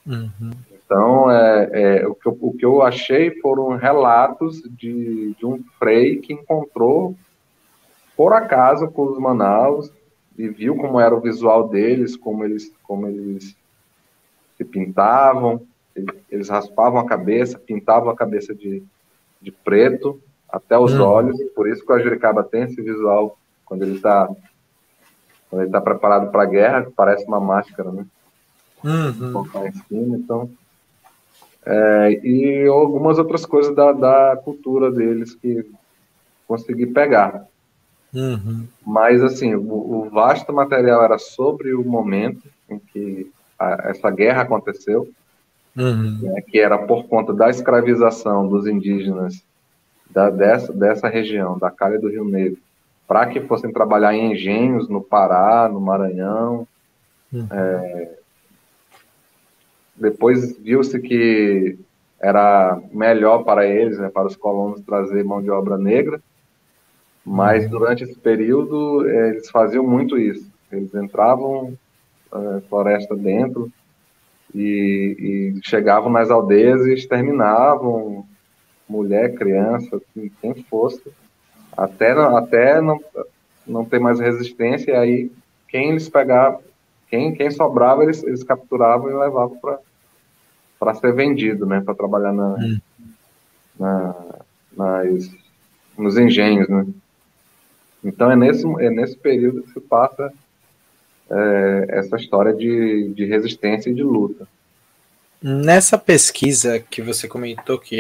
uhum. 0.07 0.51
Então, 0.89 1.31
é, 1.31 1.69
é 1.73 2.07
o, 2.09 2.15
que 2.15 2.27
eu, 2.27 2.39
o, 2.41 2.57
que 2.57 2.65
eu, 2.65 2.81
achei 2.81 3.31
foram 3.43 3.77
relatos 3.77 4.63
de, 4.71 5.35
de, 5.39 5.45
um 5.45 5.63
frei 5.79 6.17
que 6.17 6.33
encontrou, 6.33 7.15
por 8.17 8.33
acaso, 8.33 8.89
com 8.89 9.03
os 9.03 9.19
Manaus 9.19 9.93
e 10.39 10.49
viu 10.49 10.75
como 10.77 10.99
era 10.99 11.15
o 11.15 11.21
visual 11.21 11.69
deles, 11.69 12.17
como 12.17 12.43
eles, 12.43 12.73
como 12.83 13.07
eles 13.07 13.55
se 14.57 14.65
pintavam, 14.65 15.61
eles 16.31 16.49
raspavam 16.49 16.99
a 16.99 17.07
cabeça, 17.07 17.59
pintavam 17.59 18.09
a 18.09 18.17
cabeça 18.17 18.55
de, 18.55 18.83
de 19.43 19.53
preto 19.53 20.19
até 20.49 20.79
os 20.79 20.95
hum. 20.95 21.03
olhos, 21.03 21.39
por 21.55 21.69
isso 21.69 21.85
que 21.85 21.93
o 21.93 21.97
Ajuricaba 21.97 22.43
tem 22.43 22.63
esse 22.63 22.81
visual 22.81 23.39
quando 23.67 23.83
ele 23.83 23.97
está 23.97 24.27
quando 25.51 25.63
ele 25.63 25.69
está 25.69 25.81
preparado 25.83 26.31
para 26.31 26.45
a 26.45 26.47
guerra, 26.47 26.91
parece 26.97 27.27
uma 27.27 27.41
máscara, 27.41 27.91
né? 27.91 28.07
Uhum. 28.83 29.45
Em 29.67 29.73
cima, 29.73 30.17
então 30.17 30.51
é, 31.71 32.21
e 32.27 32.67
algumas 32.67 33.19
outras 33.19 33.45
coisas 33.45 33.77
da, 33.77 33.93
da 33.93 34.41
cultura 34.43 34.91
deles 34.91 35.35
que 35.35 35.71
consegui 36.47 36.87
pegar. 36.87 37.47
Uhum. 38.15 38.67
Mas, 38.87 39.23
assim, 39.23 39.55
o, 39.55 39.71
o, 39.71 40.09
vasto 40.11 40.51
material 40.51 41.05
era 41.05 41.19
sobre 41.19 41.75
o 41.75 41.85
momento 41.85 42.49
em 42.71 42.79
que 42.79 43.31
a, 43.59 43.91
essa 43.91 44.11
guerra 44.11 44.43
aconteceu, 44.43 45.11
uhum. 45.77 46.19
né, 46.23 46.41
que 46.41 46.59
era 46.59 46.79
por 46.79 47.05
conta 47.05 47.35
da 47.35 47.51
escravização 47.51 48.49
dos 48.49 48.67
indígenas 48.67 49.45
da, 50.11 50.31
dessa, 50.31 50.73
dessa 50.73 51.07
região, 51.07 51.59
da 51.59 51.71
Calha 51.71 52.01
do 52.01 52.09
Rio 52.09 52.25
Negro, 52.25 52.59
para 53.07 53.27
que 53.27 53.43
fossem 53.43 53.71
trabalhar 53.71 54.15
em 54.15 54.33
engenhos 54.33 54.89
no 54.89 55.03
Pará, 55.03 55.69
no 55.71 55.83
Maranhão. 55.83 56.67
Uhum. 57.31 57.47
É, 57.51 58.19
depois 60.01 60.57
viu-se 60.59 60.99
que 61.01 61.79
era 62.21 62.81
melhor 62.93 63.45
para 63.45 63.67
eles, 63.67 63.99
né, 63.99 64.09
para 64.09 64.27
os 64.27 64.37
colonos, 64.37 64.81
trazer 64.81 65.25
mão 65.25 65.41
de 65.41 65.51
obra 65.51 65.79
negra, 65.79 66.21
mas 67.25 67.65
uhum. 67.65 67.71
durante 67.71 68.05
esse 68.05 68.19
período 68.19 69.09
é, 69.09 69.31
eles 69.31 69.51
faziam 69.51 69.85
muito 69.85 70.19
isso. 70.19 70.51
Eles 70.73 70.95
entravam 70.95 71.75
é, 72.33 72.61
floresta 72.69 73.15
dentro 73.15 73.71
e, 74.55 75.55
e, 75.57 75.61
chegavam 75.63 76.11
nas 76.11 76.31
aldeias 76.31 76.87
e 76.87 76.95
exterminavam 76.95 78.27
mulher, 78.89 79.35
criança, 79.35 79.97
assim, 79.97 80.31
quem 80.41 80.55
fosse, 80.65 81.03
até, 81.77 82.13
até 82.13 82.81
não, 82.81 82.99
não 83.67 83.85
ter 83.85 83.99
mais 83.99 84.19
resistência. 84.19 84.93
E 84.93 84.97
aí 84.97 85.33
quem 85.69 85.91
eles 85.91 86.09
pegavam, 86.09 86.61
quem, 87.09 87.35
quem 87.35 87.51
sobrava, 87.51 88.03
eles, 88.03 88.23
eles 88.23 88.43
capturavam 88.43 89.11
e 89.11 89.15
levavam 89.15 89.59
para 89.59 89.79
ser 90.95 91.13
vendido, 91.15 91.67
né, 91.67 91.81
para 91.81 91.95
trabalhar 91.95 92.33
na, 92.33 92.49
hum. 92.55 92.81
na, 93.79 94.15
nas, 94.77 95.31
nos 95.97 96.17
engenhos, 96.17 96.69
né. 96.69 96.87
Então 98.05 98.31
é 98.31 98.37
nesse, 98.37 98.65
é 98.81 98.91
nesse 98.91 99.17
período 99.17 99.63
que 99.63 99.73
se 99.73 99.81
passa 99.81 100.33
é, 101.31 101.87
essa 101.89 102.17
história 102.17 102.55
de, 102.55 103.13
de 103.15 103.25
resistência 103.25 103.91
e 103.91 103.95
de 103.95 104.03
luta. 104.03 104.47
Nessa 105.41 105.97
pesquisa 105.97 106.81
que 106.81 107.01
você 107.01 107.29
comentou 107.29 107.79
que 107.79 107.99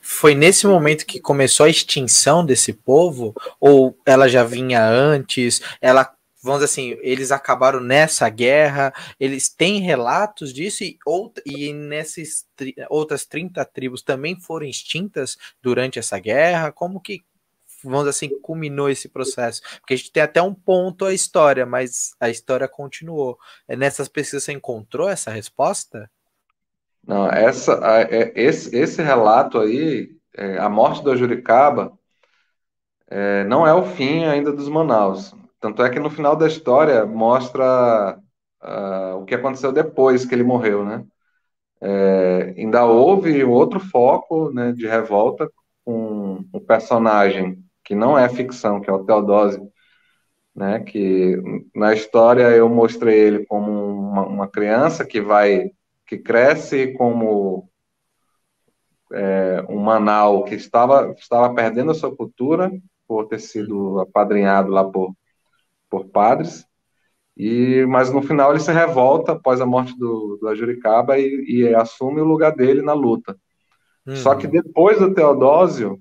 foi 0.00 0.34
nesse 0.34 0.66
momento 0.66 1.06
que 1.06 1.20
começou 1.20 1.66
a 1.66 1.70
extinção 1.70 2.44
desse 2.44 2.72
povo, 2.72 3.32
ou 3.60 3.96
ela 4.04 4.28
já 4.28 4.42
vinha 4.42 4.84
antes? 4.84 5.62
Ela, 5.80 6.12
vamos 6.44 6.60
dizer 6.60 6.64
assim, 6.66 6.98
eles 7.00 7.32
acabaram 7.32 7.80
nessa 7.80 8.28
guerra, 8.28 8.92
eles 9.18 9.48
têm 9.48 9.80
relatos 9.80 10.52
disso 10.52 10.84
e, 10.84 10.98
ou, 11.06 11.32
e 11.46 11.72
nessas 11.72 12.46
outras 12.90 13.24
30 13.24 13.64
tribos 13.64 14.02
também 14.02 14.38
foram 14.38 14.66
extintas 14.66 15.38
durante 15.62 15.98
essa 15.98 16.18
guerra? 16.18 16.70
Como 16.70 17.00
que 17.00 17.24
vamos 17.82 18.06
assim, 18.06 18.28
culminou 18.40 18.90
esse 18.90 19.08
processo? 19.08 19.62
Porque 19.80 19.94
a 19.94 19.96
gente 19.96 20.12
tem 20.12 20.22
até 20.22 20.40
um 20.42 20.54
ponto 20.54 21.06
a 21.06 21.14
história, 21.14 21.64
mas 21.64 22.14
a 22.20 22.28
história 22.28 22.68
continuou. 22.68 23.38
É, 23.66 23.74
nessas 23.74 24.08
pesquisas 24.08 24.44
você 24.44 24.52
encontrou 24.52 25.08
essa 25.08 25.30
resposta? 25.30 26.10
Não, 27.06 27.26
essa, 27.26 27.80
é, 28.10 28.32
esse, 28.34 28.74
esse 28.76 29.02
relato 29.02 29.58
aí, 29.58 30.14
é, 30.36 30.58
a 30.58 30.68
morte 30.68 31.02
do 31.02 31.16
Juricaba, 31.16 31.98
não 33.46 33.64
é 33.64 33.72
o 33.72 33.84
fim 33.84 34.24
ainda 34.24 34.50
dos 34.50 34.68
Manaus. 34.68 35.36
Tanto 35.64 35.82
é 35.82 35.88
que 35.88 35.98
no 35.98 36.10
final 36.10 36.36
da 36.36 36.46
história 36.46 37.06
mostra 37.06 38.18
uh, 38.62 39.16
o 39.16 39.24
que 39.24 39.34
aconteceu 39.34 39.72
depois 39.72 40.26
que 40.26 40.34
ele 40.34 40.42
morreu, 40.44 40.84
né? 40.84 41.06
É, 41.80 42.54
ainda 42.58 42.84
houve 42.84 43.42
outro 43.44 43.80
foco 43.80 44.50
né, 44.50 44.72
de 44.72 44.86
revolta 44.86 45.50
com 45.82 46.44
um 46.52 46.60
personagem 46.60 47.64
que 47.82 47.94
não 47.94 48.18
é 48.18 48.28
ficção, 48.28 48.78
que 48.78 48.90
é 48.90 48.92
o 48.92 49.06
Teodósio, 49.06 49.72
né? 50.54 50.80
Que 50.80 51.40
na 51.74 51.94
história 51.94 52.50
eu 52.50 52.68
mostrei 52.68 53.18
ele 53.18 53.46
como 53.46 53.70
uma, 53.72 54.26
uma 54.26 54.48
criança 54.48 55.02
que 55.02 55.18
vai, 55.18 55.70
que 56.06 56.18
cresce 56.18 56.92
como 56.92 57.70
é, 59.10 59.64
um 59.70 59.78
Manau 59.78 60.44
que 60.44 60.56
estava 60.56 61.14
estava 61.18 61.54
perdendo 61.54 61.90
a 61.90 61.94
sua 61.94 62.14
cultura 62.14 62.70
por 63.08 63.28
ter 63.28 63.40
sido 63.40 63.98
apadrinhado 64.00 64.70
lá 64.70 64.84
por 64.84 65.14
por 65.88 66.06
padres 66.06 66.66
e 67.36 67.84
mas 67.86 68.12
no 68.12 68.22
final 68.22 68.50
ele 68.50 68.60
se 68.60 68.72
revolta 68.72 69.32
após 69.32 69.60
a 69.60 69.66
morte 69.66 69.96
do, 69.98 70.38
do 70.40 70.48
Ajuricaba 70.48 71.18
e, 71.18 71.44
e 71.48 71.74
assume 71.74 72.20
o 72.20 72.24
lugar 72.24 72.54
dele 72.54 72.80
na 72.80 72.92
luta. 72.92 73.36
Uhum. 74.06 74.16
Só 74.16 74.34
que 74.34 74.46
depois 74.46 74.98
do 74.98 75.12
Teodósio, 75.12 76.00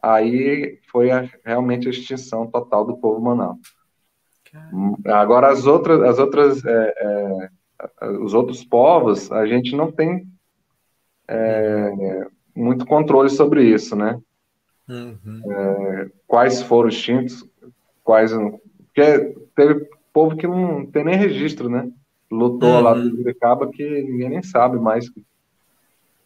aí 0.00 0.78
foi 0.90 1.10
a, 1.10 1.28
realmente 1.44 1.88
a 1.88 1.90
extinção 1.90 2.46
total 2.46 2.84
do 2.84 2.96
povo 2.96 3.20
Manaus. 3.20 3.58
Agora 5.06 5.48
as 5.48 5.66
outras, 5.66 6.02
as 6.02 6.18
outras, 6.18 6.64
é, 6.64 6.94
é, 6.98 8.08
os 8.20 8.34
outros 8.34 8.64
povos, 8.64 9.30
a 9.30 9.46
gente 9.46 9.76
não 9.76 9.90
tem 9.90 10.26
é, 11.28 12.26
muito 12.54 12.84
controle 12.84 13.30
sobre 13.30 13.64
isso, 13.64 13.94
né? 13.94 14.20
Uhum. 14.88 15.40
É, 15.52 16.10
quais 16.26 16.62
foram 16.62 16.88
extintos, 16.88 17.48
quais 18.02 18.32
porque 18.92 19.34
teve 19.54 19.88
povo 20.12 20.36
que 20.36 20.46
não 20.46 20.84
tem 20.86 21.04
nem 21.04 21.16
registro, 21.16 21.68
né? 21.68 21.90
Lutou 22.30 22.68
uhum. 22.68 22.80
lá 22.80 22.94
do 22.94 23.06
Ibiricaba 23.08 23.68
que 23.70 24.02
ninguém 24.02 24.28
nem 24.28 24.42
sabe 24.42 24.78
mais. 24.78 25.06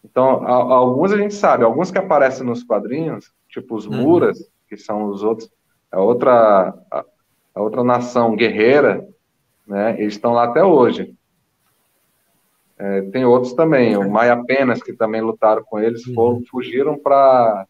Então, 0.04 0.44
a, 0.44 0.52
alguns 0.52 1.12
a 1.12 1.16
gente 1.16 1.34
sabe, 1.34 1.64
alguns 1.64 1.90
que 1.90 1.98
aparecem 1.98 2.44
nos 2.44 2.62
quadrinhos, 2.62 3.32
tipo 3.48 3.74
os 3.74 3.86
uhum. 3.86 4.02
Muras, 4.02 4.38
que 4.68 4.76
são 4.76 5.06
os 5.06 5.22
outros, 5.22 5.50
a 5.90 6.00
outra, 6.00 6.74
a, 6.90 7.04
a, 7.54 7.62
outra 7.62 7.82
nação 7.82 8.36
guerreira, 8.36 9.06
né? 9.66 9.98
Eles 9.98 10.14
estão 10.14 10.32
lá 10.32 10.44
até 10.44 10.62
hoje. 10.62 11.14
É, 12.76 13.02
tem 13.02 13.24
outros 13.24 13.54
também, 13.54 13.96
o 13.96 14.10
Maia 14.10 14.42
Penas, 14.44 14.82
que 14.82 14.92
também 14.92 15.20
lutaram 15.20 15.62
com 15.64 15.78
eles, 15.78 16.06
uhum. 16.06 16.14
foram, 16.14 16.42
fugiram 16.50 16.98
para 16.98 17.66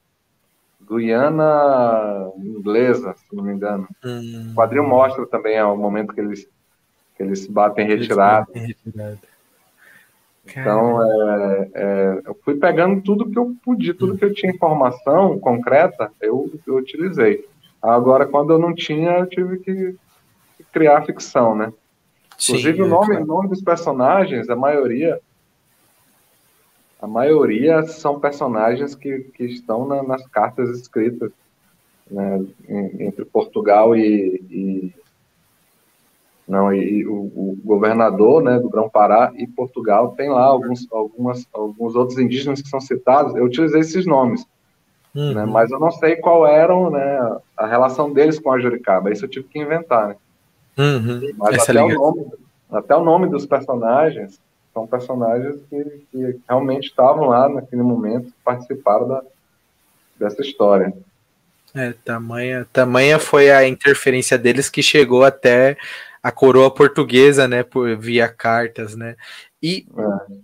Guiana 0.89 2.31
inglesa, 2.37 3.15
se 3.15 3.35
não 3.35 3.45
me 3.45 3.53
engano. 3.53 3.89
Uhum. 4.05 4.51
O 4.53 4.55
quadrinho 4.55 4.87
mostra 4.87 5.27
também 5.27 5.57
é 5.57 5.65
o 5.65 5.77
momento 5.77 6.13
que 6.13 6.21
eles, 6.21 6.49
que 7.17 7.23
eles 7.23 7.47
batem 7.47 7.87
retirada. 7.87 8.47
retirada. 8.53 9.19
Então, 10.47 11.03
é, 11.03 11.71
é, 11.75 12.23
eu 12.27 12.39
fui 12.45 12.57
pegando 12.57 13.01
tudo 13.01 13.31
que 13.31 13.39
eu 13.39 13.55
podia, 13.65 13.95
tudo 13.95 14.17
que 14.17 14.25
eu 14.25 14.35
tinha 14.35 14.53
informação 14.53 15.39
concreta, 15.39 16.13
eu, 16.21 16.51
eu 16.67 16.77
utilizei. 16.77 17.47
Agora, 17.81 18.27
quando 18.27 18.53
eu 18.53 18.59
não 18.59 18.75
tinha, 18.75 19.19
eu 19.19 19.27
tive 19.27 19.59
que 19.59 19.97
criar 20.73 21.05
ficção, 21.07 21.55
né? 21.55 21.73
Sim, 22.37 22.53
Inclusive, 22.53 22.83
o 22.83 22.89
nome, 22.89 23.17
é, 23.17 23.25
nome 23.25 23.49
dos 23.49 23.63
personagens, 23.63 24.51
a 24.51 24.57
maioria 24.57 25.21
a 27.05 27.07
maioria 27.07 27.83
são 27.83 28.19
personagens 28.19 28.95
que, 28.95 29.31
que 29.35 29.45
estão 29.45 29.87
na, 29.87 30.03
nas 30.03 30.27
cartas 30.29 30.71
escritas 30.71 31.31
né, 32.11 32.43
entre 32.99 33.27
Portugal 33.27 33.95
e, 33.95 34.43
e, 34.51 34.93
não, 36.49 36.73
e, 36.73 37.07
o, 37.07 37.13
o, 37.13 37.59
governador 37.63 38.43
né, 38.43 38.59
do 38.59 38.71
Grão-Pará 38.71 39.33
e 39.37 39.47
Portugal 39.47 40.15
tem 40.17 40.31
lá 40.31 40.45
alguns, 40.45 40.91
algumas, 40.91 41.47
alguns 41.53 41.95
outros 41.95 42.19
indígenas 42.19 42.63
que 42.63 42.71
são 42.71 42.81
citados. 42.81 43.37
Eu 43.37 43.45
utilizei 43.45 43.81
esses 43.81 44.07
nomes, 44.07 44.47
né, 45.15 45.23
uhum. 45.23 45.35
né, 45.35 45.45
mas 45.45 45.71
eu 45.71 45.79
não 45.79 45.91
sei 45.91 46.17
qual 46.17 46.47
era 46.47 46.75
né, 46.89 47.39
a 47.55 47.67
relação 47.67 48.15
deles 48.15 48.39
com 48.39 48.51
a 48.51 48.59
Juricaba. 48.59 49.13
Isso 49.13 49.27
eu 49.27 49.31
tive 49.31 49.47
que 49.49 49.59
inventar. 49.59 50.09
Né? 50.09 50.17
Uhum. 50.79 51.21
Mas 51.37 51.69
até 51.69 51.83
o, 51.83 51.89
nome, 51.89 52.27
até 52.71 52.97
o 52.97 53.05
nome 53.05 53.29
dos 53.29 53.45
personagens 53.45 54.41
são 54.75 54.87
personagens 54.87 55.61
que, 55.71 56.03
que 56.11 56.41
realmente 56.49 56.89
estavam 56.89 57.29
lá 57.29 57.49
naquele 57.49 57.83
momento, 57.83 58.33
participaram 58.45 59.07
da, 59.07 59.23
dessa 60.19 60.43
história. 60.43 60.93
É, 61.73 61.93
tamanha, 62.05 62.67
tamanha 62.73 63.19
foi 63.19 63.51
a 63.51 63.67
interferência 63.67 64.37
deles 64.37 64.69
que 64.69 64.83
chegou 64.83 65.25
até 65.25 65.77
a 66.23 66.31
coroa 66.31 66.73
portuguesa, 66.73 67.47
né, 67.47 67.63
por 67.63 67.97
via 67.97 68.29
cartas, 68.29 68.97
né? 68.97 69.17
E, 69.63 69.87
é. 69.97 70.35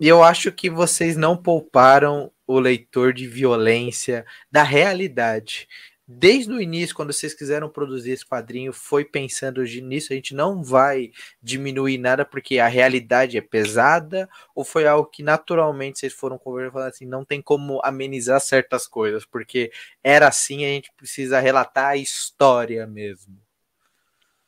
e 0.00 0.08
eu 0.08 0.22
acho 0.22 0.50
que 0.50 0.70
vocês 0.70 1.16
não 1.16 1.36
pouparam 1.36 2.30
o 2.46 2.58
leitor 2.58 3.12
de 3.12 3.26
violência 3.26 4.24
da 4.50 4.62
realidade. 4.62 5.68
Desde 6.08 6.52
o 6.52 6.60
início, 6.60 6.94
quando 6.94 7.12
vocês 7.12 7.34
quiseram 7.34 7.68
produzir 7.68 8.12
esse 8.12 8.24
quadrinho, 8.24 8.72
foi 8.72 9.04
pensando 9.04 9.60
nisso, 9.62 10.12
a 10.12 10.16
gente 10.16 10.36
não 10.36 10.62
vai 10.62 11.10
diminuir 11.42 11.98
nada 11.98 12.24
porque 12.24 12.60
a 12.60 12.68
realidade 12.68 13.36
é 13.36 13.40
pesada, 13.40 14.28
ou 14.54 14.64
foi 14.64 14.86
algo 14.86 15.10
que 15.10 15.24
naturalmente 15.24 15.98
vocês 15.98 16.12
foram 16.12 16.38
conversando 16.38 16.84
assim, 16.84 17.06
não 17.06 17.24
tem 17.24 17.42
como 17.42 17.80
amenizar 17.82 18.40
certas 18.40 18.86
coisas, 18.86 19.26
porque 19.26 19.72
era 20.02 20.28
assim, 20.28 20.64
a 20.64 20.68
gente 20.68 20.92
precisa 20.96 21.40
relatar 21.40 21.86
a 21.86 21.96
história 21.96 22.86
mesmo. 22.86 23.36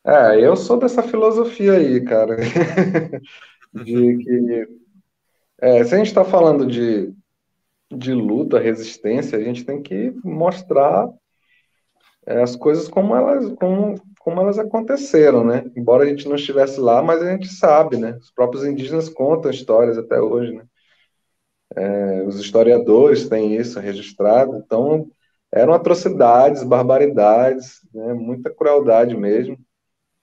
É, 0.06 0.40
eu 0.40 0.54
sou 0.56 0.78
dessa 0.78 1.02
filosofia 1.02 1.72
aí, 1.72 2.00
cara. 2.04 2.36
de 3.74 4.16
que. 4.16 4.68
É, 5.60 5.84
se 5.84 5.92
a 5.92 5.98
gente 5.98 6.06
está 6.06 6.24
falando 6.24 6.64
de, 6.64 7.12
de 7.90 8.14
luta, 8.14 8.60
resistência, 8.60 9.36
a 9.36 9.42
gente 9.42 9.64
tem 9.64 9.82
que 9.82 10.12
mostrar 10.22 11.08
as 12.28 12.54
coisas 12.54 12.88
como 12.88 13.16
elas, 13.16 13.52
como, 13.54 13.94
como 14.20 14.40
elas 14.40 14.58
aconteceram, 14.58 15.44
né? 15.44 15.64
Embora 15.74 16.04
a 16.04 16.06
gente 16.06 16.28
não 16.28 16.36
estivesse 16.36 16.78
lá, 16.78 17.02
mas 17.02 17.22
a 17.22 17.30
gente 17.30 17.48
sabe, 17.48 17.96
né? 17.96 18.18
Os 18.20 18.30
próprios 18.30 18.64
indígenas 18.64 19.08
contam 19.08 19.50
histórias 19.50 19.96
até 19.96 20.20
hoje, 20.20 20.52
né? 20.52 20.64
É, 21.74 22.22
os 22.22 22.38
historiadores 22.38 23.28
têm 23.28 23.54
isso 23.56 23.80
registrado, 23.80 24.56
então 24.56 25.10
eram 25.50 25.72
atrocidades, 25.72 26.62
barbaridades, 26.62 27.80
né? 27.92 28.12
muita 28.14 28.50
crueldade 28.50 29.16
mesmo, 29.16 29.58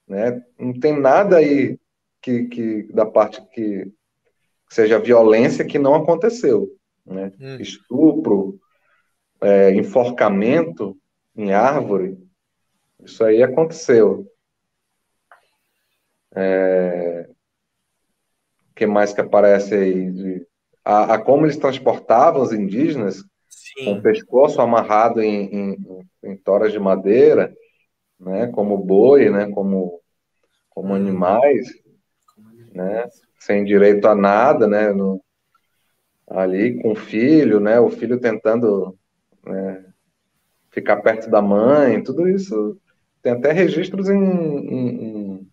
né? 0.06 0.42
Não 0.58 0.78
tem 0.78 0.98
nada 0.98 1.38
aí 1.38 1.78
que, 2.22 2.44
que 2.44 2.82
da 2.92 3.04
parte 3.04 3.42
que, 3.52 3.84
que 4.68 4.74
seja 4.74 4.98
violência 4.98 5.64
que 5.64 5.78
não 5.78 5.94
aconteceu, 5.94 6.68
né? 7.04 7.32
Hum. 7.40 7.56
Estupro, 7.60 8.60
é, 9.40 9.72
enforcamento 9.72 10.96
em 11.36 11.52
árvore, 11.52 12.18
isso 13.00 13.22
aí 13.24 13.42
aconteceu. 13.42 14.26
É... 16.34 17.28
O 18.70 18.74
que 18.74 18.86
mais 18.86 19.12
que 19.12 19.20
aparece 19.20 19.74
aí? 19.74 20.10
De... 20.10 20.46
A, 20.84 21.14
a, 21.14 21.18
como 21.18 21.44
eles 21.44 21.56
transportavam 21.56 22.42
os 22.42 22.52
indígenas 22.52 23.24
Sim. 23.48 23.84
com 23.84 23.92
o 23.92 24.02
pescoço 24.02 24.60
amarrado 24.60 25.20
em, 25.20 25.44
em, 25.52 25.76
em, 26.22 26.36
toras 26.36 26.72
de 26.72 26.78
madeira, 26.78 27.54
né, 28.18 28.46
como 28.48 28.78
boi, 28.78 29.28
né, 29.28 29.50
como, 29.50 30.00
como 30.70 30.90
uhum. 30.90 30.94
animais, 30.94 31.66
né, 32.72 33.08
sem 33.38 33.64
direito 33.64 34.06
a 34.06 34.14
nada, 34.14 34.68
né, 34.68 34.92
no, 34.92 35.20
ali 36.28 36.80
com 36.80 36.92
o 36.92 36.96
filho, 36.96 37.58
né, 37.58 37.80
o 37.80 37.90
filho 37.90 38.20
tentando 38.20 38.96
né, 39.44 39.84
ficar 40.76 40.96
perto 40.96 41.30
da 41.30 41.40
mãe, 41.40 42.02
tudo 42.02 42.28
isso 42.28 42.76
tem 43.22 43.32
até 43.32 43.50
registros 43.50 44.10
em, 44.10 44.22
em, 44.22 45.48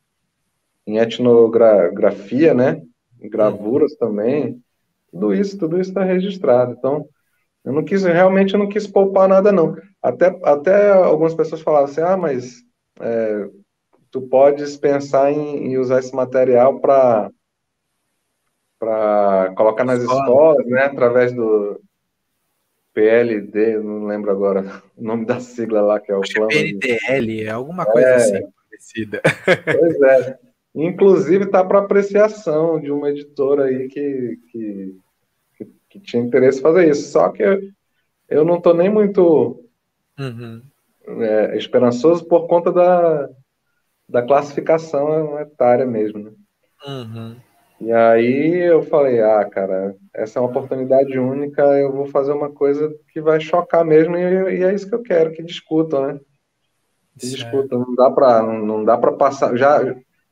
em 0.85 0.97
etnografia, 0.97 2.53
né? 2.53 2.81
Em 3.21 3.29
gravuras 3.29 3.95
também. 3.95 4.61
Tudo 5.09 5.33
isso, 5.33 5.57
tudo 5.57 5.79
isso 5.79 5.91
está 5.91 6.03
registrado. 6.03 6.75
Então, 6.77 7.07
eu 7.63 7.71
não 7.71 7.85
quis, 7.85 8.03
realmente 8.03 8.53
eu 8.53 8.59
não 8.59 8.67
quis 8.67 8.85
poupar 8.85 9.29
nada, 9.29 9.49
não. 9.53 9.77
Até, 10.01 10.37
até 10.43 10.91
algumas 10.91 11.33
pessoas 11.33 11.61
falavam 11.61 11.85
assim, 11.85 12.01
ah, 12.01 12.17
mas 12.17 12.61
é, 12.99 13.47
tu 14.11 14.23
podes 14.23 14.75
pensar 14.75 15.31
em, 15.31 15.67
em 15.67 15.77
usar 15.77 15.99
esse 15.99 16.13
material 16.13 16.81
para 16.81 17.31
para 18.77 19.53
colocar 19.55 19.85
nas 19.85 20.01
Escola. 20.01 20.19
escolas, 20.19 20.65
né, 20.65 20.81
através 20.81 21.31
do, 21.31 21.79
PLD, 22.93 23.79
não 23.79 24.05
lembro 24.05 24.31
agora 24.31 24.61
o 24.95 25.03
nome 25.03 25.25
da 25.25 25.39
sigla 25.39 25.81
lá, 25.81 25.99
que 25.99 26.11
é 26.11 26.15
o 26.15 26.21
Acho 26.21 26.33
plano. 26.33 26.49
PNDL, 26.49 27.25
de... 27.25 27.43
é 27.43 27.49
alguma 27.49 27.85
coisa 27.85 28.07
é, 28.07 28.15
assim 28.15 28.53
parecida. 28.83 29.21
Pois 29.79 30.01
é. 30.01 30.39
Inclusive 30.75 31.45
está 31.45 31.63
para 31.63 31.79
apreciação 31.79 32.79
de 32.79 32.91
uma 32.91 33.09
editora 33.09 33.65
aí 33.65 33.87
que, 33.87 34.39
que, 34.51 34.97
que, 35.55 35.67
que, 35.89 35.99
tinha 35.99 36.23
interesse 36.23 36.59
em 36.59 36.63
fazer 36.63 36.89
isso. 36.89 37.11
Só 37.11 37.29
que 37.29 37.43
eu, 37.43 37.61
eu 38.27 38.43
não 38.43 38.57
estou 38.57 38.73
nem 38.73 38.89
muito 38.89 39.63
uhum. 40.17 40.61
é, 41.07 41.55
esperançoso 41.57 42.25
por 42.25 42.47
conta 42.47 42.71
da, 42.71 43.29
da 44.09 44.23
classificação 44.23 45.39
etária 45.39 45.85
mesmo. 45.85 46.23
Né? 46.23 46.31
Uhum. 46.87 47.35
E 47.83 47.91
aí 47.91 48.61
eu 48.61 48.81
falei, 48.83 49.21
ah, 49.21 49.43
cara, 49.43 49.93
essa 50.13 50.39
é 50.39 50.41
uma 50.41 50.49
oportunidade 50.49 51.19
única, 51.19 51.61
eu 51.77 51.91
vou 51.91 52.05
fazer 52.05 52.31
uma 52.31 52.49
coisa 52.49 52.89
que 53.11 53.19
vai 53.19 53.41
chocar 53.41 53.83
mesmo, 53.83 54.15
e, 54.15 54.59
e 54.59 54.63
é 54.63 54.73
isso 54.73 54.87
que 54.87 54.95
eu 54.95 55.01
quero, 55.01 55.33
que 55.33 55.43
discutam, 55.43 56.07
né? 56.07 56.19
Que 57.19 57.27
discutam, 57.27 57.79
não 57.79 57.93
dá 57.93 58.09
para 58.09 58.41
não 58.41 58.85
dá 58.85 58.97
para 58.97 59.11
passar, 59.11 59.55
já 59.57 59.81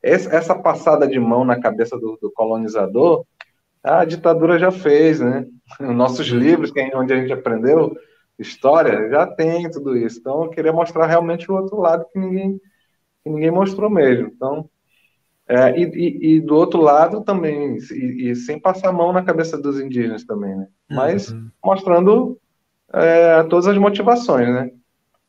essa 0.02 0.56
passada 0.56 1.06
de 1.06 1.20
mão 1.20 1.44
na 1.44 1.60
cabeça 1.60 2.00
do, 2.00 2.18
do, 2.22 2.32
colonizador, 2.32 3.26
a 3.84 4.06
ditadura 4.06 4.58
já 4.58 4.72
fez, 4.72 5.20
né? 5.20 5.46
Nossos 5.80 6.32
uhum. 6.32 6.40
livros, 6.40 6.72
que 6.72 6.80
é 6.80 6.96
onde 6.96 7.14
a 7.14 7.18
gente 7.18 7.34
aprendeu 7.34 7.94
história, 8.40 9.10
já 9.10 9.28
tem 9.28 9.70
tudo 9.70 9.96
isso. 9.96 10.20
Então 10.20 10.46
eu 10.46 10.50
queria 10.50 10.72
mostrar 10.72 11.06
realmente 11.06 11.52
o 11.52 11.56
outro 11.56 11.82
lado 11.82 12.06
que 12.12 12.18
ninguém 12.18 12.60
que 13.24 13.30
ninguém 13.30 13.52
mostrou 13.52 13.90
mesmo. 13.90 14.32
Então 14.34 14.70
é, 15.52 15.78
e, 15.78 15.84
e, 15.84 16.36
e, 16.36 16.40
do 16.40 16.56
outro 16.56 16.80
lado 16.80 17.26
também, 17.26 17.78
e, 17.92 18.30
e, 18.30 18.36
sem 18.38 18.58
passar 18.58 18.88
a 18.88 18.94
mão 18.94 19.12
na 19.12 19.22
cabeça 19.22 19.58
dos 19.58 19.82
indígenas 19.82 20.24
também, 20.24 20.56
né? 20.56 20.66
Mas 20.90 21.30
uhum. 21.30 21.50
mostrando 21.62 22.40
é, 22.94 23.44
todas 23.44 23.68
as 23.68 23.78
motivações, 23.78 24.48
né? 24.48 24.72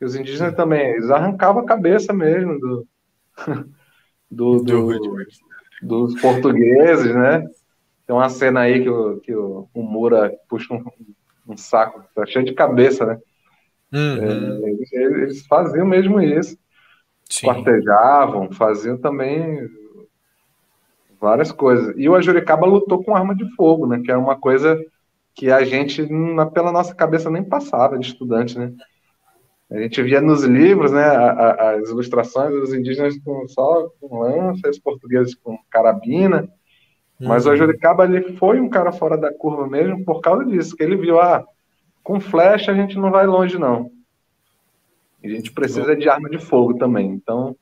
E 0.00 0.04
os 0.04 0.14
indígenas 0.14 0.50
uhum. 0.50 0.56
também, 0.56 0.90
eles 0.90 1.10
arrancavam 1.10 1.64
a 1.64 1.66
cabeça 1.66 2.12
mesmo 2.12 2.56
do, 2.60 2.86
do, 4.30 4.62
do, 4.62 5.26
dos 5.82 6.20
portugueses, 6.20 7.12
né? 7.12 7.44
Tem 8.06 8.14
uma 8.14 8.28
cena 8.28 8.60
aí 8.60 8.80
que 8.80 8.88
o, 8.88 9.18
que 9.18 9.34
o, 9.34 9.68
o 9.74 9.82
Mura 9.82 10.32
puxa 10.48 10.72
um, 10.72 10.84
um 11.48 11.56
saco, 11.56 12.04
tá 12.14 12.24
cheio 12.26 12.44
de 12.44 12.54
cabeça, 12.54 13.04
né? 13.04 13.18
Uhum. 13.92 14.22
É, 14.22 14.70
eles, 14.70 14.92
eles, 14.92 15.46
faziam 15.48 15.84
mesmo 15.84 16.20
isso. 16.20 16.56
Sim. 17.28 17.48
Quartejavam, 17.48 18.52
faziam 18.52 18.96
também 18.96 19.68
várias 21.22 21.52
coisas. 21.52 21.94
E 21.96 22.08
o 22.08 22.16
Ajuricaba 22.16 22.66
lutou 22.66 23.02
com 23.02 23.14
arma 23.14 23.34
de 23.34 23.48
fogo, 23.54 23.86
né? 23.86 24.00
Que 24.04 24.10
era 24.10 24.18
uma 24.18 24.36
coisa 24.36 24.76
que 25.34 25.50
a 25.50 25.64
gente, 25.64 26.06
pela 26.52 26.72
nossa 26.72 26.94
cabeça, 26.94 27.30
nem 27.30 27.44
passava 27.44 27.96
de 27.96 28.08
estudante, 28.08 28.58
né? 28.58 28.72
A 29.70 29.78
gente 29.78 30.02
via 30.02 30.20
nos 30.20 30.42
livros, 30.42 30.92
né, 30.92 31.02
as 31.02 31.88
ilustrações 31.88 32.50
dos 32.50 32.74
indígenas 32.74 33.18
com, 33.24 33.48
só 33.48 33.88
com 33.98 34.18
lança, 34.18 34.68
os 34.68 34.78
portugueses 34.78 35.34
com 35.34 35.56
carabina, 35.70 36.46
mas 37.18 37.46
o 37.46 37.48
uhum. 37.48 37.54
Ajuricaba 37.54 38.04
ele 38.04 38.36
foi 38.36 38.60
um 38.60 38.68
cara 38.68 38.92
fora 38.92 39.16
da 39.16 39.32
curva 39.32 39.66
mesmo 39.66 40.04
por 40.04 40.20
causa 40.20 40.44
disso, 40.44 40.76
que 40.76 40.82
ele 40.82 40.96
viu, 40.96 41.18
ah, 41.18 41.42
com 42.02 42.20
flecha 42.20 42.70
a 42.70 42.74
gente 42.74 42.98
não 42.98 43.10
vai 43.10 43.26
longe 43.26 43.58
não. 43.58 43.90
A 45.24 45.28
gente 45.28 45.50
precisa 45.50 45.96
de 45.96 46.06
arma 46.06 46.28
de 46.28 46.38
fogo 46.38 46.74
também. 46.74 47.08
Então, 47.08 47.56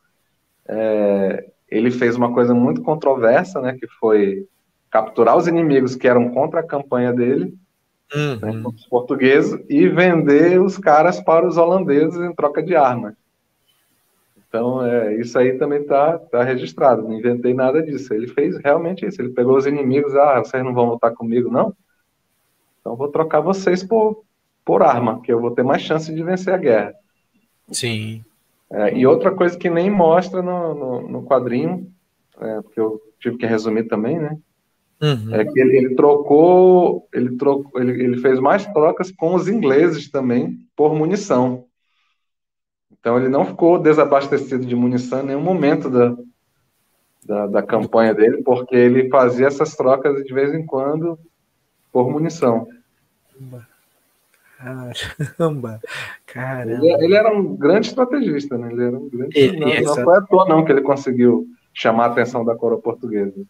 é, 0.67 1.49
ele 1.71 1.91
fez 1.91 2.17
uma 2.17 2.33
coisa 2.33 2.53
muito 2.53 2.83
controversa, 2.83 3.61
né, 3.61 3.77
que 3.79 3.87
foi 3.87 4.47
capturar 4.91 5.37
os 5.37 5.47
inimigos 5.47 5.95
que 5.95 6.09
eram 6.09 6.31
contra 6.31 6.61
a 6.61 6.67
campanha 6.67 7.13
dele, 7.13 7.55
uhum. 8.15 8.39
né, 8.41 8.63
os 8.67 8.87
portugueses, 8.87 9.59
e 9.69 9.89
vender 9.89 10.61
os 10.61 10.77
caras 10.77 11.21
para 11.21 11.47
os 11.47 11.57
holandeses 11.57 12.21
em 12.21 12.35
troca 12.35 12.63
de 12.63 12.75
armas. 12.75 13.15
Então, 14.49 14.85
é, 14.85 15.15
isso 15.15 15.39
aí 15.39 15.57
também 15.57 15.83
está 15.83 16.19
tá 16.19 16.43
registrado, 16.43 17.03
não 17.03 17.13
inventei 17.13 17.55
nada 17.55 17.81
disso. 17.81 18.13
Ele 18.13 18.27
fez 18.27 18.59
realmente 18.59 19.07
isso, 19.07 19.23
ele 19.23 19.31
pegou 19.31 19.57
os 19.57 19.65
inimigos, 19.65 20.17
ah, 20.17 20.41
vocês 20.41 20.65
não 20.65 20.75
vão 20.75 20.91
lutar 20.91 21.15
comigo, 21.15 21.49
não? 21.49 21.73
Então 22.81 22.97
vou 22.97 23.07
trocar 23.07 23.41
vocês 23.41 23.85
por, 23.85 24.25
por 24.65 24.83
arma, 24.83 25.23
que 25.23 25.33
eu 25.33 25.41
vou 25.41 25.53
ter 25.53 25.63
mais 25.63 25.83
chance 25.83 26.13
de 26.13 26.23
vencer 26.25 26.53
a 26.53 26.57
guerra. 26.57 26.95
Sim. 27.71 28.25
É, 28.73 28.97
e 28.97 29.07
outra 29.07 29.33
coisa 29.33 29.59
que 29.59 29.69
nem 29.69 29.91
mostra 29.91 30.41
no, 30.41 30.75
no, 30.75 31.09
no 31.09 31.23
quadrinho, 31.25 31.91
é, 32.41 32.63
porque 32.63 32.81
eu 32.81 33.01
tive 33.19 33.37
que 33.37 33.47
resumir 33.47 33.85
também, 33.85 34.19
né? 34.19 34.39
Uhum. 35.03 35.35
É 35.35 35.45
que 35.45 35.59
ele, 35.59 35.77
ele, 35.77 35.95
trocou, 35.95 37.09
ele 37.13 37.37
trocou, 37.37 37.81
ele, 37.81 37.93
ele 38.03 38.19
fez 38.19 38.39
mais 38.39 38.67
trocas 38.67 39.11
com 39.11 39.35
os 39.35 39.49
ingleses 39.49 40.11
também 40.11 40.59
por 40.77 40.95
munição. 40.95 41.65
Então 42.93 43.17
ele 43.19 43.29
não 43.29 43.47
ficou 43.47 43.79
desabastecido 43.79 44.65
de 44.67 44.77
munição 44.77 45.21
em 45.21 45.27
nenhum 45.27 45.41
momento 45.41 45.89
da, 45.89 46.17
da, 47.25 47.47
da 47.47 47.63
campanha 47.63 48.15
dele, 48.15 48.43
porque 48.43 48.77
ele 48.77 49.09
fazia 49.09 49.47
essas 49.47 49.75
trocas 49.75 50.23
de 50.23 50.35
vez 50.35 50.53
em 50.53 50.67
quando 50.67 51.19
por 51.91 52.11
munição. 52.11 52.69
Caramba, 54.61 55.81
caramba. 56.27 56.85
Ele, 56.85 57.05
ele, 57.05 57.15
era 57.15 57.35
um 57.35 57.57
grande 57.57 57.89
estrategista, 57.89 58.59
né? 58.59 58.71
Ele 58.71 58.85
era 58.85 58.99
um 58.99 59.09
grande. 59.09 59.39
Ele, 59.39 59.59
não, 59.59 59.69
essa... 59.69 59.83
não 59.83 60.05
foi 60.05 60.17
à 60.19 60.21
toa, 60.21 60.49
não, 60.49 60.65
que 60.65 60.73
ele 60.73 60.83
conseguiu 60.83 61.47
chamar 61.73 62.05
a 62.05 62.07
atenção 62.09 62.45
da 62.45 62.55
coroa 62.55 62.81
portuguesa. 62.81 63.43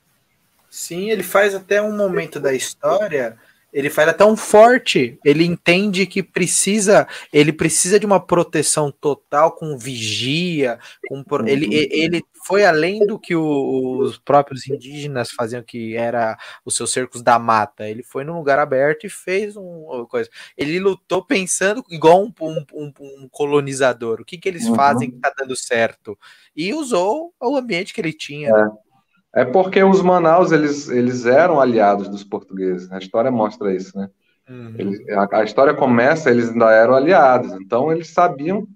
Sim, 0.70 1.10
ele 1.10 1.24
faz 1.24 1.52
até 1.52 1.82
um 1.82 1.96
momento 1.96 2.38
da 2.38 2.54
história 2.54 3.36
ele 3.72 3.90
faz 3.90 4.14
tão 4.16 4.36
forte, 4.36 5.18
ele 5.24 5.44
entende 5.44 6.06
que 6.06 6.22
precisa, 6.22 7.06
ele 7.32 7.52
precisa 7.52 7.98
de 7.98 8.06
uma 8.06 8.18
proteção 8.18 8.90
total 8.90 9.52
com 9.52 9.78
vigia, 9.78 10.78
com 11.08 11.24
ele, 11.46 11.66
uhum. 11.66 11.88
ele 11.90 12.24
foi 12.44 12.64
além 12.64 13.06
do 13.06 13.18
que 13.18 13.34
o, 13.34 13.98
os 13.98 14.18
próprios 14.18 14.66
indígenas 14.68 15.30
faziam, 15.30 15.62
que 15.62 15.94
era 15.94 16.38
os 16.64 16.74
seus 16.74 16.90
cercos 16.90 17.22
da 17.22 17.38
mata. 17.38 17.88
Ele 17.88 18.02
foi 18.02 18.24
num 18.24 18.36
lugar 18.38 18.58
aberto 18.58 19.06
e 19.06 19.10
fez 19.10 19.56
um 19.56 20.06
coisa. 20.08 20.28
Ele 20.56 20.80
lutou 20.80 21.24
pensando 21.24 21.84
igual 21.90 22.24
um, 22.24 22.32
um, 22.40 22.64
um, 22.72 22.92
um 22.98 23.28
colonizador. 23.30 24.20
O 24.20 24.24
que, 24.24 24.38
que 24.38 24.48
eles 24.48 24.66
uhum. 24.66 24.74
fazem 24.74 25.10
que 25.10 25.18
tá 25.18 25.32
dando 25.38 25.54
certo? 25.54 26.18
E 26.56 26.72
usou 26.74 27.32
o 27.40 27.56
ambiente 27.56 27.92
que 27.92 28.00
ele 28.00 28.12
tinha. 28.12 28.48
É. 28.48 28.89
É 29.34 29.44
porque 29.44 29.82
os 29.82 30.02
Manaus 30.02 30.50
eles, 30.50 30.88
eles 30.88 31.24
eram 31.24 31.60
aliados 31.60 32.08
dos 32.08 32.24
portugueses. 32.24 32.90
A 32.90 32.98
história 32.98 33.30
mostra 33.30 33.74
isso, 33.74 33.96
né? 33.96 34.10
Uhum. 34.48 34.74
Eles, 34.76 35.08
a, 35.10 35.38
a, 35.38 35.44
história 35.44 35.72
começa, 35.72 36.30
eles 36.30 36.50
ainda 36.50 36.72
eram 36.72 36.94
aliados. 36.94 37.52
Então 37.52 37.92
eles 37.92 38.08
sabiam 38.08 38.66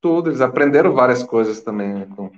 tudo. 0.00 0.30
Eles 0.30 0.40
aprenderam 0.40 0.92
várias 0.92 1.22
coisas 1.22 1.60
também 1.60 1.92
né, 1.92 2.06
com, 2.14 2.30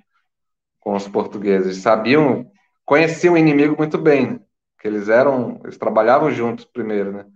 com 0.81 0.95
os 0.95 1.07
portugueses. 1.07 1.79
Sabiam, 1.79 2.51
conheciam 2.87 3.35
o 3.35 3.39
inimigo 3.39 3.77
muito 3.77 3.99
bem, 3.99 4.33
né? 4.33 4.41
que 4.81 4.89
eles 4.89 5.09
eram, 5.09 5.61
eles 5.65 5.77
trabalhavam 5.77 6.31
juntos 6.31 6.65
primeiro, 6.65 7.13
né? 7.13 7.27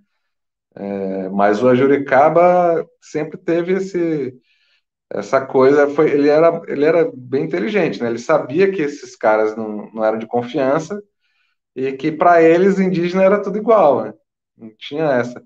É, 0.74 1.28
mas 1.28 1.62
o 1.62 1.68
Ajuricaba 1.68 2.88
sempre 3.00 3.36
teve 3.36 3.74
esse, 3.74 4.34
essa 5.14 5.44
coisa, 5.44 5.88
foi, 5.88 6.10
ele 6.10 6.28
era, 6.28 6.62
ele 6.68 6.84
era 6.84 7.10
bem 7.14 7.44
inteligente, 7.44 8.02
né? 8.02 8.08
Ele 8.08 8.18
sabia 8.18 8.70
que 8.72 8.82
esses 8.82 9.16
caras 9.16 9.56
não, 9.56 9.90
não 9.92 10.04
eram 10.04 10.18
de 10.18 10.26
confiança 10.26 11.02
e 11.76 11.92
que 11.92 12.12
para 12.12 12.42
eles 12.42 12.78
indígena 12.80 13.22
era 13.24 13.42
tudo 13.42 13.58
igual, 13.58 14.04
né? 14.04 14.14
Não 14.56 14.70
tinha 14.78 15.04
essa. 15.12 15.42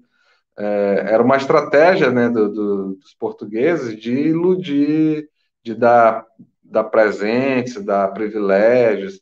É, 0.59 1.07
era 1.15 1.23
uma 1.23 1.37
estratégia, 1.37 2.11
né, 2.11 2.29
do, 2.31 2.53
do, 2.53 2.95
dos 2.97 3.15
portugueses 3.15 3.99
de 4.01 4.13
iludir, 4.13 5.29
de 5.65 5.75
dar, 5.75 6.27
dar 6.63 6.85
presentes, 6.85 7.83
dar 7.85 8.09
privilégios, 8.13 9.21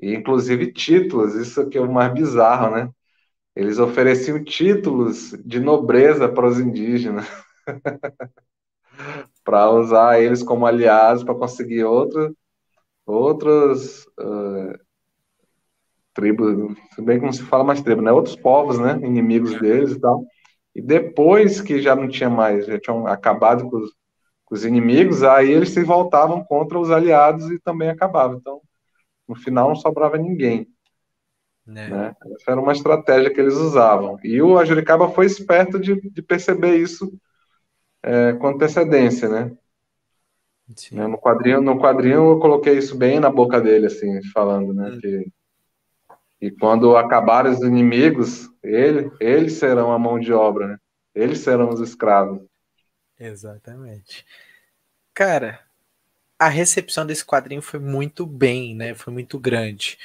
e 0.00 0.14
inclusive 0.14 0.72
títulos, 0.72 1.34
isso 1.34 1.68
que 1.68 1.78
é 1.78 1.80
o 1.80 1.92
mais 1.92 2.12
bizarro, 2.14 2.76
né? 2.76 2.90
Eles 3.56 3.78
ofereciam 3.78 4.42
títulos 4.44 5.32
de 5.44 5.60
nobreza 5.60 6.28
para 6.28 6.46
os 6.48 6.60
indígenas, 6.60 7.26
para 9.44 9.70
usar 9.70 10.20
eles 10.20 10.42
como 10.42 10.66
aliados 10.66 11.22
para 11.22 11.34
conseguir 11.34 11.84
outro, 11.84 12.34
outros 13.06 14.06
uh, 14.18 14.78
tribos, 16.14 16.74
bem 16.98 17.20
como 17.20 17.32
se 17.32 17.42
fala 17.42 17.62
mais 17.62 17.82
tribo, 17.82 18.00
né? 18.00 18.10
Outros 18.10 18.36
povos, 18.36 18.78
né? 18.78 18.98
Inimigos 19.02 19.58
deles 19.60 19.92
e 19.92 20.00
tal. 20.00 20.24
E 20.74 20.80
depois 20.80 21.60
que 21.60 21.80
já 21.80 21.94
não 21.94 22.08
tinha 22.08 22.30
mais, 22.30 22.66
já 22.66 22.80
tinham 22.80 23.06
acabado 23.06 23.68
com 23.68 23.76
os, 23.76 23.90
com 24.44 24.54
os 24.54 24.64
inimigos, 24.64 25.22
aí 25.22 25.50
eles 25.50 25.70
se 25.70 25.84
voltavam 25.84 26.42
contra 26.42 26.78
os 26.78 26.90
aliados 26.90 27.50
e 27.50 27.58
também 27.58 27.90
acabavam. 27.90 28.38
Então, 28.38 28.60
no 29.28 29.36
final 29.36 29.68
não 29.68 29.76
sobrava 29.76 30.16
ninguém. 30.16 30.66
É. 31.68 31.88
Né? 31.88 32.16
Essa 32.34 32.52
era 32.52 32.60
uma 32.60 32.72
estratégia 32.72 33.32
que 33.32 33.40
eles 33.40 33.54
usavam. 33.54 34.18
E 34.22 34.40
o 34.40 34.58
Ajuricaba 34.58 35.08
foi 35.10 35.26
esperto 35.26 35.78
de, 35.78 36.00
de 36.10 36.22
perceber 36.22 36.76
isso 36.76 37.12
é, 38.04 38.34
com 38.34 38.48
antecedência, 38.48 39.28
né? 39.28 39.50
né? 40.92 41.06
No 41.06 41.18
quadrinho, 41.18 41.62
no 41.62 41.78
quadrinho 41.78 42.32
eu 42.32 42.38
coloquei 42.38 42.76
isso 42.76 42.96
bem 42.96 43.18
na 43.18 43.30
boca 43.30 43.60
dele, 43.60 43.86
assim, 43.86 44.22
falando, 44.30 44.74
né? 44.74 44.90
Hum. 44.90 45.00
Que, 45.00 45.32
e 46.40 46.50
quando 46.50 46.96
acabarem 46.96 47.50
os 47.50 47.60
inimigos, 47.60 48.50
ele, 48.62 49.10
eles 49.18 49.54
serão 49.54 49.90
a 49.90 49.98
mão 49.98 50.18
de 50.18 50.32
obra, 50.32 50.68
né? 50.68 50.78
Eles 51.14 51.38
serão 51.38 51.70
os 51.70 51.80
escravos. 51.80 52.42
Exatamente. 53.18 54.26
Cara, 55.14 55.60
a 56.38 56.48
recepção 56.48 57.06
desse 57.06 57.24
quadrinho 57.24 57.62
foi 57.62 57.80
muito 57.80 58.26
bem, 58.26 58.74
né? 58.74 58.94
Foi 58.94 59.12
muito 59.12 59.38
grande. 59.38 59.96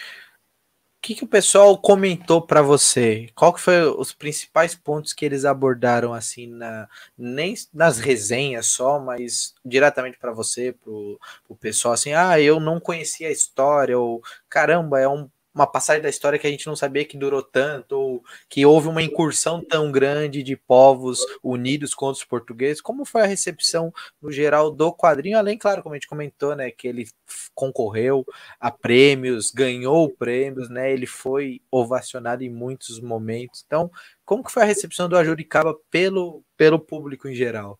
O 0.99 1.01
que, 1.01 1.15
que 1.15 1.23
o 1.23 1.27
pessoal 1.27 1.77
comentou 1.77 2.41
para 2.41 2.61
você? 2.61 3.29
Qual 3.33 3.53
que 3.53 3.61
foi 3.61 3.83
os 3.83 4.11
principais 4.13 4.75
pontos 4.75 5.13
que 5.13 5.23
eles 5.23 5.45
abordaram 5.45 6.13
assim 6.13 6.45
na 6.45 6.89
nem 7.17 7.55
nas 7.73 7.99
resenhas 7.99 8.67
só, 8.67 8.99
mas 8.99 9.55
diretamente 9.63 10.17
para 10.19 10.33
você, 10.33 10.73
pro, 10.73 11.17
pro 11.47 11.55
pessoal 11.55 11.93
assim, 11.93 12.11
ah, 12.13 12.37
eu 12.39 12.59
não 12.59 12.81
conhecia 12.81 13.29
a 13.29 13.31
história 13.31 13.97
ou 13.97 14.21
caramba, 14.49 14.99
é 14.99 15.07
um 15.07 15.29
uma 15.53 15.65
passagem 15.67 16.01
da 16.01 16.09
história 16.09 16.37
que 16.37 16.47
a 16.47 16.49
gente 16.49 16.67
não 16.67 16.75
sabia 16.75 17.05
que 17.05 17.17
durou 17.17 17.41
tanto, 17.41 17.93
ou 17.93 18.23
que 18.47 18.65
houve 18.65 18.87
uma 18.87 19.01
incursão 19.01 19.63
tão 19.63 19.91
grande 19.91 20.43
de 20.43 20.55
povos 20.55 21.19
unidos 21.43 21.93
contra 21.93 22.19
os 22.19 22.25
portugueses. 22.25 22.81
Como 22.81 23.05
foi 23.05 23.21
a 23.21 23.25
recepção 23.25 23.93
no 24.21 24.31
geral 24.31 24.71
do 24.71 24.93
quadrinho? 24.93 25.37
Além, 25.37 25.57
claro, 25.57 25.81
como 25.81 25.93
a 25.93 25.97
gente 25.97 26.07
comentou, 26.07 26.55
né, 26.55 26.71
que 26.71 26.87
ele 26.87 27.07
concorreu 27.53 28.25
a 28.59 28.71
prêmios, 28.71 29.51
ganhou 29.51 30.09
prêmios, 30.09 30.69
né? 30.69 30.91
Ele 30.91 31.05
foi 31.07 31.61
ovacionado 31.71 32.43
em 32.43 32.49
muitos 32.49 32.99
momentos. 32.99 33.63
Então, 33.65 33.91
como 34.25 34.43
que 34.43 34.51
foi 34.51 34.63
a 34.63 34.65
recepção 34.65 35.09
do 35.09 35.17
Ajuricaba 35.17 35.75
pelo, 35.89 36.43
pelo 36.55 36.79
público 36.79 37.27
em 37.27 37.35
geral? 37.35 37.79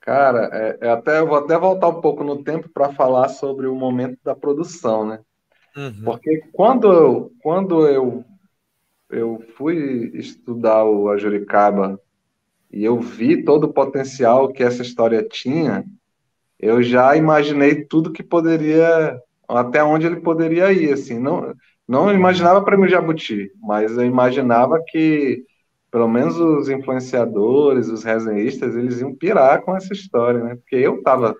Cara, 0.00 0.48
é, 0.52 0.86
é 0.86 0.90
até, 0.90 1.18
eu 1.18 1.26
vou 1.26 1.36
até 1.36 1.58
voltar 1.58 1.88
um 1.88 2.00
pouco 2.00 2.24
no 2.24 2.42
tempo 2.42 2.68
para 2.70 2.92
falar 2.94 3.28
sobre 3.28 3.66
o 3.66 3.74
momento 3.74 4.18
da 4.24 4.34
produção, 4.34 5.06
né? 5.06 5.20
Uhum. 5.76 6.02
Porque 6.04 6.42
quando 6.52 6.92
eu, 6.92 7.32
quando 7.42 7.86
eu, 7.86 8.24
eu 9.10 9.44
fui 9.56 10.10
estudar 10.14 10.84
o 10.84 11.08
Ajuricaba 11.08 12.00
e 12.72 12.84
eu 12.84 12.98
vi 12.98 13.42
todo 13.42 13.64
o 13.64 13.72
potencial 13.72 14.52
que 14.52 14.62
essa 14.62 14.82
história 14.82 15.26
tinha, 15.28 15.84
eu 16.58 16.82
já 16.82 17.16
imaginei 17.16 17.84
tudo 17.84 18.12
que 18.12 18.22
poderia, 18.22 19.20
até 19.48 19.82
onde 19.82 20.06
ele 20.06 20.20
poderia 20.20 20.72
ir, 20.72 20.92
assim, 20.92 21.18
não, 21.18 21.54
não 21.88 22.12
imaginava 22.12 22.62
prêmio 22.62 22.88
Jabuti, 22.88 23.50
mas 23.60 23.96
eu 23.96 24.04
imaginava 24.04 24.82
que 24.86 25.44
pelo 25.90 26.08
menos 26.08 26.38
os 26.38 26.68
influenciadores, 26.68 27.88
os 27.88 28.04
resenhistas, 28.04 28.76
eles 28.76 29.00
iam 29.00 29.14
pirar 29.14 29.62
com 29.62 29.76
essa 29.76 29.92
história, 29.92 30.42
né? 30.42 30.54
Porque 30.54 30.76
eu 30.76 30.98
estava 30.98 31.34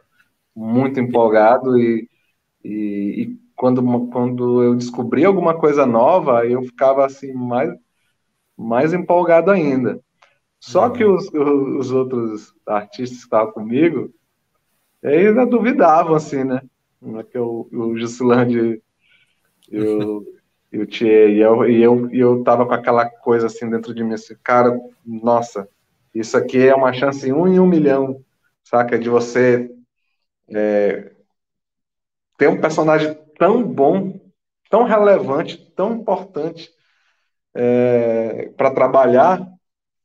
muito 0.55 0.99
empolgado 0.99 1.78
e, 1.78 2.09
e, 2.64 3.22
e 3.22 3.39
quando, 3.61 4.09
quando 4.09 4.63
eu 4.63 4.75
descobri 4.75 5.23
alguma 5.23 5.53
coisa 5.55 5.85
nova, 5.85 6.47
eu 6.47 6.63
ficava 6.63 7.05
assim 7.05 7.31
mais, 7.35 7.71
mais 8.57 8.95
empolgado 8.95 9.51
ainda. 9.51 10.01
Só 10.59 10.87
uhum. 10.87 10.93
que 10.95 11.05
os, 11.05 11.29
os 11.29 11.93
outros 11.93 12.55
artistas 12.67 13.19
que 13.19 13.25
estavam 13.25 13.53
comigo, 13.53 14.11
ainda 15.05 15.45
duvidavam, 15.45 16.15
assim, 16.15 16.43
né? 16.43 16.63
Que 17.31 17.37
o, 17.37 17.69
o 17.71 17.99
Gislande 17.99 18.83
e 19.71 19.79
o, 19.79 20.25
e 20.73 20.79
o 20.79 20.87
Thier, 20.87 21.29
e 21.29 21.41
eu, 21.41 21.69
e, 21.69 21.83
eu, 21.83 22.11
e 22.15 22.19
eu 22.19 22.43
tava 22.43 22.65
com 22.65 22.73
aquela 22.73 23.11
coisa 23.11 23.47
assim 23.47 23.69
dentro 23.69 23.93
de 23.93 24.03
mim, 24.03 24.15
assim, 24.15 24.37
cara, 24.43 24.75
nossa, 25.05 25.69
isso 26.15 26.35
aqui 26.35 26.67
é 26.67 26.75
uma 26.75 26.95
chance 26.95 27.29
em 27.29 27.33
um 27.33 27.47
em 27.47 27.61
um 27.61 27.67
milhão, 27.67 28.25
saca? 28.65 28.99
De 28.99 29.11
você 29.11 29.71
é, 30.49 31.13
ter 32.39 32.49
um 32.49 32.59
personagem 32.59 33.21
tão 33.41 33.62
bom, 33.64 34.20
tão 34.68 34.84
relevante, 34.84 35.57
tão 35.74 35.95
importante 35.95 36.70
é, 37.55 38.51
para 38.51 38.70
trabalhar, 38.70 39.41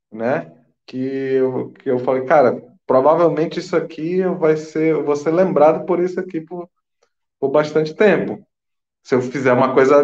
né? 0.09 0.53
Que 0.86 0.97
eu, 0.97 1.71
que 1.73 1.89
eu 1.89 1.99
falei, 1.99 2.23
cara, 2.23 2.63
provavelmente 2.88 3.59
isso 3.59 3.75
aqui 3.75 4.23
vai 4.23 4.55
ser, 4.55 4.93
eu 4.93 5.03
vou 5.03 5.17
ser 5.17 5.31
lembrado 5.31 5.86
por 5.86 5.99
isso 5.99 6.17
aqui 6.17 6.39
por, 6.39 6.69
por 7.38 7.49
bastante 7.49 7.93
tempo. 7.93 8.41
Se 9.03 9.15
eu 9.15 9.21
fizer 9.21 9.51
uma 9.51 9.73
coisa, 9.73 10.03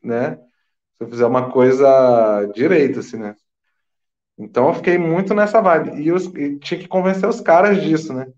né? 0.00 0.36
Se 0.94 1.02
eu 1.04 1.08
fizer 1.08 1.26
uma 1.26 1.50
coisa 1.50 2.46
direito, 2.54 3.00
assim, 3.00 3.18
né? 3.18 3.34
Então 4.38 4.68
eu 4.68 4.74
fiquei 4.74 4.96
muito 4.96 5.34
nessa 5.34 5.60
vibe. 5.60 6.00
E, 6.00 6.12
os, 6.12 6.26
e 6.36 6.56
tinha 6.60 6.78
que 6.78 6.86
convencer 6.86 7.28
os 7.28 7.40
caras 7.40 7.82
disso, 7.82 8.14
né? 8.14 8.32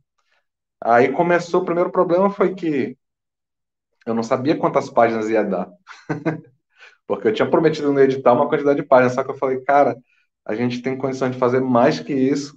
Aí 0.81 1.13
começou, 1.13 1.63
o 1.63 1.65
primeiro 1.67 1.93
problema 1.93 2.31
foi 2.31 2.55
que 2.55 2.97
eu 4.07 4.15
não 4.15 4.23
sabia 4.23 4.57
quantas 4.57 4.91
páginas 4.91 5.29
ia 5.29 5.45
dar. 5.45 5.71
Porque 7.07 7.29
eu 7.29 7.33
tinha 7.33 7.49
prometido 7.51 7.93
no 7.93 8.01
edital 8.01 8.37
uma 8.37 8.49
quantidade 8.49 8.81
de 8.81 8.87
páginas, 8.87 9.15
só 9.15 9.25
que 9.25 9.31
eu 9.31 9.37
falei, 9.39 9.61
cara, 9.63 9.97
a 10.45 10.55
gente 10.55 10.83
tem 10.83 10.97
condições 10.97 11.33
de 11.33 11.39
fazer 11.39 11.61
mais 11.61 12.01
que 12.01 12.13
isso, 12.13 12.57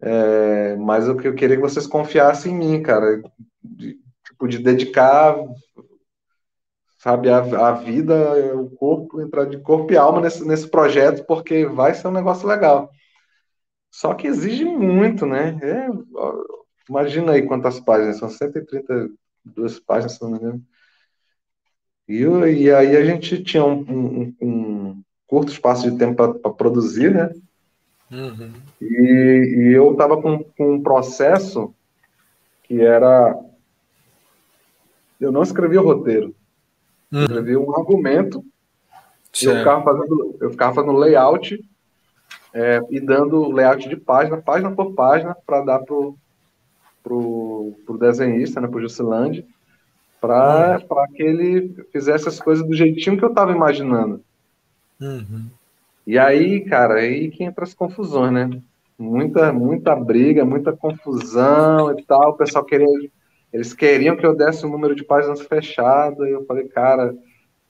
é, 0.00 0.76
mas 0.76 1.06
eu, 1.06 1.20
eu 1.20 1.34
queria 1.34 1.56
que 1.56 1.62
vocês 1.62 1.86
confiassem 1.86 2.52
em 2.52 2.58
mim, 2.58 2.82
cara, 2.82 3.22
de, 3.62 3.98
tipo, 4.24 4.48
de 4.48 4.58
dedicar, 4.58 5.36
sabe, 6.98 7.30
a, 7.30 7.38
a 7.38 7.72
vida, 7.72 8.14
o 8.56 8.70
corpo, 8.70 9.20
entrar 9.20 9.46
de 9.46 9.58
corpo 9.58 9.92
e 9.92 9.96
alma 9.96 10.20
nesse, 10.20 10.46
nesse 10.46 10.68
projeto, 10.68 11.24
porque 11.26 11.66
vai 11.66 11.94
ser 11.94 12.08
um 12.08 12.12
negócio 12.12 12.46
legal. 12.46 12.90
Só 13.90 14.14
que 14.14 14.26
exige 14.26 14.64
muito, 14.64 15.26
né? 15.26 15.58
É, 15.62 15.88
imagina 16.88 17.32
aí 17.32 17.46
quantas 17.46 17.80
páginas, 17.80 18.18
são 18.18 18.28
130 18.28 19.10
duas 19.44 19.78
páginas, 19.78 20.12
se 20.12 20.22
não 20.22 20.30
me 20.30 20.38
engano. 20.38 20.62
E, 22.08 22.22
e 22.22 22.72
aí 22.72 22.96
a 22.96 23.04
gente 23.04 23.42
tinha 23.42 23.64
um, 23.64 23.80
um, 23.80 24.34
um 24.40 25.02
curto 25.26 25.52
espaço 25.52 25.88
de 25.88 25.96
tempo 25.96 26.34
para 26.34 26.50
produzir, 26.50 27.14
né? 27.14 27.32
Uhum. 28.10 28.52
E, 28.80 29.54
e, 29.56 29.72
eu 29.72 29.92
estava 29.92 30.20
com, 30.20 30.42
com 30.42 30.74
um 30.74 30.82
processo 30.82 31.72
que 32.64 32.80
era. 32.80 33.38
Eu 35.20 35.30
não 35.30 35.42
escrevi 35.42 35.78
o 35.78 35.84
roteiro, 35.84 36.34
uhum. 37.12 37.22
escrevi 37.22 37.56
um 37.56 37.72
argumento. 37.76 38.44
Eu 39.40 39.58
ficava, 39.58 39.84
fazendo, 39.84 40.36
eu 40.40 40.50
ficava 40.50 40.74
fazendo 40.74 40.96
layout 40.96 41.64
é, 42.52 42.80
e 42.90 42.98
dando 42.98 43.48
layout 43.52 43.88
de 43.88 43.96
página, 43.96 44.38
página 44.38 44.72
por 44.72 44.92
página, 44.94 45.36
para 45.46 45.64
dar 45.64 45.78
para 45.78 45.94
pro, 47.02 47.72
pro 47.86 47.98
desenhista, 47.98 48.60
né, 48.60 48.68
pro 48.68 48.80
Jusilande, 48.80 49.44
para 50.20 50.80
uhum. 50.90 51.14
que 51.14 51.22
ele 51.22 51.86
fizesse 51.92 52.28
as 52.28 52.38
coisas 52.38 52.66
do 52.66 52.74
jeitinho 52.74 53.16
que 53.16 53.24
eu 53.24 53.30
estava 53.30 53.52
imaginando. 53.52 54.20
Uhum. 55.00 55.46
E 56.06 56.18
aí, 56.18 56.60
cara, 56.60 56.94
aí 56.94 57.30
que 57.30 57.44
entra 57.44 57.64
as 57.64 57.72
confusões, 57.72 58.32
né? 58.32 58.60
muita, 59.00 59.52
muita 59.52 59.96
briga, 59.96 60.44
muita 60.44 60.76
confusão 60.76 61.98
e 61.98 62.02
tal. 62.02 62.30
O 62.30 62.36
pessoal 62.36 62.64
queria, 62.64 62.86
eles 63.52 63.72
queriam 63.72 64.16
que 64.16 64.26
eu 64.26 64.36
desse 64.36 64.66
um 64.66 64.70
número 64.70 64.94
de 64.94 65.02
páginas 65.02 65.40
fechado. 65.40 66.26
E 66.26 66.32
eu 66.32 66.44
falei, 66.44 66.68
cara, 66.68 67.16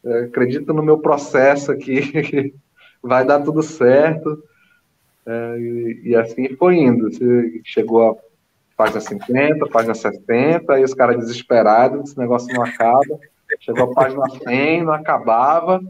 é, 0.04 0.18
acredita 0.24 0.72
no 0.72 0.82
meu 0.82 0.98
processo 0.98 1.70
aqui, 1.70 2.52
vai 3.00 3.24
dar 3.24 3.40
tudo 3.40 3.62
certo. 3.62 4.42
É, 5.24 5.58
e, 5.58 6.02
e, 6.06 6.16
assim 6.16 6.56
foi 6.56 6.76
indo. 6.76 7.08
Chegou 7.64 8.10
a 8.10 8.16
página 8.80 9.00
50, 9.00 9.66
página 9.66 9.94
70, 9.94 10.72
aí 10.72 10.82
os 10.82 10.94
caras 10.94 11.18
desesperados, 11.18 12.10
esse 12.10 12.18
negócio 12.18 12.52
não 12.54 12.62
acaba. 12.62 13.20
Chegou 13.60 13.90
a 13.90 13.94
página 13.94 14.26
100, 14.30 14.84
não 14.84 14.94
acabava. 14.94 15.82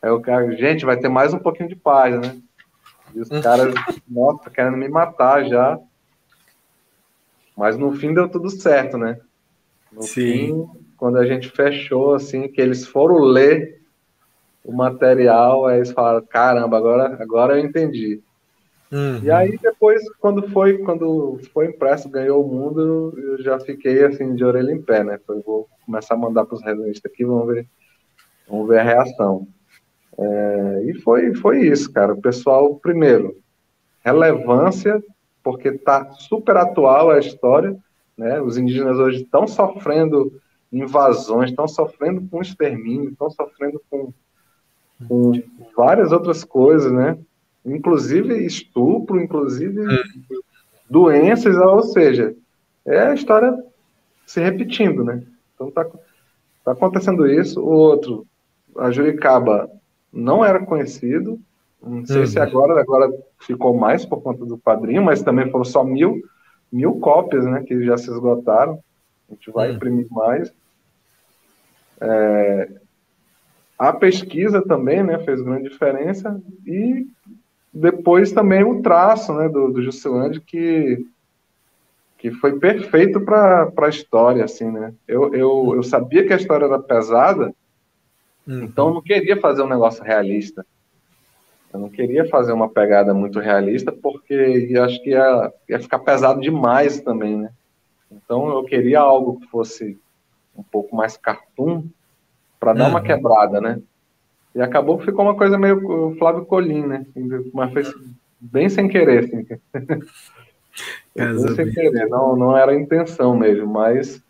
Aí 0.00 0.10
o 0.10 0.18
cara, 0.18 0.50
gente, 0.56 0.86
vai 0.86 0.96
ter 0.96 1.10
mais 1.10 1.34
um 1.34 1.38
pouquinho 1.38 1.68
de 1.68 1.76
página, 1.76 2.20
né? 2.20 2.40
E 3.14 3.20
os 3.20 3.28
caras, 3.28 3.74
nossa, 4.08 4.48
querendo 4.48 4.78
me 4.78 4.88
matar 4.88 5.44
já. 5.44 5.78
Mas 7.54 7.76
no 7.76 7.92
fim 7.92 8.14
deu 8.14 8.26
tudo 8.30 8.48
certo, 8.48 8.96
né? 8.96 9.20
No 9.92 10.02
Sim. 10.02 10.22
fim, 10.22 10.66
quando 10.96 11.18
a 11.18 11.26
gente 11.26 11.50
fechou, 11.50 12.14
assim, 12.14 12.48
que 12.48 12.62
eles 12.62 12.86
foram 12.86 13.18
ler 13.18 13.82
o 14.64 14.72
material, 14.72 15.66
aí 15.66 15.76
eles 15.76 15.92
falaram, 15.92 16.24
caramba, 16.24 16.78
agora, 16.78 17.22
agora 17.22 17.58
eu 17.58 17.64
entendi. 17.66 18.22
Uhum. 18.92 19.20
E 19.22 19.30
aí 19.30 19.56
depois, 19.56 20.02
quando 20.20 20.46
foi, 20.50 20.76
quando 20.78 21.40
foi 21.54 21.66
impresso, 21.66 22.10
ganhou 22.10 22.44
o 22.44 22.48
mundo, 22.48 23.14
eu 23.16 23.42
já 23.42 23.58
fiquei 23.58 24.04
assim 24.04 24.34
de 24.34 24.44
orelha 24.44 24.70
em 24.70 24.82
pé, 24.82 25.02
né? 25.02 25.18
Falei, 25.26 25.42
vou 25.42 25.66
começar 25.86 26.14
a 26.14 26.18
mandar 26.18 26.44
para 26.44 26.56
os 26.56 26.62
revistas 26.62 27.10
aqui, 27.10 27.24
vamos 27.24 27.46
ver, 27.46 27.66
vamos 28.46 28.68
ver 28.68 28.80
a 28.80 28.82
reação. 28.82 29.48
É, 30.18 30.84
e 30.84 31.00
foi, 31.00 31.34
foi 31.34 31.66
isso, 31.66 31.90
cara. 31.90 32.12
O 32.12 32.20
pessoal, 32.20 32.74
primeiro, 32.76 33.34
relevância, 34.04 35.02
porque 35.42 35.68
está 35.68 36.10
super 36.12 36.58
atual 36.58 37.10
a 37.10 37.18
história, 37.18 37.74
né? 38.14 38.42
Os 38.42 38.58
indígenas 38.58 38.98
hoje 38.98 39.22
estão 39.22 39.46
sofrendo 39.46 40.38
invasões, 40.70 41.48
estão 41.48 41.66
sofrendo 41.66 42.28
com 42.30 42.42
extermínio, 42.42 43.10
estão 43.10 43.30
sofrendo 43.30 43.80
com, 43.90 44.12
com 45.08 45.32
várias 45.74 46.12
outras 46.12 46.44
coisas, 46.44 46.92
né? 46.92 47.18
Inclusive 47.64 48.44
estupro, 48.44 49.20
inclusive 49.20 49.80
doenças, 50.90 51.56
ou 51.56 51.82
seja, 51.82 52.34
é 52.84 52.98
a 52.98 53.14
história 53.14 53.56
se 54.26 54.40
repetindo, 54.40 55.04
né? 55.04 55.22
Então 55.54 55.70
tá, 55.70 55.86
tá 56.64 56.72
acontecendo 56.72 57.26
isso. 57.26 57.60
O 57.60 57.68
outro, 57.68 58.26
a 58.76 58.90
Juricaba 58.90 59.70
não 60.12 60.44
era 60.44 60.64
conhecido. 60.64 61.40
Não 61.80 62.04
sei 62.06 62.20
uhum. 62.20 62.26
se 62.26 62.38
agora, 62.38 62.80
agora 62.80 63.12
ficou 63.40 63.76
mais 63.76 64.04
por 64.04 64.22
conta 64.22 64.44
do 64.44 64.58
padrinho, 64.58 65.02
mas 65.02 65.22
também 65.22 65.50
foram 65.50 65.64
só 65.64 65.82
mil, 65.82 66.22
mil 66.70 66.98
cópias, 67.00 67.44
né? 67.44 67.62
Que 67.62 67.84
já 67.84 67.96
se 67.96 68.10
esgotaram. 68.10 68.78
A 69.28 69.34
gente 69.34 69.50
vai 69.50 69.70
uhum. 69.70 69.76
imprimir 69.76 70.06
mais. 70.10 70.52
É, 72.00 72.68
a 73.78 73.92
pesquisa 73.92 74.62
também, 74.62 75.02
né? 75.02 75.18
Fez 75.20 75.40
grande 75.40 75.68
diferença. 75.68 76.40
E 76.66 77.06
depois 77.72 78.32
também 78.32 78.62
o 78.64 78.82
traço, 78.82 79.32
né? 79.34 79.48
Do, 79.48 79.72
do 79.72 79.82
Juscelande, 79.82 80.40
que 80.40 81.04
que 82.18 82.30
foi 82.30 82.56
perfeito 82.56 83.20
para 83.20 83.72
a 83.76 83.88
história, 83.88 84.44
assim, 84.44 84.70
né? 84.70 84.94
Eu, 85.08 85.34
eu, 85.34 85.72
eu 85.74 85.82
sabia 85.82 86.24
que 86.24 86.32
a 86.32 86.36
história 86.36 86.66
era 86.66 86.78
pesada, 86.78 87.52
Uhum. 88.46 88.64
Então 88.64 88.88
eu 88.88 88.94
não 88.94 89.02
queria 89.02 89.36
fazer 89.40 89.62
um 89.62 89.68
negócio 89.68 90.02
realista. 90.02 90.66
Eu 91.72 91.80
não 91.80 91.88
queria 91.88 92.28
fazer 92.28 92.52
uma 92.52 92.68
pegada 92.68 93.14
muito 93.14 93.38
realista, 93.40 93.90
porque 93.90 94.74
acho 94.78 95.02
que 95.02 95.10
ia, 95.10 95.52
ia 95.68 95.80
ficar 95.80 96.00
pesado 96.00 96.40
demais 96.40 97.00
também, 97.00 97.36
né? 97.36 97.50
Então 98.10 98.48
eu 98.50 98.64
queria 98.64 99.00
algo 99.00 99.40
que 99.40 99.46
fosse 99.46 99.98
um 100.54 100.62
pouco 100.62 100.94
mais 100.94 101.16
cartoon, 101.16 101.84
para 102.60 102.74
dar 102.74 102.84
uhum. 102.84 102.90
uma 102.90 103.00
quebrada, 103.00 103.60
né? 103.60 103.80
E 104.54 104.60
acabou 104.60 104.98
que 104.98 105.06
ficou 105.06 105.24
uma 105.24 105.34
coisa 105.34 105.58
meio 105.58 106.14
Flávio 106.18 106.44
Colim, 106.44 106.86
né? 106.86 107.06
Mas 107.52 107.72
foi 107.72 107.84
bem 108.40 108.68
sem 108.68 108.88
querer, 108.88 109.24
assim. 109.24 109.46
bem 111.16 111.54
sem 111.54 111.70
querer, 111.72 112.08
não, 112.08 112.36
não 112.36 112.56
era 112.56 112.72
a 112.72 112.78
intenção 112.78 113.36
mesmo, 113.36 113.66
mas, 113.66 114.22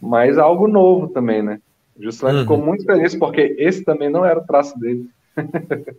mas 0.00 0.36
algo 0.36 0.68
novo 0.68 1.08
também, 1.08 1.42
né? 1.42 1.60
Justamente 1.98 2.36
uhum. 2.36 2.42
ficou 2.42 2.58
muito 2.58 2.84
feliz, 2.84 3.14
porque 3.14 3.56
esse 3.58 3.82
também 3.82 4.10
não 4.10 4.24
era 4.24 4.38
o 4.38 4.46
traço 4.46 4.78
dele. 4.78 5.08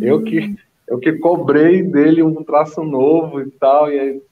eu, 0.00 0.22
que, 0.22 0.56
eu 0.88 0.98
que 0.98 1.12
cobrei 1.14 1.82
dele 1.82 2.22
um 2.22 2.42
traço 2.42 2.82
novo 2.82 3.42
e 3.42 3.50
tal, 3.50 3.92
e 3.92 3.98
aí 3.98 4.22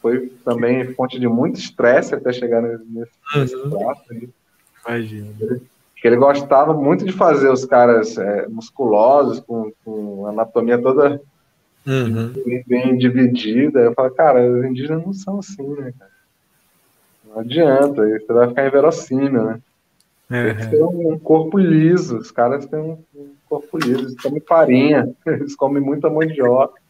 foi 0.00 0.28
também 0.44 0.92
fonte 0.94 1.18
de 1.18 1.26
muito 1.26 1.58
estresse 1.58 2.14
até 2.14 2.32
chegar 2.32 2.62
nesse, 2.62 3.10
nesse 3.34 3.56
uhum. 3.56 3.70
traço 3.70 4.02
aí. 4.10 4.28
Imagina. 4.86 5.32
Que 5.96 6.06
ele 6.06 6.16
gostava 6.16 6.74
muito 6.74 7.04
de 7.04 7.12
fazer 7.12 7.50
os 7.50 7.64
caras 7.64 8.16
é, 8.18 8.46
musculosos, 8.48 9.40
com, 9.40 9.72
com 9.84 10.26
anatomia 10.26 10.78
toda 10.78 11.20
uhum. 11.86 12.32
bem, 12.66 12.96
dividida. 12.96 13.80
Eu 13.80 13.94
falo, 13.94 14.10
cara, 14.10 14.44
os 14.46 14.64
indígenas 14.64 15.04
não 15.04 15.12
são 15.12 15.38
assim, 15.38 15.66
né, 15.74 15.92
cara? 15.98 16.10
Não 17.24 17.40
adianta, 17.40 18.02
você 18.06 18.32
vai 18.32 18.48
ficar 18.48 18.66
inverossímil, 18.66 19.44
né? 19.44 19.60
Eles 20.28 20.66
têm 20.66 20.82
um 20.82 21.18
corpo 21.18 21.56
liso, 21.56 22.18
os 22.18 22.32
caras 22.32 22.66
têm 22.66 22.80
um 22.80 22.98
corpo 23.48 23.78
liso, 23.78 24.00
eles 24.00 24.20
comem 24.20 24.40
farinha, 24.40 25.14
eles 25.26 25.54
comem 25.54 25.82
muita 25.82 26.10
mandioca. 26.10 26.80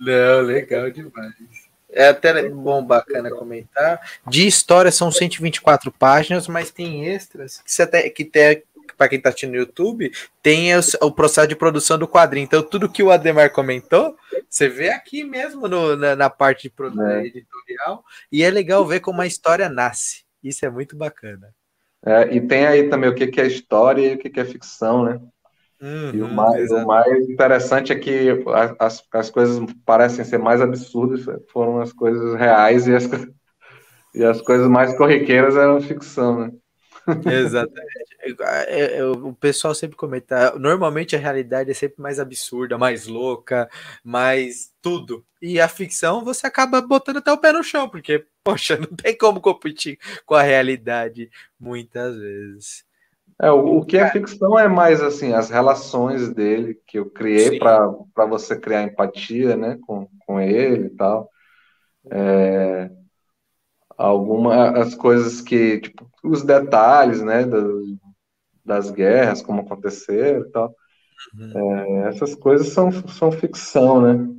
Não, 0.00 0.42
legal 0.42 0.90
demais. 0.90 1.67
É 1.90 2.08
até 2.08 2.48
bom, 2.48 2.84
bacana 2.84 3.30
comentar. 3.30 4.00
De 4.26 4.46
história 4.46 4.90
são 4.90 5.10
124 5.10 5.90
páginas, 5.90 6.46
mas 6.46 6.70
tem 6.70 7.06
extras 7.06 7.62
que, 7.62 7.72
você 7.72 7.82
até, 7.82 8.10
que 8.10 8.24
tem, 8.24 8.62
para 8.96 9.08
quem 9.08 9.18
está 9.18 9.30
assistindo 9.30 9.52
no 9.52 9.56
YouTube, 9.56 10.12
tem 10.42 10.76
o, 10.76 10.80
o, 11.02 11.12
processo 11.12 11.48
de 11.48 11.56
produção 11.56 11.98
do 11.98 12.08
quadrinho. 12.08 12.44
Então, 12.44 12.62
tudo 12.62 12.90
que 12.90 13.02
o 13.02 13.10
Ademar 13.10 13.50
comentou, 13.52 14.16
você 14.48 14.68
vê 14.68 14.90
aqui 14.90 15.24
mesmo 15.24 15.66
no, 15.66 15.96
na, 15.96 16.14
na, 16.14 16.28
parte 16.28 16.62
de 16.62 16.70
produção 16.70 17.08
é. 17.08 17.26
editorial, 17.26 18.04
e 18.30 18.42
é 18.42 18.50
legal 18.50 18.84
ver 18.86 19.00
como 19.00 19.22
a 19.22 19.26
história 19.26 19.68
nasce. 19.68 20.24
Isso 20.42 20.66
é 20.66 20.70
muito 20.70 20.96
bacana. 20.96 21.54
É, 22.04 22.34
e 22.34 22.40
tem 22.40 22.66
aí 22.66 22.88
também 22.88 23.10
o 23.10 23.14
que, 23.14 23.26
que 23.26 23.40
é 23.40 23.46
história 23.46 24.12
e 24.12 24.14
o 24.14 24.18
que, 24.18 24.30
que 24.30 24.40
é 24.40 24.44
ficção, 24.44 25.04
né? 25.04 25.20
Uhum, 25.80 26.10
e 26.12 26.22
o 26.22 26.28
mais, 26.28 26.70
o 26.72 26.86
mais, 26.86 27.28
interessante 27.28 27.92
é 27.92 27.98
que 27.98 28.44
as, 28.78 29.04
as 29.12 29.30
coisas 29.30 29.64
parecem 29.86 30.24
ser 30.24 30.38
mais 30.38 30.60
absurdas, 30.60 31.24
foram 31.52 31.80
as 31.80 31.92
coisas 31.92 32.34
reais 32.34 32.88
e 32.88 32.94
as, 32.94 33.08
e 34.14 34.24
as 34.24 34.40
coisas 34.42 34.68
mais 34.68 34.96
corriqueiras 34.96 35.56
eram 35.56 35.80
ficção, 35.80 36.40
né? 36.40 36.52
Exatamente. 37.24 38.16
É, 38.20 38.80
é, 38.80 38.98
é, 38.98 39.04
o 39.04 39.32
pessoal 39.32 39.74
sempre 39.74 39.96
comenta. 39.96 40.58
Normalmente 40.58 41.16
a 41.16 41.18
realidade 41.18 41.70
é 41.70 41.74
sempre 41.74 42.02
mais 42.02 42.18
absurda, 42.18 42.76
mais 42.76 43.06
louca, 43.06 43.68
mais 44.04 44.72
tudo. 44.82 45.24
E 45.40 45.60
a 45.60 45.68
ficção 45.68 46.24
você 46.24 46.46
acaba 46.46 46.80
botando 46.80 47.18
até 47.18 47.32
o 47.32 47.38
pé 47.38 47.52
no 47.52 47.62
chão, 47.62 47.88
porque, 47.88 48.26
poxa, 48.44 48.76
não 48.76 48.88
tem 48.88 49.16
como 49.16 49.40
competir 49.40 49.98
com 50.26 50.34
a 50.34 50.42
realidade 50.42 51.30
muitas 51.58 52.16
vezes. 52.16 52.87
É, 53.40 53.50
o, 53.50 53.78
o 53.78 53.84
que 53.84 53.96
é 53.96 54.10
ficção 54.10 54.58
é 54.58 54.66
mais 54.66 55.00
assim, 55.00 55.32
as 55.32 55.48
relações 55.48 56.28
dele 56.34 56.80
que 56.86 56.98
eu 56.98 57.08
criei 57.08 57.58
para 57.58 58.26
você 58.28 58.58
criar 58.58 58.82
empatia 58.82 59.56
né, 59.56 59.78
com, 59.86 60.08
com 60.26 60.40
ele 60.40 60.86
e 60.86 60.90
tal. 60.90 61.30
É, 62.10 62.90
algumas 63.96 64.94
coisas 64.94 65.40
que, 65.40 65.80
tipo, 65.80 66.08
os 66.24 66.42
detalhes, 66.42 67.22
né, 67.22 67.44
do, 67.44 67.98
das 68.64 68.90
guerras, 68.90 69.40
como 69.40 69.60
aconteceram 69.60 70.40
e 70.40 70.50
tal. 70.50 70.74
Uhum. 71.34 72.04
É, 72.04 72.08
essas 72.08 72.34
coisas 72.34 72.68
são, 72.68 72.90
são 72.90 73.30
ficção, 73.30 74.00
né? 74.00 74.34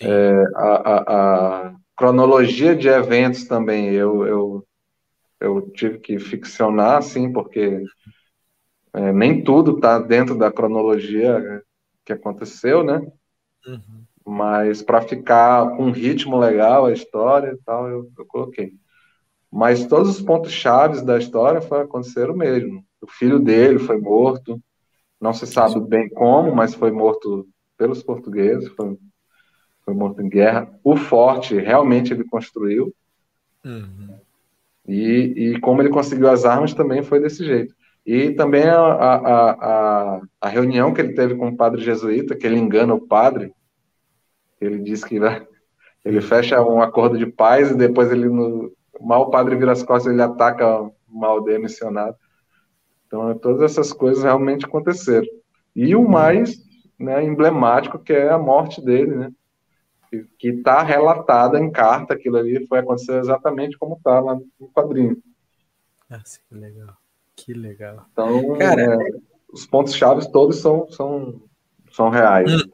É, 0.00 0.44
a, 0.54 0.66
a, 0.66 1.66
a, 1.68 1.74
cronologia 1.96 2.74
de 2.74 2.88
eventos 2.88 3.44
também 3.44 3.90
eu, 3.90 4.26
eu, 4.26 4.66
eu 5.40 5.70
tive 5.72 5.98
que 5.98 6.18
ficcionar, 6.18 6.98
assim, 6.98 7.32
porque 7.32 7.82
é, 8.94 9.12
nem 9.12 9.42
tudo 9.42 9.76
está 9.76 9.98
dentro 9.98 10.36
da 10.36 10.52
cronologia 10.52 11.62
que 12.04 12.12
aconteceu, 12.12 12.84
né? 12.84 13.00
Uhum. 13.66 14.04
Mas 14.24 14.82
para 14.82 15.00
ficar 15.00 15.76
com 15.76 15.86
um 15.86 15.90
ritmo 15.90 16.38
legal 16.38 16.86
a 16.86 16.92
história 16.92 17.52
e 17.52 17.64
tal, 17.64 17.88
eu, 17.88 18.10
eu 18.16 18.26
coloquei. 18.26 18.72
Mas 19.50 19.86
todos 19.86 20.10
os 20.10 20.22
pontos 20.22 20.52
chaves 20.52 21.02
da 21.02 21.18
história 21.18 21.60
foi, 21.60 21.80
aconteceram 21.80 22.34
mesmo. 22.34 22.84
O 23.00 23.06
filho 23.06 23.38
dele 23.38 23.78
foi 23.78 23.98
morto, 23.98 24.62
não 25.20 25.32
se 25.32 25.46
sabe 25.46 25.80
bem 25.80 26.08
como, 26.08 26.54
mas 26.54 26.74
foi 26.74 26.90
morto 26.90 27.46
pelos 27.76 28.02
portugueses, 28.02 28.68
foi, 28.70 28.96
foi 29.84 29.94
morto 29.94 30.22
em 30.22 30.28
guerra. 30.28 30.72
O 30.84 30.96
forte 30.96 31.56
realmente 31.56 32.12
ele 32.12 32.24
construiu. 32.24 32.94
Uhum. 33.64 34.16
E, 34.86 35.34
e 35.36 35.60
como 35.60 35.80
ele 35.80 35.90
conseguiu 35.90 36.28
as 36.28 36.44
armas 36.44 36.74
também 36.74 37.02
foi 37.02 37.20
desse 37.20 37.44
jeito. 37.44 37.74
E 38.04 38.32
também 38.32 38.64
a, 38.64 38.80
a, 38.80 39.50
a, 39.50 40.20
a, 40.40 40.48
reunião 40.48 40.92
que 40.92 41.00
ele 41.00 41.14
teve 41.14 41.36
com 41.36 41.48
o 41.48 41.56
padre 41.56 41.82
jesuíta, 41.82 42.34
que 42.34 42.44
ele 42.46 42.58
engana 42.58 42.94
o 42.94 43.06
padre, 43.06 43.54
Ele 44.60 44.80
diz 44.80 45.04
que 45.04 45.20
ele 46.04 46.20
fecha 46.20 46.60
um 46.62 46.82
acordo 46.82 47.16
de 47.16 47.26
paz 47.26 47.70
e 47.70 47.76
depois 47.76 48.10
ele 48.10 48.28
no, 48.28 48.72
mal 49.00 49.22
o 49.22 49.30
padre 49.30 49.54
vira 49.54 49.70
as 49.72 49.82
costas 49.84 50.12
ele 50.12 50.22
ataca 50.22 50.90
uma 51.08 51.28
aldeia 51.28 51.60
missionária. 51.60 52.16
Então 53.06 53.38
todas 53.38 53.62
essas 53.62 53.92
coisas 53.92 54.24
realmente 54.24 54.64
aconteceram. 54.64 55.26
E 55.74 55.94
o 55.94 56.08
mais 56.08 56.56
né, 56.98 57.22
emblemático 57.24 57.98
que 57.98 58.12
é 58.12 58.30
a 58.30 58.38
morte 58.38 58.84
dele, 58.84 59.14
né? 59.14 59.32
Que 60.38 60.48
está 60.48 60.82
relatada 60.82 61.58
em 61.58 61.70
carta, 61.70 62.12
aquilo 62.12 62.36
ali 62.36 62.66
foi 62.66 62.80
acontecer 62.80 63.18
exatamente 63.18 63.78
como 63.78 63.94
está 63.94 64.20
lá 64.20 64.34
no 64.34 64.68
quadrinho. 64.68 65.16
Nossa, 66.10 66.38
que 66.46 66.54
legal. 66.54 67.01
Que 67.44 67.52
legal. 67.52 68.06
Então, 68.12 68.56
Cara, 68.56 68.82
é, 68.82 68.96
os 69.52 69.66
pontos 69.66 69.94
chaves 69.94 70.26
todos 70.28 70.58
são, 70.58 70.88
são, 70.90 71.42
são 71.90 72.08
reais. 72.08 72.52
Hum, 72.52 72.70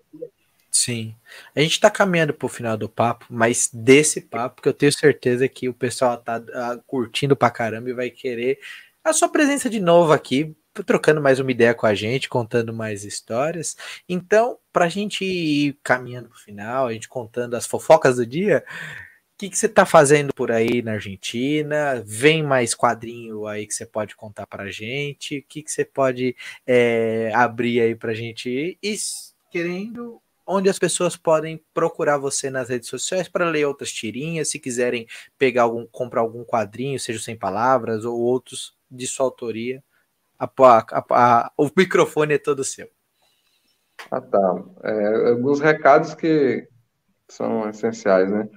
sim. 0.70 1.14
A 1.56 1.60
gente 1.60 1.72
está 1.72 1.90
caminhando 1.90 2.34
para 2.34 2.46
o 2.46 2.50
final 2.50 2.76
do 2.76 2.88
papo, 2.88 3.24
mas 3.30 3.70
desse 3.72 4.20
papo 4.20 4.60
que 4.60 4.68
eu 4.68 4.74
tenho 4.74 4.92
certeza 4.92 5.48
que 5.48 5.68
o 5.68 5.74
pessoal 5.74 6.18
tá 6.18 6.38
uh, 6.38 6.82
curtindo 6.86 7.34
pra 7.34 7.50
caramba 7.50 7.88
e 7.88 7.94
vai 7.94 8.10
querer 8.10 8.58
a 9.02 9.12
sua 9.14 9.28
presença 9.28 9.70
de 9.70 9.80
novo 9.80 10.12
aqui, 10.12 10.54
trocando 10.86 11.20
mais 11.20 11.40
uma 11.40 11.50
ideia 11.50 11.74
com 11.74 11.86
a 11.86 11.94
gente, 11.94 12.28
contando 12.28 12.72
mais 12.74 13.04
histórias. 13.04 13.74
Então, 14.06 14.58
para 14.70 14.84
a 14.84 14.88
gente 14.88 15.24
ir 15.24 15.78
caminhando 15.82 16.28
para 16.28 16.36
o 16.36 16.40
final, 16.40 16.86
a 16.86 16.92
gente 16.92 17.08
contando 17.08 17.54
as 17.54 17.66
fofocas 17.66 18.16
do 18.16 18.26
dia, 18.26 18.62
que, 19.38 19.48
que 19.48 19.56
você 19.56 19.66
está 19.66 19.86
fazendo 19.86 20.34
por 20.34 20.50
aí 20.50 20.82
na 20.82 20.94
Argentina? 20.94 22.02
Vem 22.04 22.42
mais 22.42 22.74
quadrinho 22.74 23.46
aí 23.46 23.66
que 23.68 23.72
você 23.72 23.86
pode 23.86 24.16
contar 24.16 24.48
para 24.48 24.64
a 24.64 24.70
gente? 24.70 25.38
O 25.38 25.44
que, 25.48 25.62
você 25.64 25.84
pode 25.84 26.34
é, 26.66 27.30
abrir 27.32 27.80
aí 27.80 27.94
para 27.94 28.10
a 28.10 28.14
gente? 28.14 28.76
E 28.82 28.96
querendo 29.48 30.20
onde 30.44 30.68
as 30.68 30.78
pessoas 30.78 31.16
podem 31.16 31.62
procurar 31.72 32.18
você 32.18 32.50
nas 32.50 32.68
redes 32.68 32.88
sociais 32.88 33.28
para 33.28 33.48
ler 33.48 33.64
outras 33.64 33.92
tirinhas, 33.92 34.50
se 34.50 34.58
quiserem 34.58 35.06
pegar 35.38 35.62
algum, 35.62 35.86
comprar 35.86 36.22
algum 36.22 36.44
quadrinho, 36.44 36.98
seja 36.98 37.20
sem 37.20 37.36
palavras 37.36 38.04
ou 38.04 38.18
outros 38.18 38.76
de 38.90 39.06
sua 39.06 39.26
autoria. 39.26 39.84
A, 40.36 40.46
a, 40.46 41.04
a, 41.10 41.52
o 41.56 41.70
microfone 41.76 42.34
é 42.34 42.38
todo 42.38 42.64
seu. 42.64 42.90
Ah, 44.10 44.20
tá. 44.20 44.64
É, 44.82 45.30
alguns 45.30 45.60
recados 45.60 46.14
que 46.14 46.66
são 47.28 47.68
essenciais, 47.68 48.28
né? 48.30 48.48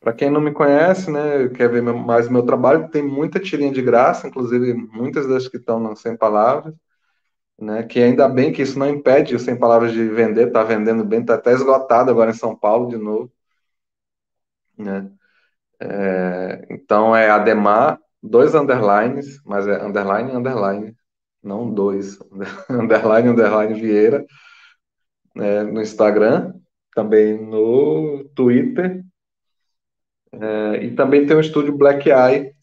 Para 0.00 0.14
quem 0.14 0.30
não 0.30 0.40
me 0.40 0.52
conhece, 0.52 1.10
né, 1.10 1.48
quer 1.50 1.70
ver 1.70 1.82
mais 1.82 2.28
meu 2.28 2.42
trabalho, 2.44 2.88
tem 2.90 3.02
muita 3.02 3.38
tirinha 3.38 3.70
de 3.72 3.82
graça, 3.82 4.26
inclusive 4.26 4.72
muitas 4.74 5.26
das 5.28 5.46
que 5.46 5.58
estão 5.58 5.94
sem 5.94 6.16
palavras 6.16 6.74
né? 7.60 7.82
Que 7.84 8.00
ainda 8.00 8.28
bem 8.28 8.52
que 8.52 8.62
isso 8.62 8.78
não 8.78 8.88
impede, 8.88 9.38
sem 9.38 9.58
palavras, 9.58 9.92
de 9.92 10.08
vender, 10.08 10.48
está 10.48 10.62
vendendo 10.64 11.04
bem, 11.04 11.20
está 11.20 11.34
até 11.34 11.52
esgotado 11.52 12.10
agora 12.10 12.30
em 12.30 12.34
São 12.34 12.56
Paulo 12.56 12.88
de 12.88 12.96
novo, 12.96 13.30
né? 14.76 15.10
É, 15.80 16.66
então 16.70 17.16
é 17.16 17.30
Ademar, 17.30 18.00
dois 18.22 18.54
underlines, 18.54 19.40
mas 19.44 19.66
é 19.66 19.84
underline, 19.84 20.32
underline, 20.32 20.96
não 21.42 21.72
dois, 21.72 22.18
underline, 22.70 23.28
underline 23.30 23.80
Vieira, 23.80 24.24
né, 25.34 25.62
no 25.64 25.80
Instagram, 25.80 26.54
também 26.94 27.38
no 27.40 28.24
Twitter, 28.34 29.04
é, 30.32 30.84
e 30.84 30.94
também 30.94 31.26
tem 31.26 31.36
o 31.36 31.40
estúdio 31.40 31.76
Black 31.76 32.08
Eye, 32.08 32.54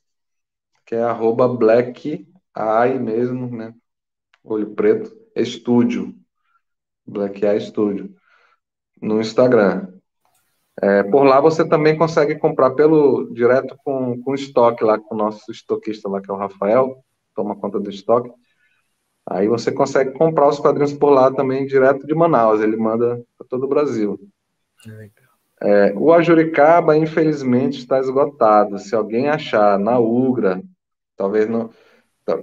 que 0.85 0.95
é 0.95 1.03
arroba 1.03 1.47
Black 1.47 2.27
Eye 2.55 2.99
mesmo, 2.99 3.55
né? 3.55 3.73
Olho 4.43 4.73
Preto 4.73 5.11
Estúdio, 5.35 6.15
Black 7.05 7.45
Eye 7.45 7.59
Studio, 7.59 8.15
no 9.01 9.19
Instagram. 9.19 9.93
É, 10.81 11.03
por 11.03 11.23
lá 11.23 11.41
você 11.41 11.67
também 11.67 11.97
consegue 11.97 12.37
comprar 12.37 12.71
pelo 12.71 13.33
direto 13.33 13.75
com, 13.83 14.21
com 14.21 14.35
estoque 14.35 14.83
lá, 14.83 14.97
com 14.99 15.15
o 15.15 15.17
nosso 15.17 15.51
estoquista 15.51 16.07
lá, 16.07 16.21
que 16.21 16.29
é 16.29 16.33
o 16.33 16.37
Rafael, 16.37 17.03
toma 17.35 17.55
conta 17.55 17.79
do 17.79 17.89
estoque. 17.89 18.31
Aí 19.29 19.47
você 19.47 19.71
consegue 19.71 20.11
comprar 20.11 20.47
os 20.47 20.59
quadrinhos 20.59 20.93
por 20.93 21.09
lá 21.09 21.33
também, 21.33 21.65
direto 21.65 22.07
de 22.07 22.15
Manaus, 22.15 22.61
ele 22.61 22.77
manda 22.77 23.21
para 23.37 23.47
todo 23.47 23.65
o 23.65 23.67
Brasil. 23.67 24.17
É, 24.87 25.26
o 25.95 26.13
Ajuricaba, 26.13 26.95
infelizmente, 26.97 27.79
está 27.79 27.99
esgotado. 27.99 28.77
Se 28.77 28.95
alguém 28.95 29.27
achar 29.27 29.79
na 29.79 29.97
Ugra, 29.99 30.61
talvez 31.15 31.49
não. 31.49 31.69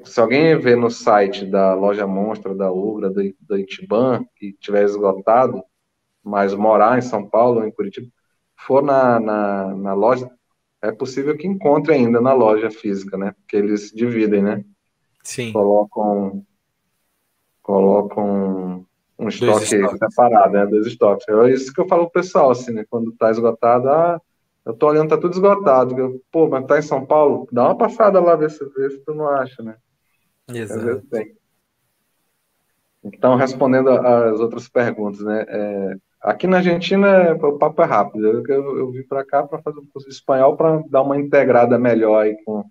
Se 0.05 0.19
alguém 0.19 0.59
ver 0.59 0.77
no 0.77 0.91
site 0.91 1.45
da 1.45 1.75
loja 1.75 2.07
Monstra, 2.07 2.55
da 2.55 2.73
Ugra, 2.73 3.11
do, 3.11 3.23
do 3.41 3.59
Itiban, 3.59 4.25
e 4.41 4.53
tiver 4.55 4.85
esgotado, 4.85 5.63
mas 6.23 6.55
morar 6.55 6.99
em 6.99 7.03
São 7.03 7.29
Paulo 7.29 7.61
ou 7.61 7.67
em 7.67 7.71
Curitiba, 7.71 8.09
for 8.57 8.83
na, 8.83 9.21
na, 9.21 9.75
na, 9.75 9.93
loja, 9.93 10.31
é 10.81 10.91
possível 10.91 11.37
que 11.37 11.47
encontre 11.47 11.93
ainda 11.93 12.19
na 12.21 12.33
loja 12.33 12.71
física, 12.71 13.19
né? 13.19 13.33
Porque 13.33 13.57
eles 13.57 13.91
dividem, 13.91 14.43
né? 14.43 14.65
Sim. 15.23 15.53
Colocam, 15.53 16.45
colocam 17.63 18.87
um 19.25 19.29
estoque 19.29 19.67
separado, 19.67 20.53
né? 20.53 20.67
Dois 20.67 20.87
estoques. 20.87 21.27
É 21.29 21.51
isso 21.51 21.73
que 21.73 21.81
eu 21.81 21.89
falo 21.89 22.05
pro 22.11 22.23
pessoal, 22.23 22.51
assim, 22.51 22.73
né? 22.73 22.85
Quando 22.89 23.13
tá 23.13 23.31
esgotado, 23.31 23.89
ah, 23.89 24.21
eu 24.65 24.75
tô 24.75 24.89
olhando, 24.89 25.09
tá 25.11 25.19
tudo 25.19 25.33
esgotado. 25.33 25.99
Eu, 25.99 26.21
Pô, 26.31 26.49
mas 26.49 26.67
tá 26.67 26.79
em 26.79 26.83
São 26.83 27.05
Paulo? 27.05 27.49
Dá 27.53 27.65
uma 27.65 27.77
passada 27.77 28.21
lá, 28.21 28.37
ver 28.37 28.51
se, 28.51 28.65
ver 28.65 28.91
se 28.91 28.99
tu 29.05 29.15
não 29.15 29.29
acha, 29.29 29.63
né? 29.63 29.77
Exato. 30.49 31.03
Então, 33.03 33.37
respondendo 33.37 33.91
às 33.91 34.41
outras 34.41 34.69
perguntas, 34.69 35.21
né? 35.21 35.45
É, 35.49 35.97
aqui 36.23 36.47
na 36.47 36.59
Argentina, 36.59 37.35
o 37.35 37.59
papo 37.59 37.83
é 37.83 37.85
rápido. 37.85 38.27
Eu, 38.27 38.43
eu, 38.47 38.79
eu 38.79 38.91
vim 38.91 39.03
para 39.03 39.25
cá 39.25 39.43
para 39.43 39.61
fazer 39.61 39.81
um 39.81 39.87
curso 39.87 40.09
de 40.09 40.15
espanhol 40.15 40.57
para 40.57 40.83
dar 40.89 41.03
uma 41.03 41.19
integrada 41.19 41.79
melhor 41.79 42.23
aí 42.23 42.37
com 42.45 42.65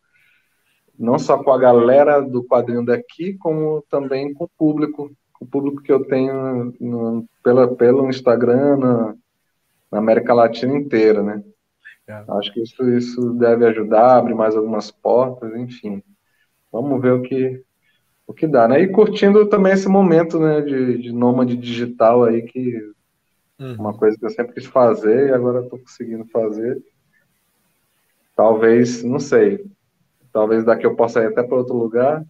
não 0.97 1.18
só 1.18 1.41
com 1.43 1.51
a 1.51 1.58
galera 1.58 2.22
do 2.22 2.43
quadrinho 2.43 2.86
daqui, 2.86 3.34
como 3.38 3.84
também 3.89 4.34
com 4.34 4.45
o 4.45 4.49
público, 4.58 5.12
o 5.44 5.46
público 5.46 5.84
que 5.84 5.91
eu 5.91 6.06
tenho 6.06 6.74
no, 6.80 7.26
pela, 7.44 7.68
pelo 7.76 8.10
Instagram 8.10 8.78
na, 8.78 9.16
na 9.91 10.00
América 10.00 10.34
Latina 10.34 10.76
inteira, 10.76 11.22
né? 11.22 11.44
É. 12.08 12.24
Acho 12.28 12.54
que 12.54 12.62
isso, 12.62 12.89
isso 12.89 13.34
deve 13.34 13.66
ajudar, 13.66 14.18
abrir 14.18 14.34
mais 14.34 14.56
algumas 14.56 14.89
portas, 14.89 15.54
enfim. 15.56 16.02
Vamos 16.72 17.02
ver 17.02 17.14
o 17.14 17.22
que, 17.22 17.62
o 18.26 18.34
que 18.34 18.48
dá, 18.48 18.68
né? 18.68 18.82
E 18.82 18.88
curtindo 18.88 19.48
também 19.48 19.74
esse 19.74 19.88
momento 19.88 20.39
né, 20.39 20.62
de, 20.62 20.98
de 20.98 21.12
nômade 21.12 21.56
digital 21.56 22.24
aí, 22.24 22.41
que 22.41 22.76
uhum. 23.60 23.76
uma 23.76 23.94
coisa 23.94 24.18
que 24.18 24.26
eu 24.26 24.30
sempre 24.30 24.54
quis 24.54 24.66
fazer 24.66 25.30
e 25.30 25.34
agora 25.34 25.62
estou 25.62 25.80
conseguindo 25.80 26.26
fazer. 26.26 26.82
Talvez, 28.36 29.04
não 29.04 29.20
sei, 29.20 29.64
talvez 30.32 30.66
daqui 30.66 30.86
eu 30.86 30.96
possa 30.96 31.22
ir 31.22 31.28
até 31.28 31.44
para 31.44 31.58
outro 31.58 31.76
lugar, 31.76 32.26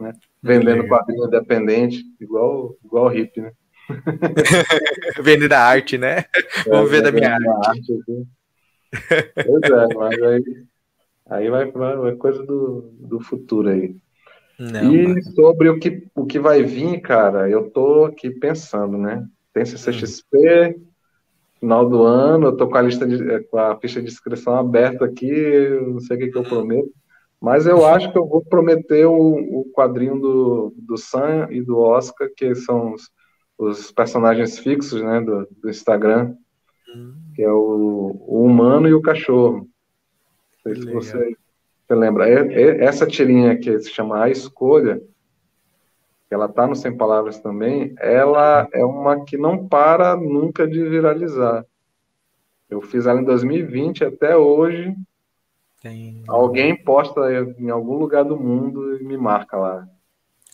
né? 0.00 0.12
Vendendo 0.42 0.86
quadrinho 0.88 1.26
independente, 1.26 2.04
igual, 2.20 2.76
igual 2.84 3.08
hippie, 3.08 3.40
né? 3.40 3.52
Vendendo 5.22 5.52
a 5.52 5.60
arte, 5.60 5.98
né? 5.98 6.24
É, 6.66 6.70
Vamos 6.70 6.90
ver 6.90 7.02
da 7.02 7.12
minha 7.12 7.34
arte. 7.34 7.68
arte 7.68 7.92
assim. 7.92 8.26
Pois 9.34 9.70
é, 9.70 9.94
mas 9.94 10.22
aí, 10.22 10.64
aí 11.28 11.50
vai, 11.50 11.70
vai, 11.70 11.96
vai 11.96 12.16
coisa 12.16 12.44
do, 12.44 12.92
do 13.00 13.20
futuro 13.20 13.68
aí. 13.68 13.96
Não, 14.58 14.94
e 14.94 15.08
mas... 15.08 15.34
sobre 15.34 15.68
o 15.68 15.78
que, 15.78 16.06
o 16.14 16.24
que 16.24 16.38
vai 16.38 16.62
vir, 16.62 17.00
cara, 17.00 17.48
eu 17.48 17.70
tô 17.70 18.04
aqui 18.04 18.30
pensando, 18.30 18.96
né? 18.96 19.26
Tem 19.52 19.64
CCXP, 19.64 20.76
hum. 20.76 20.86
final 21.60 21.88
do 21.88 22.02
ano, 22.04 22.46
eu 22.48 22.56
tô 22.56 22.68
com 22.68 22.76
a 22.76 22.82
lista 22.82 23.06
de, 23.06 23.40
com 23.44 23.58
a 23.58 23.78
ficha 23.80 24.00
de 24.00 24.08
inscrição 24.08 24.56
aberta 24.56 25.04
aqui, 25.04 25.30
não 25.86 26.00
sei 26.00 26.16
o 26.16 26.20
que, 26.20 26.28
que 26.28 26.38
eu 26.38 26.44
prometo, 26.44 26.90
mas 27.44 27.66
eu 27.66 27.84
acho 27.86 28.10
que 28.10 28.18
eu 28.18 28.26
vou 28.26 28.42
prometer 28.42 29.06
o, 29.06 29.14
o 29.14 29.70
quadrinho 29.72 30.18
do, 30.18 30.74
do 30.76 30.96
Sam 30.96 31.48
e 31.50 31.60
do 31.62 31.78
Oscar, 31.78 32.28
que 32.36 32.54
são 32.54 32.94
os, 32.94 33.10
os 33.58 33.92
personagens 33.92 34.58
fixos, 34.58 35.02
né, 35.02 35.20
do, 35.20 35.46
do 35.62 35.70
Instagram 35.70 36.34
que 37.34 37.42
é 37.42 37.50
o, 37.50 38.16
o 38.26 38.44
humano 38.44 38.88
e 38.88 38.94
o 38.94 39.02
cachorro. 39.02 39.68
Não 40.64 40.72
sei 40.72 40.74
se 40.76 40.92
você, 40.92 41.36
você 41.86 41.94
lembra. 41.94 42.28
É, 42.28 42.46
é, 42.52 42.84
essa 42.84 43.06
tirinha 43.06 43.58
que 43.58 43.78
se 43.80 43.90
chama 43.90 44.22
A 44.22 44.30
Escolha, 44.30 45.00
que 46.28 46.34
ela 46.34 46.48
tá 46.48 46.66
no 46.66 46.76
Sem 46.76 46.96
Palavras 46.96 47.40
também, 47.40 47.94
ela 47.98 48.68
é 48.72 48.84
uma 48.84 49.24
que 49.24 49.36
não 49.36 49.68
para 49.68 50.16
nunca 50.16 50.66
de 50.66 50.82
viralizar. 50.88 51.66
Eu 52.70 52.80
fiz 52.80 53.06
ela 53.06 53.20
em 53.20 53.24
2020 53.24 54.04
até 54.04 54.36
hoje. 54.36 54.94
Tem... 55.84 56.24
Alguém 56.26 56.74
posta 56.82 57.20
em 57.58 57.68
algum 57.68 57.98
lugar 57.98 58.24
do 58.24 58.40
mundo 58.40 58.98
e 58.98 59.04
me 59.04 59.16
marca 59.16 59.56
lá. 59.56 59.86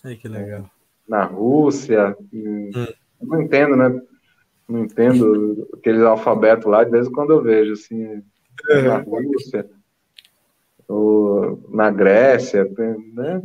Ai, 0.04 0.16
que 0.16 0.26
legal. 0.26 0.68
Na 1.08 1.22
Rússia. 1.22 2.16
Hum. 2.34 2.70
Não 3.22 3.40
entendo, 3.40 3.76
né? 3.76 4.00
não 4.70 4.84
entendo 4.84 5.68
aqueles 5.74 6.02
alfabetos 6.02 6.66
lá, 6.66 6.84
de 6.84 6.90
vez 6.90 7.06
em 7.06 7.12
quando 7.12 7.32
eu 7.32 7.42
vejo, 7.42 7.72
assim, 7.72 8.22
na 8.84 8.98
Rússia, 8.98 9.68
ou 10.88 11.62
na 11.68 11.90
Grécia, 11.90 12.64
né? 13.14 13.42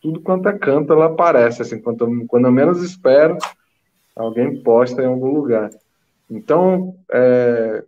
Tudo 0.00 0.20
quanto 0.20 0.48
é 0.48 0.58
canto, 0.58 0.92
ela 0.92 1.06
aparece, 1.06 1.62
assim, 1.62 1.80
quando, 1.80 2.26
quando 2.26 2.46
eu 2.46 2.52
menos 2.52 2.82
espero, 2.82 3.38
alguém 4.14 4.62
posta 4.62 5.02
em 5.02 5.06
algum 5.06 5.32
lugar. 5.32 5.70
Então, 6.30 6.96
é, 7.10 7.82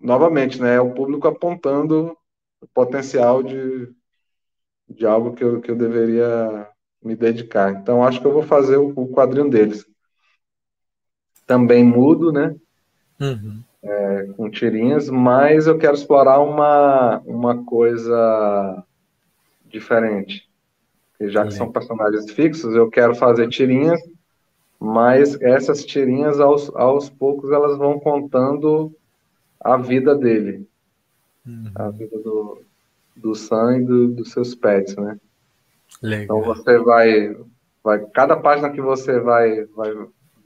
novamente, 0.00 0.60
né, 0.60 0.76
é 0.76 0.80
o 0.80 0.94
público 0.94 1.28
apontando 1.28 2.16
o 2.60 2.66
potencial 2.66 3.42
de, 3.42 3.88
de 4.88 5.06
algo 5.06 5.32
que 5.34 5.44
eu, 5.44 5.60
que 5.60 5.70
eu 5.70 5.76
deveria 5.76 6.68
me 7.02 7.14
dedicar. 7.14 7.72
Então, 7.72 8.04
acho 8.04 8.20
que 8.20 8.26
eu 8.26 8.32
vou 8.32 8.42
fazer 8.42 8.76
o, 8.76 8.88
o 8.96 9.08
quadrinho 9.08 9.48
deles. 9.48 9.86
Também 11.46 11.84
mudo, 11.84 12.32
né? 12.32 12.54
Uhum. 13.20 13.62
É, 13.82 14.24
com 14.36 14.50
tirinhas, 14.50 15.08
mas 15.08 15.66
eu 15.66 15.78
quero 15.78 15.94
explorar 15.94 16.40
uma, 16.40 17.20
uma 17.20 17.64
coisa 17.64 18.84
diferente. 19.66 20.48
E 21.20 21.28
já 21.28 21.46
que 21.46 21.54
são 21.54 21.70
personagens 21.70 22.30
fixos, 22.30 22.74
eu 22.74 22.90
quero 22.90 23.14
fazer 23.14 23.48
tirinhas, 23.48 24.00
mas 24.78 25.40
essas 25.40 25.84
tirinhas, 25.84 26.38
aos, 26.38 26.74
aos 26.74 27.08
poucos, 27.08 27.50
elas 27.50 27.76
vão 27.78 27.98
contando 27.98 28.94
a 29.60 29.76
vida 29.76 30.14
dele. 30.14 30.67
Uhum. 31.48 31.70
A 31.74 31.90
vida 31.90 32.18
do, 32.18 32.62
do 33.16 33.34
Sam 33.34 33.78
e 33.78 33.84
do, 33.84 34.08
dos 34.08 34.30
seus 34.30 34.54
pets, 34.54 34.94
né? 34.96 35.18
Legal. 36.02 36.24
Então 36.24 36.42
você 36.42 36.78
vai, 36.78 37.36
vai, 37.82 38.04
cada 38.12 38.36
página 38.36 38.70
que 38.70 38.80
você 38.80 39.18
vai, 39.18 39.64
vai, 39.66 39.92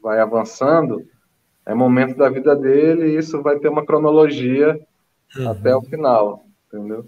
vai 0.00 0.20
avançando 0.20 1.04
é 1.66 1.74
momento 1.74 2.16
da 2.16 2.28
vida 2.28 2.56
dele 2.56 3.08
e 3.08 3.16
isso 3.18 3.42
vai 3.42 3.58
ter 3.58 3.68
uma 3.68 3.84
cronologia 3.84 4.80
uhum. 5.36 5.50
até 5.50 5.74
o 5.74 5.82
final, 5.82 6.44
entendeu? 6.66 7.06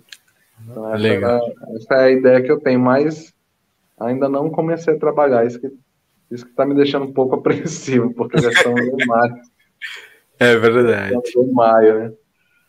Então, 0.63 0.89
essa, 0.93 1.03
Legal. 1.03 1.41
É, 1.41 1.77
essa 1.77 1.95
é 1.95 2.05
a 2.05 2.11
ideia 2.11 2.43
que 2.43 2.51
eu 2.51 2.61
tenho, 2.61 2.81
mas 2.81 3.33
ainda 3.99 4.29
não 4.29 4.51
comecei 4.51 4.95
a 4.95 4.99
trabalhar. 4.99 5.47
Isso 5.47 5.61
que 5.61 5.73
isso 6.31 6.45
que 6.45 6.51
está 6.51 6.67
me 6.67 6.75
deixando 6.75 7.05
um 7.05 7.13
pouco 7.13 7.37
apreensivo, 7.37 8.13
porque 8.15 8.41
já 8.41 8.51
estamos 8.51 8.81
em 8.81 9.07
maio. 9.07 9.35
É 10.39 10.57
verdade. 10.57 11.15
Estamos 11.15 11.49
em 11.49 11.53
maio, 11.53 11.99
né? 11.99 12.13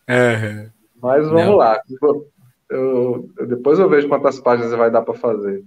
Uhum. 0.08 0.70
Mas 1.02 1.26
vamos 1.26 1.44
não. 1.44 1.56
lá. 1.56 1.80
Eu, 2.02 2.30
eu, 2.70 3.46
depois 3.46 3.78
eu 3.78 3.88
vejo 3.88 4.08
quantas 4.08 4.40
páginas 4.40 4.72
vai 4.72 4.90
dar 4.90 5.02
para 5.02 5.14
fazer. 5.14 5.64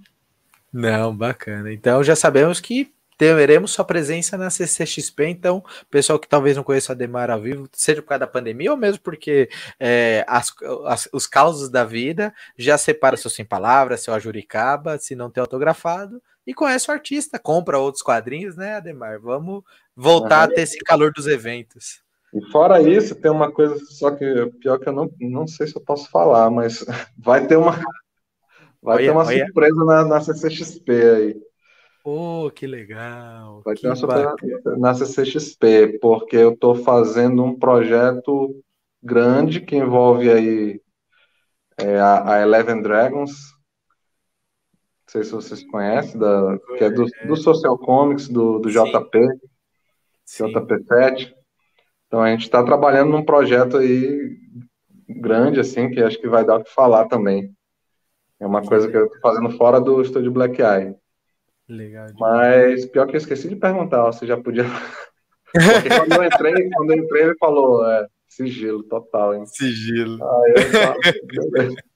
Não, 0.71 1.15
bacana. 1.15 1.71
Então 1.71 2.03
já 2.03 2.15
sabemos 2.15 2.59
que 2.59 2.93
teremos 3.19 3.71
sua 3.71 3.83
presença 3.83 4.37
na 4.37 4.49
CCXP. 4.49 5.25
Então, 5.25 5.61
pessoal 5.89 6.17
que 6.17 6.27
talvez 6.27 6.55
não 6.55 6.63
conheça 6.63 6.93
a 6.93 6.95
Demar 6.95 7.29
ao 7.29 7.41
vivo, 7.41 7.67
seja 7.73 8.01
por 8.01 8.07
causa 8.07 8.19
da 8.19 8.27
pandemia 8.27 8.71
ou 8.71 8.77
mesmo 8.77 9.01
porque 9.03 9.49
é, 9.77 10.23
as, 10.25 10.53
as, 10.85 11.09
os 11.11 11.27
causos 11.27 11.69
da 11.69 11.83
vida 11.83 12.33
já 12.57 12.77
separa 12.77 13.17
seu 13.17 13.29
sem 13.29 13.43
palavras, 13.43 13.99
seu 13.99 14.13
ajuricaba, 14.13 14.97
se 14.97 15.15
não 15.15 15.29
tem 15.29 15.41
autografado, 15.41 16.21
e 16.47 16.53
conhece 16.53 16.89
o 16.89 16.93
artista, 16.93 17.37
compra 17.37 17.77
outros 17.77 18.01
quadrinhos, 18.01 18.55
né, 18.55 18.75
Ademar? 18.75 19.19
Vamos 19.19 19.63
voltar 19.93 20.47
uhum. 20.47 20.53
a 20.53 20.55
ter 20.55 20.61
esse 20.61 20.79
calor 20.79 21.11
dos 21.11 21.27
eventos. 21.27 22.01
E 22.33 22.41
fora 22.51 22.81
isso, 22.81 23.15
tem 23.15 23.31
uma 23.31 23.51
coisa 23.51 23.75
só 23.85 24.11
que 24.11 24.25
pior 24.61 24.77
que 24.77 24.87
eu 24.87 24.93
não, 24.93 25.09
não 25.19 25.47
sei 25.47 25.65
se 25.67 25.75
eu 25.75 25.81
posso 25.81 26.09
falar, 26.09 26.49
mas 26.51 26.85
vai 27.17 27.47
ter 27.47 27.57
uma 27.57 27.71
vai 28.81 28.97
olha, 28.97 29.05
ter 29.05 29.11
uma 29.11 29.25
olha. 29.25 29.45
surpresa 29.45 29.85
na, 29.85 30.05
na 30.05 30.21
CCXP 30.21 30.91
aí. 30.91 31.41
Oh, 32.03 32.49
que 32.53 32.65
legal! 32.65 33.61
Vai 33.65 33.75
ter 33.75 33.87
uma 33.87 33.95
surpresa 33.95 34.35
na 34.77 34.93
CCXP, 34.93 35.99
porque 35.99 36.37
eu 36.37 36.53
estou 36.53 36.75
fazendo 36.75 37.43
um 37.43 37.57
projeto 37.57 38.63
grande 39.01 39.61
que 39.61 39.75
envolve 39.75 40.31
aí 40.31 40.81
é, 41.77 41.99
a, 41.99 42.33
a, 42.33 42.41
Eleven 42.41 42.81
Dragons. 42.81 43.31
Não 43.31 45.11
sei 45.11 45.23
se 45.23 45.31
vocês 45.31 45.63
conhecem, 45.63 46.19
da, 46.19 46.57
que 46.77 46.83
é 46.83 46.89
do, 46.89 47.05
do 47.25 47.35
Social 47.35 47.77
Comics, 47.77 48.27
do, 48.27 48.59
do 48.59 48.69
JP, 48.69 49.19
Sim. 50.23 50.53
JP7. 50.53 51.38
Então 52.09 52.23
a 52.23 52.31
gente 52.31 52.41
está 52.41 52.63
trabalhando 52.63 53.11
num 53.11 53.23
projeto 53.23 53.77
aí 53.77 54.35
grande, 55.07 55.59
assim, 55.59 55.91
que 55.91 56.01
acho 56.01 56.19
que 56.19 56.27
vai 56.27 56.43
dar 56.43 56.55
o 56.57 56.63
que 56.63 56.73
falar 56.73 57.05
também. 57.07 57.53
É 58.39 58.47
uma 58.47 58.63
coisa 58.63 58.89
que 58.89 58.97
eu 58.97 59.05
estou 59.05 59.21
fazendo 59.21 59.51
fora 59.51 59.79
do 59.79 60.01
estúdio 60.01 60.31
Black 60.31 60.59
Eye. 60.59 60.95
Legal. 61.67 62.07
Mas 62.19 62.87
pior 62.87 63.05
que 63.05 63.15
eu 63.15 63.19
esqueci 63.19 63.47
de 63.47 63.55
perguntar, 63.55 64.03
você 64.05 64.25
já 64.25 64.35
podia. 64.35 64.63
Porque 65.53 65.89
quando 65.89 66.13
eu 66.13 66.23
entrei, 66.23 66.69
quando 66.71 66.91
eu 66.91 66.97
entrei, 66.97 67.23
ele 67.25 67.37
falou, 67.37 67.85
é, 67.85 68.07
sigilo 68.27 68.81
total, 68.83 69.35
hein? 69.35 69.45
Sigilo. 69.45 70.17
eu 70.47 71.75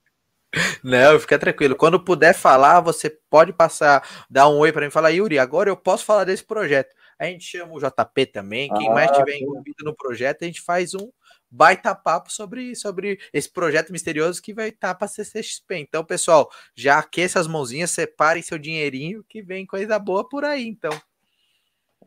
Não, 0.84 1.18
fica 1.18 1.36
tranquilo. 1.38 1.74
Quando 1.74 1.98
puder 1.98 2.34
falar, 2.34 2.80
você 2.80 3.10
pode 3.28 3.52
passar, 3.52 4.06
dar 4.30 4.48
um 4.48 4.58
oi 4.58 4.70
para 4.70 4.82
mim 4.82 4.88
e 4.88 4.92
falar, 4.92 5.10
Yuri, 5.10 5.40
agora 5.40 5.68
eu 5.68 5.76
posso 5.76 6.04
falar 6.04 6.22
desse 6.22 6.44
projeto. 6.44 6.94
A 7.18 7.26
gente 7.26 7.44
chama 7.44 7.72
o 7.72 7.78
JP 7.78 8.26
também. 8.26 8.72
Quem 8.74 8.88
ah, 8.88 8.92
mais 8.92 9.10
estiver 9.10 9.36
envolvido 9.36 9.84
no 9.84 9.94
projeto, 9.94 10.42
a 10.42 10.46
gente 10.46 10.60
faz 10.60 10.94
um 10.94 11.10
baita 11.50 11.94
papo 11.94 12.32
sobre, 12.32 12.74
sobre 12.74 13.18
esse 13.32 13.48
projeto 13.48 13.92
misterioso 13.92 14.42
que 14.42 14.52
vai 14.52 14.68
estar 14.68 14.88
tá 14.88 14.94
para 14.94 15.08
CCXP. 15.08 15.76
Então, 15.76 16.04
pessoal, 16.04 16.50
já 16.74 16.98
aqueça 16.98 17.38
as 17.38 17.46
mãozinhas, 17.46 17.90
separem 17.90 18.42
seu 18.42 18.58
dinheirinho 18.58 19.24
que 19.28 19.40
vem 19.40 19.64
coisa 19.64 19.98
boa 19.98 20.28
por 20.28 20.44
aí, 20.44 20.66
então. 20.66 20.92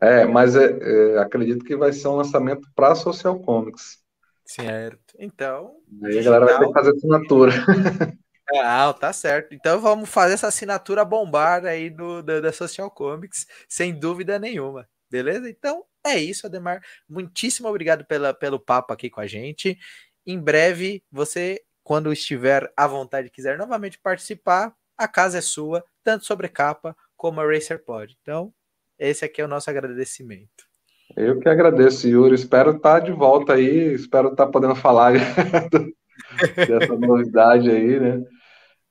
É, 0.00 0.24
mas 0.24 0.54
é, 0.54 0.78
é, 0.80 1.18
acredito 1.18 1.64
que 1.64 1.76
vai 1.76 1.92
ser 1.92 2.08
um 2.08 2.16
lançamento 2.16 2.68
para 2.74 2.94
Social 2.94 3.38
Comics. 3.40 3.98
Certo. 4.44 5.14
Então. 5.18 5.72
Aí 6.04 6.18
a 6.18 6.22
galera 6.22 6.46
vai 6.46 6.58
ter 6.58 6.66
que 6.66 6.72
fazer 6.72 6.90
assinatura. 6.90 7.52
Ah, 8.56 8.94
tá 8.94 9.12
certo. 9.12 9.54
Então 9.54 9.78
vamos 9.78 10.08
fazer 10.08 10.34
essa 10.34 10.46
assinatura 10.46 11.04
bombar 11.04 11.66
aí 11.66 11.90
do, 11.90 12.22
do, 12.22 12.40
da 12.40 12.50
Social 12.50 12.90
Comics, 12.90 13.46
sem 13.68 13.92
dúvida 13.92 14.38
nenhuma. 14.38 14.88
Beleza? 15.10 15.48
Então 15.48 15.84
é 16.04 16.18
isso, 16.18 16.46
Ademar. 16.46 16.80
Muitíssimo 17.08 17.68
obrigado 17.68 18.04
pela, 18.04 18.32
pelo 18.34 18.58
papo 18.58 18.92
aqui 18.92 19.10
com 19.10 19.20
a 19.20 19.26
gente. 19.26 19.78
Em 20.26 20.38
breve, 20.38 21.02
você, 21.10 21.60
quando 21.82 22.12
estiver 22.12 22.70
à 22.76 22.86
vontade 22.86 23.28
e 23.28 23.30
quiser 23.30 23.56
novamente 23.56 23.98
participar, 23.98 24.74
a 24.96 25.08
casa 25.08 25.38
é 25.38 25.40
sua, 25.40 25.84
tanto 26.04 26.24
sobre 26.24 26.48
capa 26.48 26.96
como 27.16 27.40
a 27.40 27.46
Racer 27.46 27.82
Pod. 27.84 28.16
Então, 28.20 28.52
esse 28.98 29.24
aqui 29.24 29.40
é 29.40 29.44
o 29.44 29.48
nosso 29.48 29.70
agradecimento. 29.70 30.68
Eu 31.16 31.38
que 31.40 31.48
agradeço, 31.48 32.06
Yuri. 32.06 32.34
Espero 32.34 32.76
estar 32.76 33.00
de 33.00 33.12
volta 33.12 33.54
aí, 33.54 33.94
espero 33.94 34.28
estar 34.28 34.46
podendo 34.48 34.74
falar 34.74 35.14
dessa 36.56 36.94
novidade 36.96 37.70
aí, 37.70 37.98
né? 37.98 38.24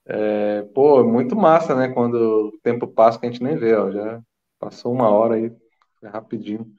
É, 0.06 0.62
pô, 0.74 1.04
muito 1.04 1.36
massa, 1.36 1.76
né? 1.76 1.90
Quando 1.90 2.16
o 2.16 2.60
tempo 2.64 2.88
passa 2.88 3.20
que 3.20 3.26
a 3.26 3.30
gente 3.30 3.44
nem 3.44 3.58
vê, 3.58 3.76
ó, 3.76 3.92
já 3.92 4.22
passou 4.60 4.94
uma 4.94 5.10
hora 5.10 5.36
aí, 5.36 5.52
rapidinho. 6.04 6.72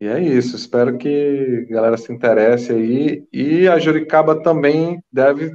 E 0.00 0.06
é 0.06 0.20
isso, 0.20 0.54
espero 0.54 0.96
que 0.96 1.66
a 1.68 1.72
galera 1.72 1.96
se 1.96 2.12
interesse 2.12 2.72
aí. 2.72 3.26
E 3.32 3.66
a 3.66 3.78
Juricaba 3.78 4.42
também 4.42 5.02
deve 5.10 5.52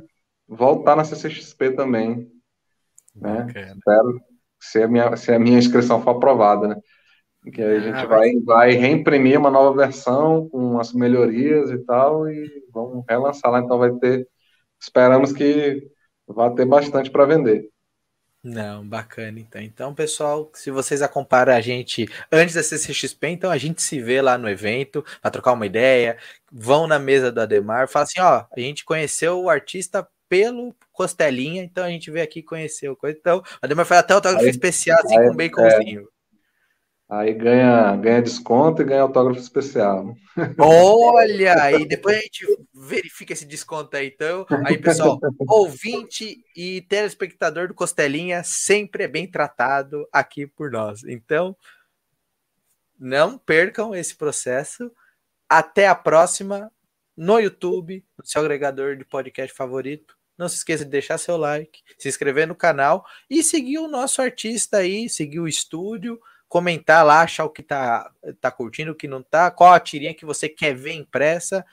voltar 0.48 0.96
na 0.96 1.06
CCXP 1.06 1.72
também. 1.72 2.30
Né? 3.16 3.48
Espero 3.48 4.20
se 4.60 4.82
a, 4.82 4.88
minha, 4.88 5.16
se 5.16 5.32
a 5.32 5.40
minha 5.40 5.58
inscrição 5.58 6.02
for 6.02 6.12
aprovada, 6.12 6.68
né? 6.68 6.76
Que 7.52 7.62
aí 7.62 7.78
a 7.78 7.80
gente 7.80 7.98
ah, 7.98 8.06
vai, 8.06 8.32
vai 8.46 8.72
reimprimir 8.72 9.38
uma 9.38 9.52
nova 9.52 9.76
versão 9.76 10.48
com 10.50 10.80
as 10.80 10.94
melhorias 10.94 11.70
e 11.72 11.78
tal, 11.80 12.30
e 12.30 12.50
vamos 12.74 13.04
relançar 13.08 13.52
lá. 13.52 13.60
Então 13.60 13.78
vai 13.78 13.92
ter. 13.96 14.26
Esperamos 14.80 15.34
que 15.34 15.86
vá 16.26 16.50
ter 16.52 16.66
bastante 16.66 17.12
para 17.12 17.26
vender. 17.26 17.70
Não, 18.46 18.86
bacana 18.86 19.40
então. 19.40 19.62
Então, 19.62 19.96
pessoal, 19.96 20.52
se 20.54 20.70
vocês 20.70 21.02
acompanham 21.02 21.56
a 21.56 21.62
gente 21.62 22.10
antes 22.30 22.56
da 22.56 22.62
CCXP, 22.62 23.30
então 23.30 23.50
a 23.50 23.58
gente 23.58 23.82
se 23.82 24.02
vê 24.02 24.22
lá 24.22 24.38
no 24.38 24.50
evento 24.50 25.02
para 25.22 25.32
trocar 25.32 25.54
uma 25.54 25.66
ideia. 25.66 26.18
Vão 26.52 26.86
na 26.86 27.00
mesa 27.00 27.32
do 27.32 27.40
Ademar, 27.40 27.88
fala 27.88 28.04
assim: 28.04 28.20
ó, 28.20 28.46
a 28.52 28.60
gente 28.60 28.84
conheceu 28.84 29.42
o 29.42 29.50
artista 29.50 30.06
pelo 30.28 30.76
Costelinha, 30.92 31.64
então 31.64 31.86
a 31.86 31.90
gente 31.90 32.12
veio 32.12 32.26
aqui 32.26 32.44
conhecer 32.44 32.90
o 32.90 32.98
coisa. 32.98 33.18
Então, 33.18 33.38
o 33.40 33.44
Ademar 33.62 33.86
faz 33.86 34.00
até 34.02 34.14
autógrafo 34.14 34.46
especial 34.46 35.00
assim 35.00 35.18
aí, 35.18 35.30
com 35.30 35.36
baconzinho. 35.38 36.02
É. 36.02 36.13
Aí 37.16 37.32
ganha, 37.32 37.96
ganha 37.98 38.24
desconto 38.24 38.82
e 38.82 38.86
ganha 38.86 39.04
autógrafo 39.04 39.40
especial. 39.40 40.16
Olha, 40.58 41.72
e 41.72 41.86
depois 41.86 42.18
a 42.18 42.22
gente 42.22 42.44
verifica 42.74 43.34
esse 43.34 43.46
desconto 43.46 43.96
aí. 43.96 44.08
Então, 44.08 44.48
aí, 44.66 44.80
pessoal, 44.80 45.20
ouvinte 45.48 46.44
e 46.56 46.82
telespectador 46.82 47.68
do 47.68 47.76
Costelinha 47.76 48.44
sempre 48.44 49.04
é 49.04 49.08
bem 49.08 49.30
tratado 49.30 50.08
aqui 50.12 50.48
por 50.48 50.72
nós. 50.72 51.04
Então, 51.04 51.56
não 53.00 53.38
percam 53.38 53.94
esse 53.94 54.16
processo. 54.16 54.92
Até 55.48 55.88
a 55.88 55.94
próxima 55.94 56.72
no 57.16 57.40
YouTube, 57.40 58.04
no 58.18 58.26
seu 58.26 58.42
agregador 58.42 58.96
de 58.96 59.06
podcast 59.06 59.56
favorito. 59.56 60.18
Não 60.36 60.50
se 60.50 60.56
esqueça 60.56 60.84
de 60.84 60.90
deixar 60.90 61.20
seu 61.20 61.38
like, 61.38 61.82
se 61.96 62.10
inscrever 62.10 62.48
no 62.48 62.56
canal 62.56 63.06
e 63.30 63.44
seguir 63.44 63.78
o 63.78 63.88
nosso 63.88 64.20
artista 64.20 64.78
aí, 64.78 65.08
seguir 65.08 65.40
o 65.40 65.48
estúdio 65.48 66.20
comentar 66.54 67.04
lá, 67.04 67.24
achar 67.24 67.46
o 67.46 67.50
que 67.50 67.64
tá, 67.64 68.12
tá 68.40 68.52
curtindo, 68.52 68.92
o 68.92 68.96
que 68.96 69.08
não 69.08 69.24
tá, 69.24 69.50
qual 69.50 69.74
a 69.74 69.80
tirinha 69.80 70.14
que 70.14 70.24
você 70.24 70.48
quer 70.48 70.76
ver 70.76 70.94
impressa. 70.94 71.66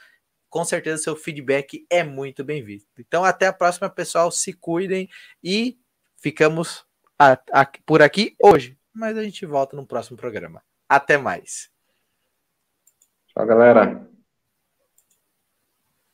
Com 0.49 0.65
certeza 0.65 1.03
seu 1.03 1.15
feedback 1.15 1.87
é 1.91 2.03
muito 2.03 2.43
bem-vindo. 2.43 2.83
Então, 2.99 3.23
até 3.23 3.47
a 3.47 3.53
próxima, 3.53 3.91
pessoal. 3.91 4.31
Se 4.31 4.55
cuidem 4.55 5.07
e 5.45 5.79
ficamos 6.17 6.87
a, 7.19 7.39
a, 7.53 7.71
por 7.85 8.01
aqui 8.01 8.35
hoje. 8.43 8.75
Mas 8.91 9.19
a 9.19 9.23
gente 9.23 9.45
volta 9.45 9.77
no 9.77 9.87
próximo 9.87 10.17
programa. 10.17 10.63
Até 10.89 11.19
mais. 11.19 11.71
Tchau, 13.29 13.47
galera. 13.47 14.09